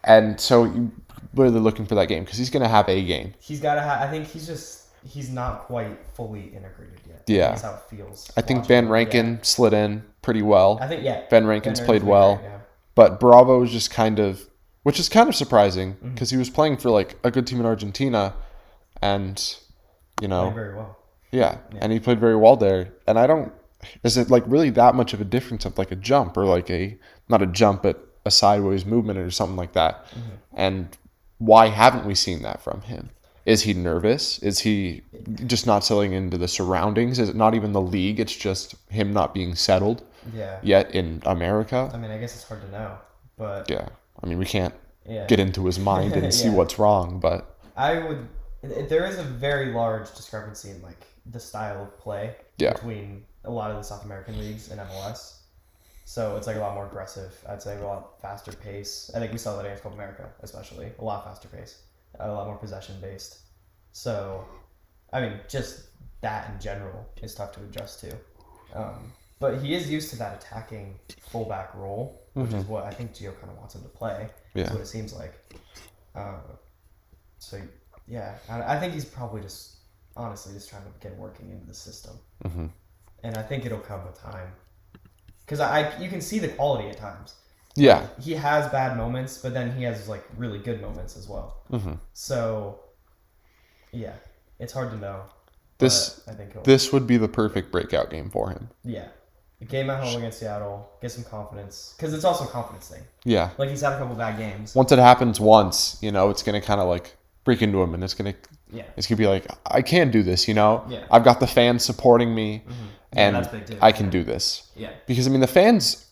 And 0.05 0.41
so, 0.41 0.65
you 0.65 0.91
really 1.35 1.61
looking 1.61 1.87
for 1.87 1.95
that 1.97 2.07
game 2.07 2.25
because 2.25 2.39
he's 2.39 2.51
going 2.51 2.63
to 2.63 2.69
have 2.69 2.89
a 2.89 3.05
game. 3.05 3.35
He's 3.41 3.61
got 3.61 3.75
to 3.75 3.83
have. 3.83 4.01
I 4.01 4.11
think 4.11 4.27
he's 4.27 4.47
just 4.47 4.78
he's 5.05 5.31
not 5.31 5.63
quite 5.63 5.99
fully 6.15 6.47
integrated 6.55 7.01
yet. 7.09 7.23
Yeah. 7.27 7.49
That's 7.51 7.63
how 7.63 7.75
it 7.75 7.97
feels. 7.97 8.31
I 8.37 8.41
think 8.43 8.67
him. 8.67 8.89
Rankin 8.89 9.41
slid 9.43 9.73
in 9.73 10.05
pretty 10.23 10.43
well. 10.43 10.79
I 10.81 10.89
think 10.89 11.03
yeah. 11.05 11.25
Van 11.31 11.47
Rankin's 11.47 11.79
Van 11.81 11.87
played 11.87 12.03
well. 12.03 12.41
yeah. 12.43 12.59
But 12.95 13.21
Bravo 13.21 13.63
is 13.63 13.71
just 13.71 13.91
kind 13.91 14.19
of, 14.19 14.49
which 14.83 14.99
is 14.99 15.09
kind 15.09 15.29
of 15.29 15.35
surprising 15.35 15.95
Mm-hmm. 15.95 16.15
because 16.15 16.31
he 16.31 16.37
was 16.37 16.51
playing 16.51 16.79
for 16.79 16.91
like 16.91 17.17
a 17.25 17.31
good 17.31 17.47
team 17.47 17.61
in 17.61 17.67
Argentina, 17.67 18.35
and 19.03 19.57
you 20.21 20.29
know, 20.29 20.45
Played 20.47 20.55
very 20.55 20.75
well. 20.75 20.99
yeah, 21.31 21.59
and 21.81 21.93
he 21.93 22.01
played 22.01 22.19
very 22.19 22.35
well 22.37 22.57
there. 22.57 22.93
And 23.07 23.19
I 23.19 23.27
don't, 23.27 23.53
is 24.03 24.17
it 24.17 24.31
like 24.31 24.43
really 24.47 24.71
that 24.71 24.95
much 24.95 25.13
of 25.15 25.21
a 25.21 25.25
difference 25.25 25.65
of 25.65 25.79
like 25.79 25.93
a 25.93 25.97
jump 25.97 26.37
or 26.37 26.45
like 26.45 26.69
a 26.71 26.99
not 27.29 27.41
a 27.43 27.47
jump 27.47 27.83
but 27.83 28.05
a 28.27 28.31
sideways 28.31 28.85
movement 28.85 29.19
or 29.19 29.31
something 29.31 29.57
like 29.57 29.73
that? 29.75 30.05
Mm-hmm. 30.07 30.35
And 30.55 30.97
why 31.39 31.69
haven't 31.69 32.05
we 32.05 32.17
seen 32.17 32.43
that 32.43 32.61
from 32.61 32.81
him? 32.83 33.11
Is 33.49 33.63
he 33.63 33.73
nervous? 33.75 34.39
Is 34.51 34.59
he 34.61 35.03
just 35.47 35.67
not 35.67 35.85
settling 35.85 36.13
into 36.13 36.37
the 36.39 36.49
surroundings? 36.49 37.19
Is 37.19 37.29
it 37.31 37.37
not 37.37 37.55
even 37.55 37.73
the 37.73 37.81
league? 37.97 38.21
It's 38.21 38.37
just 38.37 38.75
him 38.91 39.13
not 39.13 39.33
being 39.33 39.55
settled 39.55 40.03
Yeah. 40.35 40.59
yet 40.63 40.95
in 40.95 41.23
America? 41.25 41.91
I 41.93 41.97
mean, 41.97 42.11
I 42.11 42.19
guess 42.19 42.35
it's 42.37 42.45
hard 42.45 42.61
to 42.67 42.71
know, 42.71 42.91
but 43.37 43.71
yeah 43.71 43.89
i 44.23 44.27
mean 44.27 44.37
we 44.37 44.45
can't 44.45 44.75
yeah. 45.07 45.25
get 45.27 45.39
into 45.39 45.65
his 45.65 45.79
mind 45.79 46.13
and 46.15 46.35
see 46.41 46.51
what's 46.59 46.77
wrong 46.79 47.21
but 47.21 47.41
I 47.77 47.91
would. 48.05 48.21
There 48.93 49.07
is 49.07 49.17
a 49.19 49.23
very 49.23 49.67
large 49.73 50.09
discrepancy 50.19 50.71
in 50.75 50.83
like 50.83 51.01
the 51.35 51.39
style 51.39 51.79
of 51.85 51.97
play 52.05 52.35
Yeah. 52.59 52.73
between 52.73 53.25
a 53.45 53.51
lot 53.59 53.71
of 53.71 53.77
the 53.77 53.85
South 53.85 54.05
American 54.05 54.35
leagues 54.43 54.65
and 54.71 54.81
MLS. 54.81 55.21
So 56.05 56.37
it's 56.37 56.47
like 56.49 56.57
a 56.57 56.61
lot 56.67 56.75
more 56.75 56.87
aggressive. 56.87 57.33
I'd 57.49 57.63
say 57.63 57.79
a 57.79 57.87
lot 57.87 58.21
faster 58.21 58.53
pace. 58.53 59.11
I 59.15 59.19
think 59.21 59.31
we 59.31 59.39
saw 59.39 59.55
that 59.57 59.65
against 59.65 59.83
Copa 59.85 59.95
America, 59.95 60.25
especially 60.43 60.89
a 60.99 61.05
lot 61.05 61.25
faster 61.25 61.47
pace, 61.57 61.83
a 62.19 62.31
lot 62.31 62.47
more 62.47 62.57
possession 62.57 62.97
based. 63.01 63.39
So, 63.93 64.45
I 65.13 65.21
mean, 65.21 65.41
just 65.49 65.89
that 66.21 66.51
in 66.51 66.61
general 66.61 67.07
is 67.23 67.35
tough 67.35 67.53
to 67.53 67.61
adjust 67.61 68.01
to. 68.01 68.13
Um, 68.75 69.13
but 69.41 69.63
he 69.63 69.75
is 69.75 69.91
used 69.91 70.11
to 70.11 70.17
that 70.17 70.43
attacking 70.43 70.99
fullback 71.31 71.75
role, 71.75 72.23
which 72.35 72.53
is 72.53 72.65
what 72.65 72.85
I 72.85 72.91
think 72.91 73.15
Gio 73.15 73.39
kind 73.39 73.51
of 73.51 73.59
wants 73.59 73.75
him 73.75 73.83
to 73.83 73.89
play. 73.89 74.29
Yeah. 74.55 74.65
That's 74.65 74.75
what 74.75 74.83
it 74.83 74.87
seems 74.87 75.13
like. 75.13 75.35
Uh, 76.15 76.41
so 77.39 77.61
yeah, 78.09 78.37
I, 78.49 78.77
I 78.77 78.81
think 78.81 78.95
he's 78.95 79.05
probably 79.05 79.41
just 79.41 79.77
honestly 80.17 80.53
just 80.55 80.69
trying 80.69 80.83
to 80.83 80.91
get 81.01 81.17
working 81.17 81.51
into 81.51 81.67
the 81.67 81.75
system, 81.75 82.19
mm-hmm. 82.45 82.67
and 83.23 83.37
I 83.37 83.43
think 83.43 83.65
it'll 83.65 83.79
come 83.79 84.05
with 84.05 84.21
time. 84.21 84.49
Because 85.45 85.61
I, 85.61 85.83
I, 85.83 85.99
you 85.99 86.09
can 86.09 86.21
see 86.21 86.39
the 86.41 86.49
quality 86.49 86.89
at 86.89 86.99
times. 86.99 87.35
Yeah 87.81 88.07
He 88.21 88.35
has 88.35 88.71
bad 88.71 88.97
moments, 88.97 89.39
but 89.39 89.53
then 89.55 89.75
he 89.77 89.83
has 89.85 90.09
like 90.09 90.25
really 90.37 90.59
good 90.59 90.81
moments 90.81 91.17
as 91.17 91.29
well. 91.29 91.63
mm-hmm. 91.71 91.95
So, 92.13 92.81
yeah, 93.93 94.15
it's 94.59 94.73
hard 94.73 94.91
to 94.91 94.97
know. 94.99 95.23
This- 95.79 96.21
I 96.29 96.33
think 96.33 96.65
this 96.65 96.93
would 96.93 97.07
be 97.07 97.17
the 97.17 97.29
perfect 97.29 97.71
breakout 97.71 98.11
game 98.11 98.31
for 98.31 98.51
him 98.51 98.69
yeah, 98.85 99.09
a 99.61 99.65
game 99.65 99.91
at 99.91 100.03
home 100.03 100.17
against 100.19 100.41
Seattle, 100.41 100.89
get 101.01 101.13
some 101.13 101.23
confidence 101.25 101.95
because 101.97 102.13
it's 102.15 102.25
also 102.25 102.45
a 102.45 102.49
confidence 102.49 102.89
thing. 102.89 103.03
yeah 103.25 103.51
Like 103.59 103.71
he's 103.71 103.83
had 103.83 103.93
a 103.93 103.99
couple 103.99 104.17
bad 104.17 104.37
games. 104.39 104.75
once 104.75 104.91
it 104.91 104.99
happens 104.99 105.39
once 105.39 105.97
you 106.03 106.11
know 106.11 106.31
it's 106.31 106.43
gonna 106.43 106.61
kind 106.61 106.81
of 106.81 106.89
like 106.89 107.15
break 107.45 107.63
into 107.63 107.81
him 107.81 107.95
and 107.95 108.03
it's 108.03 108.15
gonna 108.15 108.35
Yeah, 108.73 108.83
it's 108.97 109.07
gonna 109.07 109.17
be 109.19 109.29
like 109.29 109.47
i 109.67 109.81
can 109.81 110.11
do 110.11 110.23
this 110.25 110.49
you 110.49 110.55
know 110.55 110.85
Yeah. 110.89 111.05
i've 111.13 111.25
got 111.25 111.39
the 111.41 111.47
fans 111.47 111.85
supporting 111.85 112.35
me 112.35 112.63
and 113.13 113.37
that's 113.37 113.49
big 113.49 113.65
too. 113.67 113.79
i 113.81 113.91
can 113.93 114.11
do 114.11 114.23
this 114.25 114.47
yeah, 114.77 114.91
because 115.07 115.27
i 115.29 115.31
mean 115.31 115.41
the 115.41 115.47
fans 115.61 116.07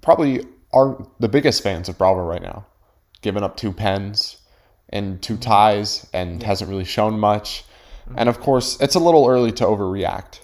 probably 0.00 0.44
are 0.74 1.06
the 1.20 1.28
biggest 1.28 1.62
fans 1.62 1.88
of 1.88 1.96
bravo 1.96 2.20
right 2.22 2.42
now. 2.42 2.66
Giving 3.22 3.42
up 3.42 3.56
two 3.56 3.72
pens 3.72 4.36
and 4.90 5.22
two 5.22 5.36
ties 5.38 6.06
and 6.12 6.42
hasn't 6.42 6.68
really 6.68 6.84
shown 6.84 7.18
much. 7.18 7.64
And 8.16 8.28
of 8.28 8.40
course 8.40 8.78
it's 8.80 8.94
a 8.96 9.00
little 9.00 9.26
early 9.26 9.52
to 9.52 9.64
overreact. 9.64 10.40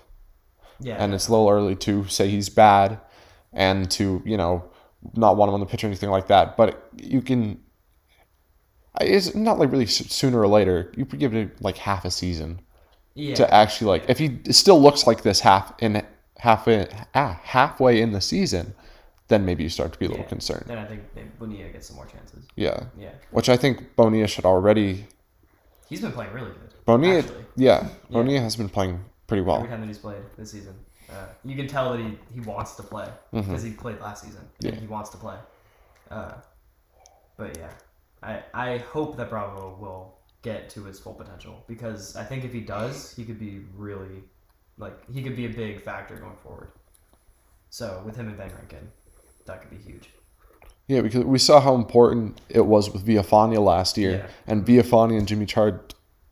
Yeah. 0.83 0.97
and 0.99 1.12
it's 1.12 1.29
a 1.29 1.31
little 1.31 1.51
early 1.51 1.77
to 1.77 2.07
say 2.09 2.31
he's 2.31 2.49
bad 2.49 2.99
and 3.53 3.90
to 3.90 4.23
you 4.25 4.38
know 4.38 4.64
not 5.14 5.37
want 5.37 5.51
him 5.51 5.55
on 5.55 5.61
the 5.61 5.66
pitch 5.66 5.85
or 5.85 5.88
anything 5.88 6.09
like 6.09 6.29
that. 6.29 6.57
But 6.57 6.88
you 6.97 7.21
can 7.21 7.61
it's 9.01 9.35
not 9.35 9.59
like 9.59 9.71
really 9.71 9.87
sooner 9.87 10.40
or 10.40 10.49
later 10.49 10.93
you 10.97 11.05
could 11.07 11.21
give 11.21 11.35
it 11.35 11.61
like 11.62 11.77
half 11.77 12.05
a 12.05 12.11
season 12.11 12.61
Yeah. 13.14 13.35
to 13.37 13.55
actually 13.55 13.88
like 13.88 14.09
if 14.09 14.19
he 14.19 14.38
still 14.53 14.81
looks 14.81 15.07
like 15.07 15.23
this 15.23 15.40
half 15.40 15.75
in 15.81 16.03
halfway 16.38 16.88
ah, 17.14 17.38
halfway 17.43 18.01
in 18.01 18.12
the 18.12 18.21
season, 18.21 18.75
then 19.31 19.45
maybe 19.47 19.62
you 19.62 19.69
start 19.71 19.93
to 19.95 19.99
be 19.99 20.05
a 20.05 20.09
little 20.09 20.25
Yeah. 20.25 20.29
concerned. 20.37 20.64
Then 20.66 20.77
I 20.79 20.85
think 20.87 21.03
Bonilla 21.38 21.71
gets 21.71 21.87
some 21.87 21.97
more 21.97 22.07
chances. 22.07 22.47
Yeah, 22.57 22.85
Yeah. 22.99 23.12
which 23.31 23.49
I 23.49 23.57
think 23.57 23.97
Bonilla 23.97 24.27
should 24.27 24.45
already. 24.45 25.07
He's 25.88 26.01
been 26.03 26.12
playing 26.12 26.33
really 26.35 26.51
good. 26.51 26.75
Bonilla, 26.85 27.19
actually. 27.21 27.45
yeah, 27.57 27.88
Bonilla 28.11 28.40
has 28.40 28.57
been 28.57 28.69
playing 28.69 29.05
pretty 29.27 29.43
well. 29.43 29.57
Every 29.59 29.69
time 29.71 29.81
that 29.81 29.87
he's 29.87 29.99
played 29.99 30.23
this 30.37 30.51
season, 30.53 30.75
uh, 31.11 31.27
you 31.45 31.57
can 31.57 31.66
tell 31.69 31.93
that 31.93 32.01
he, 32.01 32.19
he 32.35 32.40
wants 32.40 32.75
to 32.77 32.83
play 32.83 33.09
because 33.33 33.62
he 33.62 33.73
played 33.73 34.01
last 34.01 34.25
season. 34.25 34.43
Mm-hmm. 34.43 34.66
Yeah. 34.66 34.73
And 34.73 34.81
he 34.81 34.87
wants 34.87 35.11
to 35.11 35.16
play. 35.16 35.37
Uh, 36.11 36.35
but 37.37 37.57
yeah, 37.57 37.71
I 38.23 38.43
I 38.53 38.79
hope 38.79 39.16
that 39.16 39.31
Bravo 39.31 39.77
will 39.81 40.19
get 40.43 40.69
to 40.71 40.85
his 40.85 40.99
full 40.99 41.14
potential 41.14 41.62
because 41.69 42.16
I 42.16 42.25
think 42.25 42.45
if 42.45 42.53
he 42.53 42.61
does, 42.61 43.14
he 43.14 43.25
could 43.25 43.38
be 43.38 43.64
really 43.77 44.25
like 44.79 44.97
he 45.11 45.23
could 45.23 45.37
be 45.37 45.47
a 45.47 45.51
big 45.51 45.81
factor 45.81 46.16
going 46.16 46.37
forward. 46.43 46.73
So 47.71 48.03
with 48.05 48.16
him 48.16 48.27
and 48.29 48.37
Van 48.37 48.51
Rankin, 48.55 48.90
that 49.50 49.60
could 49.62 49.70
be 49.70 49.90
huge. 49.92 50.10
Yeah, 50.88 51.02
because 51.02 51.24
we 51.24 51.38
saw 51.38 51.60
how 51.60 51.74
important 51.76 52.40
it 52.48 52.66
was 52.66 52.90
with 52.90 53.06
Villafaña 53.06 53.64
last 53.64 53.96
year, 53.96 54.10
Yeah. 54.10 54.26
and 54.46 54.64
Villafaña 54.66 55.18
and 55.18 55.26
Yimmi 55.28 55.46
Char 55.46 55.80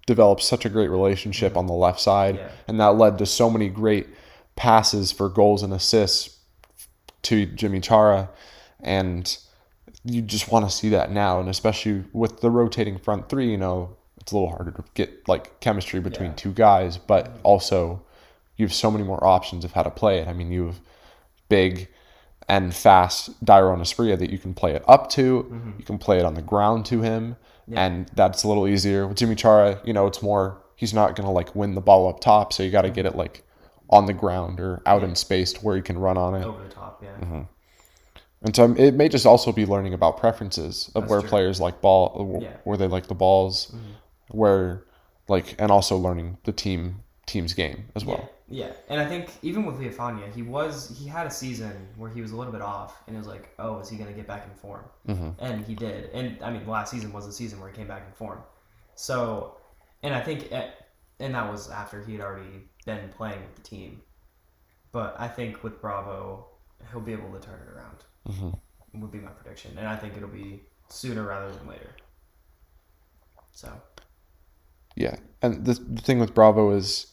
developed 0.06 0.42
such 0.42 0.64
a 0.64 0.68
great 0.68 0.88
relationship 0.88 1.56
on 1.56 1.66
the 1.66 1.72
left 1.74 2.00
side, 2.00 2.36
Yeah. 2.36 2.48
and 2.66 2.80
that 2.80 2.96
led 2.96 3.18
to 3.18 3.26
so 3.26 3.50
many 3.50 3.68
great 3.68 4.08
passes 4.56 5.12
for 5.12 5.28
goals 5.28 5.62
and 5.62 5.72
assists 5.72 6.38
to 7.22 7.46
Yimmi 7.46 7.82
Chara, 7.82 8.30
and 8.80 9.36
you 10.04 10.22
just 10.22 10.50
want 10.50 10.68
to 10.68 10.74
see 10.74 10.88
that 10.88 11.12
now, 11.12 11.38
and 11.40 11.48
especially 11.48 12.04
with 12.12 12.40
the 12.40 12.50
rotating 12.50 12.98
front 12.98 13.28
three, 13.28 13.50
you 13.50 13.56
know, 13.58 13.90
it's 14.20 14.32
a 14.32 14.34
little 14.34 14.50
harder 14.50 14.70
to 14.72 14.84
get 14.94 15.28
like 15.28 15.60
chemistry 15.60 16.00
between 16.00 16.30
Yeah. 16.30 16.36
two 16.36 16.52
guys, 16.52 16.96
but 16.98 17.30
also 17.42 18.02
you 18.56 18.66
have 18.66 18.74
so 18.74 18.90
many 18.90 19.04
more 19.04 19.22
options 19.24 19.64
of 19.64 19.72
how 19.72 19.82
to 19.84 19.90
play 19.90 20.18
it. 20.18 20.26
I 20.28 20.32
mean, 20.32 20.50
you 20.50 20.66
have 20.66 20.80
big 21.48 21.88
and 22.48 22.74
fast 22.74 23.44
Dairon 23.44 23.80
Asprilla 23.80 24.18
that 24.18 24.30
you 24.30 24.38
can 24.38 24.54
play 24.54 24.72
it 24.74 24.82
up 24.88 25.10
to. 25.10 25.42
Mm-hmm. 25.44 25.70
You 25.78 25.84
can 25.84 25.98
play 25.98 26.18
it 26.18 26.24
on 26.24 26.34
the 26.34 26.42
ground 26.42 26.86
to 26.86 27.02
him, 27.02 27.36
and 27.70 28.08
that's 28.14 28.42
a 28.44 28.48
little 28.48 28.66
easier. 28.66 29.06
With 29.06 29.18
Yimmi 29.18 29.36
Chara, 29.36 29.80
you 29.84 29.92
know, 29.92 30.06
it's 30.06 30.22
more 30.22 30.62
he's 30.76 30.94
not 30.94 31.14
gonna 31.16 31.32
like 31.32 31.54
win 31.54 31.74
the 31.74 31.80
ball 31.80 32.08
up 32.08 32.20
top, 32.20 32.52
so 32.52 32.62
you 32.62 32.70
got 32.70 32.82
to 32.82 32.90
get 32.90 33.04
it 33.04 33.16
like 33.16 33.42
on 33.90 34.06
the 34.06 34.12
ground 34.12 34.60
or 34.60 34.82
out 34.86 35.02
in 35.02 35.14
space 35.14 35.52
to 35.54 35.60
where 35.60 35.76
you 35.76 35.82
can 35.82 35.98
run 35.98 36.16
on 36.16 36.34
it. 36.34 36.44
Over 36.44 36.62
the 36.62 36.68
top, 36.70 37.02
yeah. 37.02 37.16
Mm-hmm. 37.20 37.40
And 38.42 38.54
so 38.54 38.72
it 38.74 38.94
may 38.94 39.08
just 39.08 39.26
also 39.26 39.50
be 39.50 39.66
learning 39.66 39.94
about 39.94 40.16
preferences 40.18 40.90
of 40.94 41.10
where 41.10 41.20
true. 41.20 41.28
players 41.28 41.60
like 41.60 41.80
ball, 41.80 42.38
Yeah. 42.40 42.50
where 42.64 42.76
they 42.76 42.86
like 42.86 43.08
the 43.08 43.14
balls, 43.14 43.74
where 44.28 44.84
like, 45.28 45.56
and 45.58 45.70
also 45.70 45.96
learning 45.96 46.38
the 46.44 46.52
team 46.52 47.02
team's 47.26 47.52
game 47.52 47.86
as 47.96 48.04
well. 48.04 48.30
Yeah, 48.50 48.72
and 48.88 48.98
I 48.98 49.06
think 49.06 49.30
even 49.42 49.66
with 49.66 49.76
Villafaña, 49.76 50.32
he 50.32 50.40
was 50.40 50.96
he 50.98 51.06
had 51.06 51.26
a 51.26 51.30
season 51.30 51.88
where 51.96 52.08
he 52.08 52.22
was 52.22 52.32
a 52.32 52.36
little 52.36 52.52
bit 52.52 52.62
off, 52.62 53.02
and 53.06 53.14
it 53.14 53.18
was 53.18 53.28
like, 53.28 53.50
oh, 53.58 53.78
is 53.80 53.90
he 53.90 53.96
going 53.96 54.08
to 54.08 54.16
get 54.16 54.26
back 54.26 54.46
in 54.46 54.54
form? 54.54 54.84
Mm-hmm. 55.06 55.30
And 55.38 55.64
he 55.66 55.74
did, 55.74 56.10
and 56.14 56.42
I 56.42 56.50
mean, 56.50 56.66
last 56.66 56.90
season 56.90 57.12
was 57.12 57.26
the 57.26 57.32
season 57.32 57.60
where 57.60 57.68
he 57.68 57.76
came 57.76 57.86
back 57.86 58.04
in 58.06 58.12
form. 58.14 58.40
So, 58.94 59.58
and 60.02 60.14
I 60.14 60.20
think, 60.20 60.50
at, 60.50 60.88
and 61.20 61.34
that 61.34 61.50
was 61.50 61.68
after 61.68 62.02
he 62.02 62.12
had 62.12 62.22
already 62.22 62.68
been 62.86 63.10
playing 63.10 63.40
with 63.40 63.54
the 63.56 63.62
team. 63.62 64.00
But 64.92 65.14
I 65.18 65.28
think 65.28 65.62
with 65.62 65.82
Bravo, 65.82 66.46
he'll 66.90 67.00
be 67.00 67.12
able 67.12 67.30
to 67.38 67.40
turn 67.40 67.60
it 67.60 67.70
around. 67.70 67.98
Mm-hmm. 68.28 69.00
Would 69.02 69.12
be 69.12 69.18
my 69.18 69.30
prediction, 69.30 69.76
and 69.76 69.86
I 69.86 69.94
think 69.94 70.16
it'll 70.16 70.28
be 70.28 70.62
sooner 70.88 71.22
rather 71.22 71.52
than 71.52 71.68
later. 71.68 71.90
So, 73.52 73.70
Yeah, 74.96 75.16
and 75.42 75.66
the, 75.66 75.74
the 75.74 76.00
thing 76.00 76.18
with 76.18 76.34
Bravo 76.34 76.70
is 76.70 77.08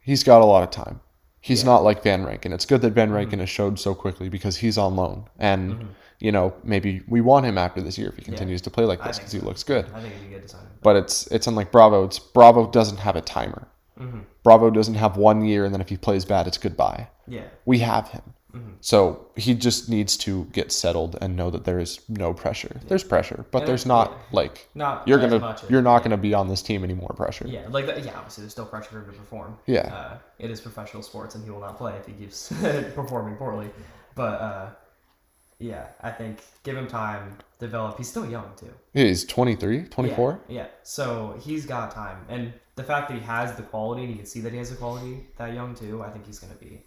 he's 0.00 0.22
got 0.24 0.42
a 0.42 0.44
lot 0.44 0.62
of 0.62 0.70
time. 0.70 1.00
He's 1.42 1.64
not 1.64 1.82
like 1.82 2.02
Van 2.02 2.24
Rankin. 2.24 2.52
It's 2.52 2.66
good 2.66 2.82
that 2.82 2.92
Van 2.92 3.08
mm-hmm. 3.08 3.16
Rankin 3.16 3.38
has 3.38 3.48
showed 3.48 3.78
so 3.78 3.94
quickly 3.94 4.28
because 4.28 4.58
he's 4.58 4.76
on 4.76 4.94
loan, 4.94 5.24
and 5.38 5.72
mm-hmm. 5.72 5.86
you 6.18 6.32
know 6.32 6.52
maybe 6.64 7.02
we 7.08 7.22
want 7.22 7.46
him 7.46 7.56
after 7.56 7.80
this 7.80 7.96
year 7.96 8.10
if 8.10 8.16
he 8.16 8.22
continues 8.22 8.60
to 8.62 8.70
play 8.70 8.84
like 8.84 9.02
this 9.02 9.18
because 9.18 9.32
he 9.32 9.40
looks 9.40 9.62
good. 9.62 9.86
I 9.94 10.00
think 10.00 10.14
it'd 10.14 10.28
be 10.28 10.34
good 10.34 10.42
to 10.42 10.48
sign. 10.48 10.66
But 10.82 10.96
it's 10.96 11.26
it's 11.28 11.46
unlike 11.46 11.72
Bravo. 11.72 12.04
It's 12.04 12.18
Bravo 12.18 12.70
doesn't 12.70 12.98
have 12.98 13.16
a 13.16 13.22
timer. 13.22 13.68
Mm-hmm. 13.98 14.20
Bravo 14.42 14.70
doesn't 14.70 14.94
have 14.94 15.16
one 15.16 15.44
year, 15.44 15.64
and 15.64 15.72
then 15.72 15.80
if 15.80 15.88
he 15.88 15.96
plays 15.96 16.26
bad, 16.26 16.46
it's 16.46 16.58
goodbye. 16.58 17.08
Yeah, 17.26 17.44
We 17.64 17.78
have 17.78 18.08
him, 18.08 18.22
so 18.80 19.28
he 19.36 19.54
just 19.54 19.88
needs 19.88 20.16
to 20.18 20.44
get 20.46 20.72
settled 20.72 21.16
and 21.20 21.36
know 21.36 21.50
that 21.50 21.64
there 21.64 21.78
is 21.78 22.00
no 22.08 22.32
pressure. 22.32 22.80
There's 22.88 23.04
pressure, 23.04 23.44
but 23.50 23.60
And 23.60 23.68
there's 23.68 23.86
not 23.86 24.10
yeah. 24.10 24.18
like 24.32 24.68
Not 24.74 25.06
you're 25.06 25.18
gonna 25.18 25.56
you're 25.68 25.82
not 25.82 26.02
gonna 26.02 26.16
be 26.16 26.34
on 26.34 26.48
this 26.48 26.62
team 26.62 26.84
anymore. 26.84 27.12
Pressure. 27.16 27.46
Yeah, 27.46 27.66
like 27.68 27.86
that, 27.86 28.04
yeah. 28.04 28.16
Obviously, 28.16 28.42
there's 28.42 28.52
still 28.52 28.66
pressure 28.66 28.90
for 28.90 28.98
him 29.00 29.06
to 29.06 29.12
perform. 29.12 29.58
Yeah. 29.66 29.80
uh, 29.94 30.18
it 30.38 30.50
is 30.50 30.60
professional 30.60 31.02
sports, 31.02 31.34
and 31.34 31.44
he 31.44 31.50
will 31.50 31.60
not 31.60 31.76
play 31.76 31.94
if 31.96 32.06
he 32.06 32.12
keeps 32.12 32.48
performing 32.94 33.36
poorly. 33.36 33.70
But 34.14 34.40
uh, 34.40 34.70
yeah, 35.58 35.88
I 36.00 36.10
think 36.10 36.42
give 36.62 36.76
him 36.76 36.86
time, 36.86 37.36
develop. 37.58 37.98
He's 37.98 38.08
still 38.08 38.28
young 38.28 38.50
too. 38.56 38.72
He's 38.94 39.24
23, 39.24 39.84
24. 39.84 40.40
Yeah, 40.48 40.54
yeah. 40.54 40.66
So 40.82 41.38
he's 41.40 41.66
got 41.66 41.90
time, 41.90 42.24
and 42.28 42.52
the 42.76 42.82
fact 42.82 43.08
that 43.08 43.14
he 43.14 43.20
has 43.20 43.54
the 43.56 43.62
quality, 43.62 44.02
and 44.02 44.10
you 44.10 44.16
can 44.16 44.26
see 44.26 44.40
that 44.40 44.52
he 44.52 44.58
has 44.58 44.70
the 44.70 44.76
quality 44.76 45.26
that 45.36 45.52
young 45.52 45.74
too. 45.74 46.02
I 46.02 46.08
think 46.08 46.26
he's 46.26 46.38
gonna 46.38 46.54
be, 46.54 46.82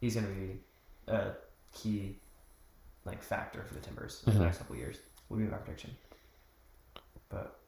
he's 0.00 0.16
gonna 0.16 0.26
be 0.26 0.58
a 1.12 1.36
key, 1.74 2.18
like 3.04 3.22
factor 3.22 3.62
for 3.62 3.74
the 3.74 3.80
Timbers 3.80 4.22
in 4.26 4.34
the 4.34 4.40
next 4.44 4.58
couple 4.58 4.74
of 4.74 4.80
years. 4.80 4.96
Will 5.28 5.38
be 5.38 5.44
my 5.44 5.56
prediction. 5.58 5.90
But 7.28 7.58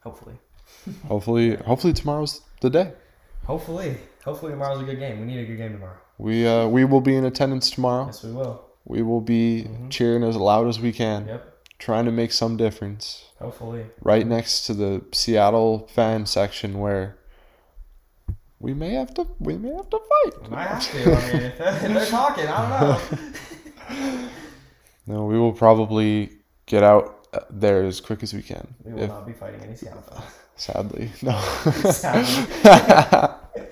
hopefully. 0.00 0.34
Hopefully, 1.08 1.56
hopefully 1.56 1.94
tomorrow's 1.94 2.42
the 2.60 2.68
day. 2.68 2.92
Hopefully, 3.46 3.96
hopefully 4.22 4.52
tomorrow's 4.52 4.82
a 4.82 4.84
good 4.84 4.98
game. 4.98 5.18
We 5.18 5.24
need 5.26 5.38
a 5.40 5.46
good 5.46 5.56
game 5.56 5.72
tomorrow. 5.72 5.96
We 6.18 6.46
uh, 6.46 6.68
we 6.68 6.84
will 6.84 7.00
be 7.00 7.16
in 7.16 7.24
attendance 7.24 7.70
tomorrow. 7.70 8.04
Yes, 8.06 8.22
we 8.22 8.32
will. 8.32 8.64
We 8.84 9.00
will 9.02 9.22
be 9.22 9.66
cheering 9.88 10.22
as 10.22 10.36
loud 10.36 10.66
as 10.68 10.78
we 10.78 10.92
can, 10.92 11.26
Yep. 11.26 11.54
trying 11.78 12.04
to 12.04 12.10
make 12.12 12.32
some 12.32 12.58
difference. 12.58 13.30
Hopefully. 13.38 13.86
Right 14.02 14.26
next 14.26 14.66
to 14.66 14.74
the 14.74 15.02
Seattle 15.12 15.88
fan 15.94 16.26
section, 16.26 16.78
where 16.80 17.16
we 18.60 18.74
may 18.74 18.90
have 18.94 19.14
to 19.14 19.26
we 19.38 19.56
may 19.56 19.72
have 19.74 19.88
to 19.90 19.98
fight. 19.98 20.50
Might 20.50 20.66
have 20.66 20.92
to. 20.92 21.02
I 21.02 21.04
mean, 21.32 21.42
if 21.42 21.58
they're, 21.58 21.74
if 21.74 21.82
they're 21.82 22.06
talking, 22.06 22.46
I 22.46 22.80
don't 22.80 23.12
know. 23.90 24.28
No, 25.06 25.24
we 25.24 25.38
will 25.38 25.54
probably 25.54 26.30
get 26.66 26.82
out 26.82 27.26
uh, 27.32 27.38
there 27.48 27.82
as 27.84 27.98
quick 27.98 28.22
as 28.22 28.34
we 28.34 28.42
can. 28.42 28.74
We 28.84 28.92
will 28.92 29.02
If 29.04 29.08
not 29.08 29.26
be 29.26 29.32
fighting 29.32 29.62
any 29.62 29.74
Seattle 29.74 30.04
sadly, 30.56 31.10
no. 31.22 31.40
Sadly. 31.90 32.44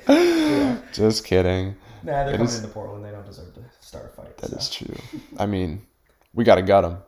Just 0.94 1.27
kidding. 1.27 1.77
Nah, 2.03 2.25
they're 2.25 2.29
It 2.29 2.33
coming 2.38 2.46
is- 2.46 2.57
into 2.57 2.68
Portland. 2.70 3.05
They 3.05 3.11
don't 3.11 3.27
deserve 3.27 3.53
to 3.55 3.61
start 3.81 4.07
a 4.07 4.09
fight. 4.16 4.35
That 4.38 4.51
so. 4.51 4.57
is 4.57 4.70
true. 4.70 4.96
I 5.38 5.44
mean, 5.44 5.83
we 6.33 6.42
got 6.42 6.55
to 6.55 6.62
gut 6.62 6.85
them. 6.85 6.99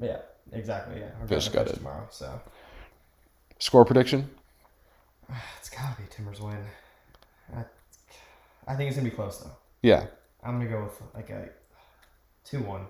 Yeah, 0.00 0.18
exactly. 0.52 1.00
Yeah, 1.00 1.10
we're 1.20 1.26
Fish 1.26 1.48
gutted. 1.48 1.74
tomorrow. 1.74 2.06
So 2.10 2.40
Score 3.58 3.84
prediction? 3.84 4.30
it's 5.58 5.68
gotta 5.68 6.00
be 6.00 6.06
Timbers 6.10 6.40
win. 6.40 6.58
I, 8.66 8.74
think 8.76 8.88
it's 8.88 8.96
gonna 8.96 9.08
be 9.10 9.14
close 9.14 9.38
though. 9.38 9.50
Yeah. 9.82 10.06
I'm 10.42 10.58
gonna 10.58 10.70
go 10.70 10.84
with 10.84 11.00
like 11.14 11.30
a 11.30 11.48
two-one. 12.44 12.86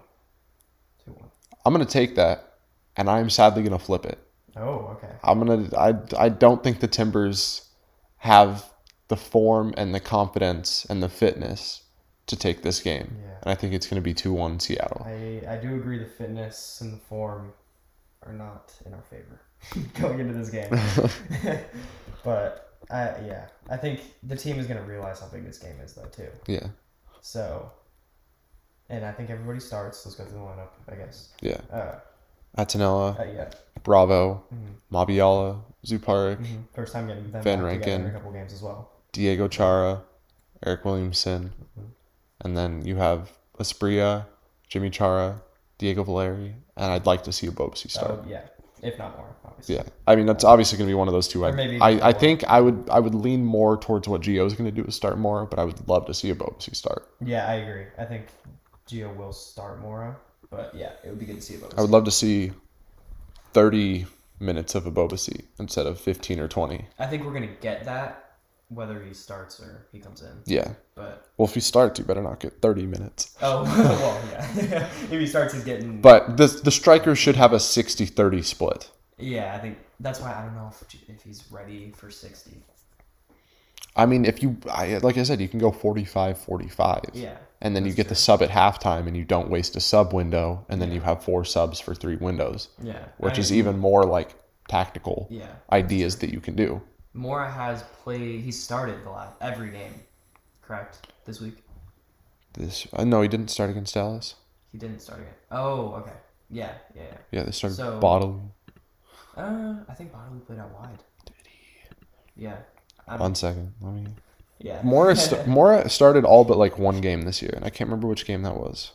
Two-one. 1.04 1.30
I'm 1.64 1.72
going 1.72 1.84
to 1.84 1.90
take 1.90 2.16
that, 2.16 2.54
and 2.96 3.08
I'm 3.08 3.30
sadly 3.30 3.62
going 3.62 3.76
to 3.78 3.84
flip 3.84 4.04
it. 4.04 4.18
Oh, 4.56 4.96
okay. 4.96 5.12
I'm 5.24 5.38
gonna. 5.40 5.68
I 5.76 5.94
I 6.16 6.28
don't 6.28 6.62
think 6.62 6.78
the 6.78 6.86
Timbers 6.86 7.68
have 8.18 8.64
the 9.08 9.16
form 9.16 9.74
and 9.76 9.92
the 9.92 9.98
confidence 9.98 10.84
and 10.88 11.02
the 11.02 11.08
fitness 11.08 11.82
to 12.28 12.36
take 12.36 12.62
this 12.62 12.80
game, 12.80 13.16
Yeah. 13.20 13.34
and 13.42 13.50
I 13.50 13.56
think 13.56 13.74
it's 13.74 13.88
gonna 13.88 14.00
be 14.00 14.14
two 14.14 14.32
one 14.32 14.60
Seattle. 14.60 15.02
I 15.04 15.42
I 15.48 15.56
do 15.56 15.74
agree. 15.74 15.98
The 15.98 16.04
fitness 16.06 16.80
and 16.80 16.92
the 16.92 16.98
form 16.98 17.52
are 18.22 18.32
not 18.32 18.72
in 18.86 18.94
our 18.94 19.02
favor 19.02 19.40
going 20.00 20.20
into 20.20 20.34
this 20.34 20.50
game. 20.50 20.70
but 22.24 22.63
I 22.90 23.02
yeah, 23.26 23.46
I 23.70 23.76
think 23.76 24.00
the 24.22 24.36
team 24.36 24.58
is 24.58 24.66
gonna 24.66 24.82
realize 24.82 25.20
how 25.20 25.28
big 25.28 25.44
this 25.44 25.58
game 25.58 25.78
is 25.82 25.94
though 25.94 26.06
too. 26.06 26.28
Yeah, 26.46 26.66
So, 27.20 27.70
and 28.88 29.04
I 29.04 29.12
think 29.12 29.30
everybody 29.30 29.60
starts. 29.60 30.04
Let's 30.04 30.16
go 30.16 30.24
through 30.24 30.38
the 30.38 30.44
lineup. 30.44 30.68
I 30.90 30.94
guess. 30.96 31.30
yeah. 31.40 31.60
Uh, 31.72 31.94
Attinella, 32.58 33.18
uh 33.18 33.24
yeah. 33.24 33.50
Bravo, 33.82 34.44
Mm-hmm. 34.54 34.94
Mabiala, 34.96 35.60
Zuparic, 35.84 36.38
First 36.74 36.92
time 36.92 37.06
getting 37.08 37.30
them 37.32 37.42
Van 37.42 37.62
back 37.62 37.72
together 37.72 37.92
in 37.92 38.02
Rankin. 38.02 38.06
a 38.06 38.10
couple 38.12 38.32
games 38.32 38.52
as 38.52 38.62
well. 38.62 38.90
Diego 39.12 39.48
Chara, 39.48 40.02
Eryk 40.64 40.84
Williamson, 40.84 41.52
Mm-hmm. 41.78 41.88
and 42.42 42.56
then 42.56 42.84
you 42.86 42.96
have 42.96 43.32
Asprilla, 43.58 44.26
Yimmi 44.70 44.92
Chara, 44.92 45.40
Diego 45.78 46.04
Valeri, 46.04 46.54
and 46.76 46.92
I'd 46.92 47.06
like 47.06 47.24
to 47.24 47.32
see 47.32 47.46
a 47.46 47.50
Ebobisse 47.50 47.90
start. 47.90 48.10
Oh 48.10 48.24
yeah, 48.28 48.42
if 48.84 48.98
not 48.98 49.16
more, 49.16 49.34
obviously. 49.44 49.76
Yeah, 49.76 49.82
I 50.06 50.14
mean 50.14 50.26
that's 50.26 50.44
obviously 50.44 50.78
going 50.78 50.86
to 50.86 50.90
be 50.90 50.94
one 50.94 51.08
of 51.08 51.14
those 51.14 51.26
two. 51.26 51.44
I, 51.44 51.50
maybe 51.50 51.80
I, 51.80 52.08
I 52.08 52.12
think 52.12 52.44
I 52.44 52.60
would 52.60 52.88
I 52.90 53.00
would 53.00 53.14
lean 53.14 53.44
more 53.44 53.76
towards 53.76 54.06
what 54.06 54.20
Gio 54.20 54.46
is 54.46 54.52
going 54.54 54.72
to 54.72 54.82
do 54.82 54.86
is 54.86 54.94
start 54.94 55.18
more, 55.18 55.46
but 55.46 55.58
I 55.58 55.64
would 55.64 55.88
love 55.88 56.06
to 56.06 56.14
see 56.14 56.30
a 56.30 56.34
Ebobisse 56.34 56.76
start. 56.76 57.08
Yeah, 57.24 57.46
I 57.48 57.54
agree. 57.54 57.86
I 57.98 58.04
think 58.04 58.26
Gio 58.88 59.14
will 59.16 59.32
start 59.32 59.80
more, 59.80 60.20
but 60.50 60.74
yeah, 60.74 60.92
it 61.02 61.08
would 61.08 61.18
be 61.18 61.26
good 61.26 61.36
to 61.36 61.42
see 61.42 61.54
a 61.54 61.58
about. 61.58 61.78
I 61.78 61.80
would 61.80 61.90
love 61.90 62.04
to 62.04 62.10
see 62.10 62.52
thirty 63.52 64.06
minutes 64.38 64.74
of 64.74 64.86
a 64.86 64.90
Ebobisse 64.90 65.44
instead 65.58 65.86
of 65.86 65.98
fifteen 65.98 66.38
or 66.38 66.48
twenty. 66.48 66.86
I 66.98 67.06
think 67.06 67.24
we're 67.24 67.32
gonna 67.32 67.46
get 67.60 67.84
that 67.86 68.23
whether 68.74 69.02
he 69.02 69.14
starts 69.14 69.60
or 69.60 69.86
he 69.92 69.98
comes 69.98 70.22
in. 70.22 70.32
Yeah. 70.46 70.74
But 70.94 71.26
Well, 71.36 71.46
if 71.48 71.54
he 71.54 71.60
starts, 71.60 71.98
you 71.98 72.04
better 72.04 72.22
not 72.22 72.40
get 72.40 72.60
30 72.60 72.86
minutes. 72.86 73.34
oh 73.42 73.62
well, 73.64 74.20
yeah. 74.32 74.88
if 75.02 75.10
he 75.10 75.26
starts, 75.26 75.54
he's 75.54 75.64
getting. 75.64 76.00
But 76.00 76.36
the 76.36 76.46
the 76.46 76.70
striker 76.70 77.14
should 77.14 77.36
have 77.36 77.52
a 77.52 77.58
60-30 77.58 78.44
split. 78.44 78.90
yeah, 79.18 79.54
I 79.54 79.58
think 79.58 79.78
that's 80.00 80.20
why 80.20 80.34
I 80.34 80.42
don't 80.44 80.54
know 80.54 80.70
if 80.70 80.82
if 81.08 81.22
he's 81.22 81.44
ready 81.50 81.92
for 81.96 82.10
sixty. 82.10 82.56
I 83.96 84.06
mean, 84.06 84.24
if 84.24 84.42
you 84.42 84.56
I, 84.70 84.98
like 84.98 85.16
I 85.18 85.22
said, 85.22 85.40
you 85.40 85.48
can 85.48 85.60
go 85.60 85.70
45-45. 85.70 87.10
Yeah. 87.14 87.36
And 87.60 87.74
then 87.76 87.86
you 87.86 87.92
get 87.92 88.08
the 88.08 88.14
sub 88.16 88.42
at 88.42 88.50
halftime 88.50 89.06
and 89.06 89.16
you 89.16 89.24
don't 89.24 89.48
waste 89.50 89.76
a 89.76 89.80
sub 89.80 90.12
window 90.12 90.66
and 90.68 90.82
then 90.82 90.90
you 90.92 91.00
have 91.00 91.22
four 91.24 91.44
subs 91.44 91.80
for 91.80 91.94
three 91.94 92.16
windows, 92.16 92.68
Yeah. 92.82 93.04
which 93.18 93.38
I 93.38 93.40
is 93.40 93.50
mean, 93.50 93.58
even 93.60 93.78
more 93.78 94.04
like 94.04 94.34
tactical 94.68 95.28
Yeah. 95.30 95.46
ideas 95.72 96.16
that 96.16 96.30
you 96.30 96.40
can 96.40 96.56
do. 96.56 96.82
Mora 97.14 97.50
has 97.50 97.82
played. 98.02 98.40
He 98.42 98.50
started 98.52 99.04
the 99.04 99.10
last 99.10 99.34
every 99.40 99.70
game, 99.70 99.94
correct? 100.62 101.06
This 101.24 101.40
week 101.40 101.56
This 102.54 102.86
uh, 102.92 103.04
no, 103.04 103.22
he 103.22 103.28
didn't 103.28 103.48
start 103.50 103.70
against 103.70 103.94
Dallas. 103.94 104.34
he 104.72 104.78
didn't 104.78 105.00
start 105.00 105.20
again. 105.20 105.34
Oh, 105.50 105.94
okay. 105.94 106.12
Yeah, 106.50 106.72
yeah, 106.94 107.02
yeah. 107.02 107.16
Yeah, 107.32 107.42
they 107.44 107.50
started 107.52 107.76
So- 107.76 107.98
bodily. 108.00 108.40
Uh, 109.36 109.74
I 109.88 109.94
think 109.94 110.12
Bodily 110.12 110.38
played 110.46 110.60
out 110.60 110.70
wide. 110.72 111.02
Did 111.26 111.34
he? 112.36 112.44
Yeah. 112.44 112.56
I'm, 113.08 113.18
One 113.18 113.34
second, 113.34 113.72
let 113.80 113.92
me. 113.94 114.06
yeah. 114.60 114.80
Mora 114.84 115.16
st- 115.16 115.48
Mora 115.48 115.88
started 115.88 116.24
all 116.24 116.44
but 116.44 116.56
like 116.56 116.78
one 116.78 117.00
game 117.00 117.22
this 117.22 117.42
year, 117.42 117.50
and 117.56 117.64
I 117.64 117.70
can't 117.70 117.88
remember 117.90 118.06
which 118.06 118.26
game 118.26 118.42
that 118.42 118.54
was. 118.56 118.92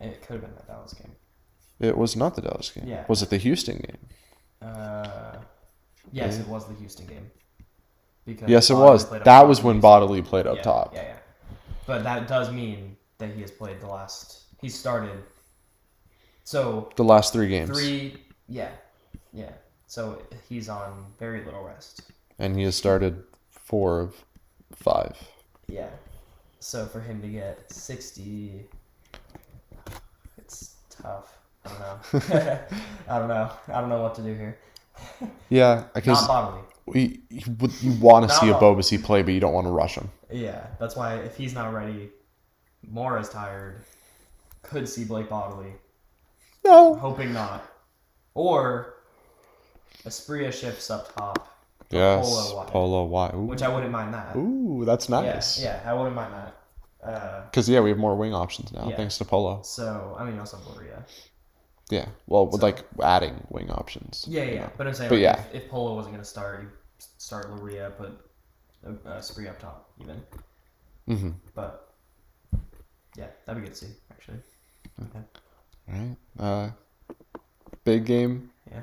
it 0.00 0.22
could 0.22 0.34
have 0.34 0.42
been 0.42 0.54
that 0.54 0.68
Dallas 0.68 0.92
game. 0.94 1.16
It 1.80 1.98
was 1.98 2.14
not 2.14 2.36
the 2.36 2.42
Dallas 2.42 2.70
game. 2.70 2.84
Yeah. 2.86 3.04
Was 3.08 3.22
it 3.22 3.30
the 3.30 3.38
Houston 3.38 3.78
game? 3.78 3.98
Uh, 4.62 5.38
yes, 6.12 6.38
it 6.38 6.46
was 6.48 6.66
the 6.66 6.74
Houston 6.74 7.06
game. 7.06 7.30
Because 8.26 8.48
Yes, 8.48 8.70
it 8.70 8.74
Bodily 8.74 8.90
was. 8.92 9.22
That 9.24 9.48
was 9.48 9.62
when 9.62 9.80
Bodily 9.80 10.22
played 10.22 10.46
up 10.46 10.56
yeah, 10.56 10.62
top. 10.62 10.94
Yeah, 10.94 11.02
yeah. 11.02 11.16
But 11.86 12.04
that 12.04 12.28
does 12.28 12.52
mean 12.52 12.96
that 13.18 13.30
he 13.34 13.40
has 13.40 13.50
played 13.50 13.80
the 13.80 13.86
last. 13.86 14.42
He 14.60 14.68
started. 14.68 15.22
So 16.44 16.90
The 16.96 17.04
last 17.04 17.32
three 17.32 17.48
games, 17.48 17.70
three. 17.70 18.16
Yeah, 18.48 18.70
yeah. 19.32 19.52
So 19.86 20.22
he's 20.48 20.68
on 20.68 21.06
very 21.18 21.44
little 21.44 21.64
rest. 21.64 22.02
and 22.38 22.56
he 22.56 22.62
has 22.64 22.76
started 22.76 23.22
four 23.50 24.00
of 24.00 24.24
five. 24.72 25.16
Yeah. 25.68 25.88
So 26.60 26.86
for 26.86 27.00
him 27.00 27.22
to 27.22 27.28
get 27.28 27.70
60, 27.72 28.66
it's 30.38 30.74
tough. 30.90 31.38
I 31.64 31.68
don't 31.68 31.80
know. 31.80 32.60
I 33.08 33.18
don't 33.18 33.28
know. 33.28 33.50
I 33.68 33.80
don't 33.80 33.88
know 33.88 34.02
what 34.02 34.14
to 34.16 34.22
do 34.22 34.34
here. 34.34 34.58
Yeah, 35.48 35.84
because 35.94 36.26
Not 36.28 36.54
we 36.86 37.22
you, 37.28 37.42
you 37.80 37.92
want 38.00 38.24
to 38.24 38.28
Not 38.28 38.40
see 38.40 38.48
a. 38.50 38.54
Bobasi 38.54 39.02
play, 39.02 39.22
but 39.22 39.34
you 39.34 39.40
don't 39.40 39.52
want 39.52 39.66
to 39.66 39.70
rush 39.72 39.96
him. 39.96 40.08
Yeah, 40.30 40.66
that's 40.78 40.94
why 40.96 41.16
if 41.16 41.36
he's 41.36 41.54
not 41.54 41.72
ready, 41.74 42.10
Mora's 42.88 43.28
tired. 43.28 43.82
Could 44.62 44.88
see 44.88 45.04
Blake 45.04 45.28
Bodily. 45.28 45.72
No. 46.64 46.94
Hoping 46.94 47.32
not. 47.32 47.64
Or 48.34 48.94
Asprilla 50.04 50.52
shifts 50.52 50.90
up 50.90 51.14
top, 51.14 51.48
Yes. 51.90 52.24
Polo 52.28 52.56
wide. 52.56 52.68
Polo 52.68 53.04
wide. 53.04 53.34
Ooh. 53.34 53.40
which 53.46 53.62
I 53.62 53.68
wouldn't 53.68 53.90
mind 53.90 54.14
that. 54.14 54.36
Ooh, 54.36 54.84
that's 54.84 55.08
nice. 55.08 55.60
yeah, 55.60 55.80
I 55.84 55.92
wouldn't 55.94 56.14
mind 56.14 56.32
that. 56.34 56.56
Uh, 57.08 57.44
Because 57.46 57.68
yeah, 57.68 57.80
we 57.80 57.88
have 57.90 57.98
more 57.98 58.14
wing 58.14 58.34
options 58.34 58.72
now 58.72 58.88
Yeah. 58.88 58.96
thanks 58.96 59.18
to 59.18 59.24
Polo. 59.24 59.62
so 59.62 60.14
I 60.18 60.24
mean 60.24 60.38
also 60.38 60.58
Maria. 60.74 61.04
Yeah. 61.90 62.06
Well, 62.26 62.46
with 62.46 62.60
So- 62.60 62.66
like 62.66 62.84
adding 63.02 63.46
wing 63.50 63.70
options. 63.70 64.24
Yeah, 64.28 64.44
yeah. 64.44 64.60
know. 64.60 64.70
But 64.76 64.86
I'm 64.86 64.94
saying, 64.94 65.08
But 65.10 65.16
like, 65.16 65.22
yeah. 65.22 65.40
if, 65.52 65.64
if 65.64 65.68
Polo 65.70 65.94
wasn't 65.96 66.14
gonna 66.14 66.24
start, 66.24 66.62
you 66.62 66.68
start 67.18 67.50
Loria, 67.50 67.92
put 67.98 68.12
uh, 69.06 69.20
Spree 69.20 69.48
up 69.48 69.58
top, 69.58 69.90
even. 70.00 70.22
Mm-hmm. 71.08 71.30
But 71.54 71.92
yeah, 73.16 73.26
that'd 73.44 73.60
be 73.62 73.68
good 73.68 73.74
to 73.76 73.86
see, 73.86 73.92
actually. 74.10 74.38
Okay. 75.02 75.24
All 75.92 75.98
right. 75.98 76.16
Uh, 76.38 76.70
big 77.84 78.04
game. 78.04 78.50
Yeah. 78.70 78.82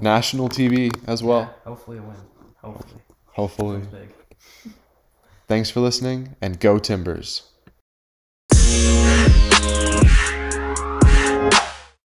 National 0.00 0.48
TV 0.48 0.90
as 1.08 1.22
well. 1.22 1.40
Yeah, 1.40 1.48
hopefully 1.64 1.98
a 1.98 2.02
win. 2.02 2.16
Hopefully. 2.62 3.00
Hopefully. 3.26 3.80
Big. 3.90 4.72
Thanks 5.48 5.70
for 5.70 5.80
listening 5.80 6.36
and 6.40 6.58
go 6.60 6.78
Timbers. 6.78 7.42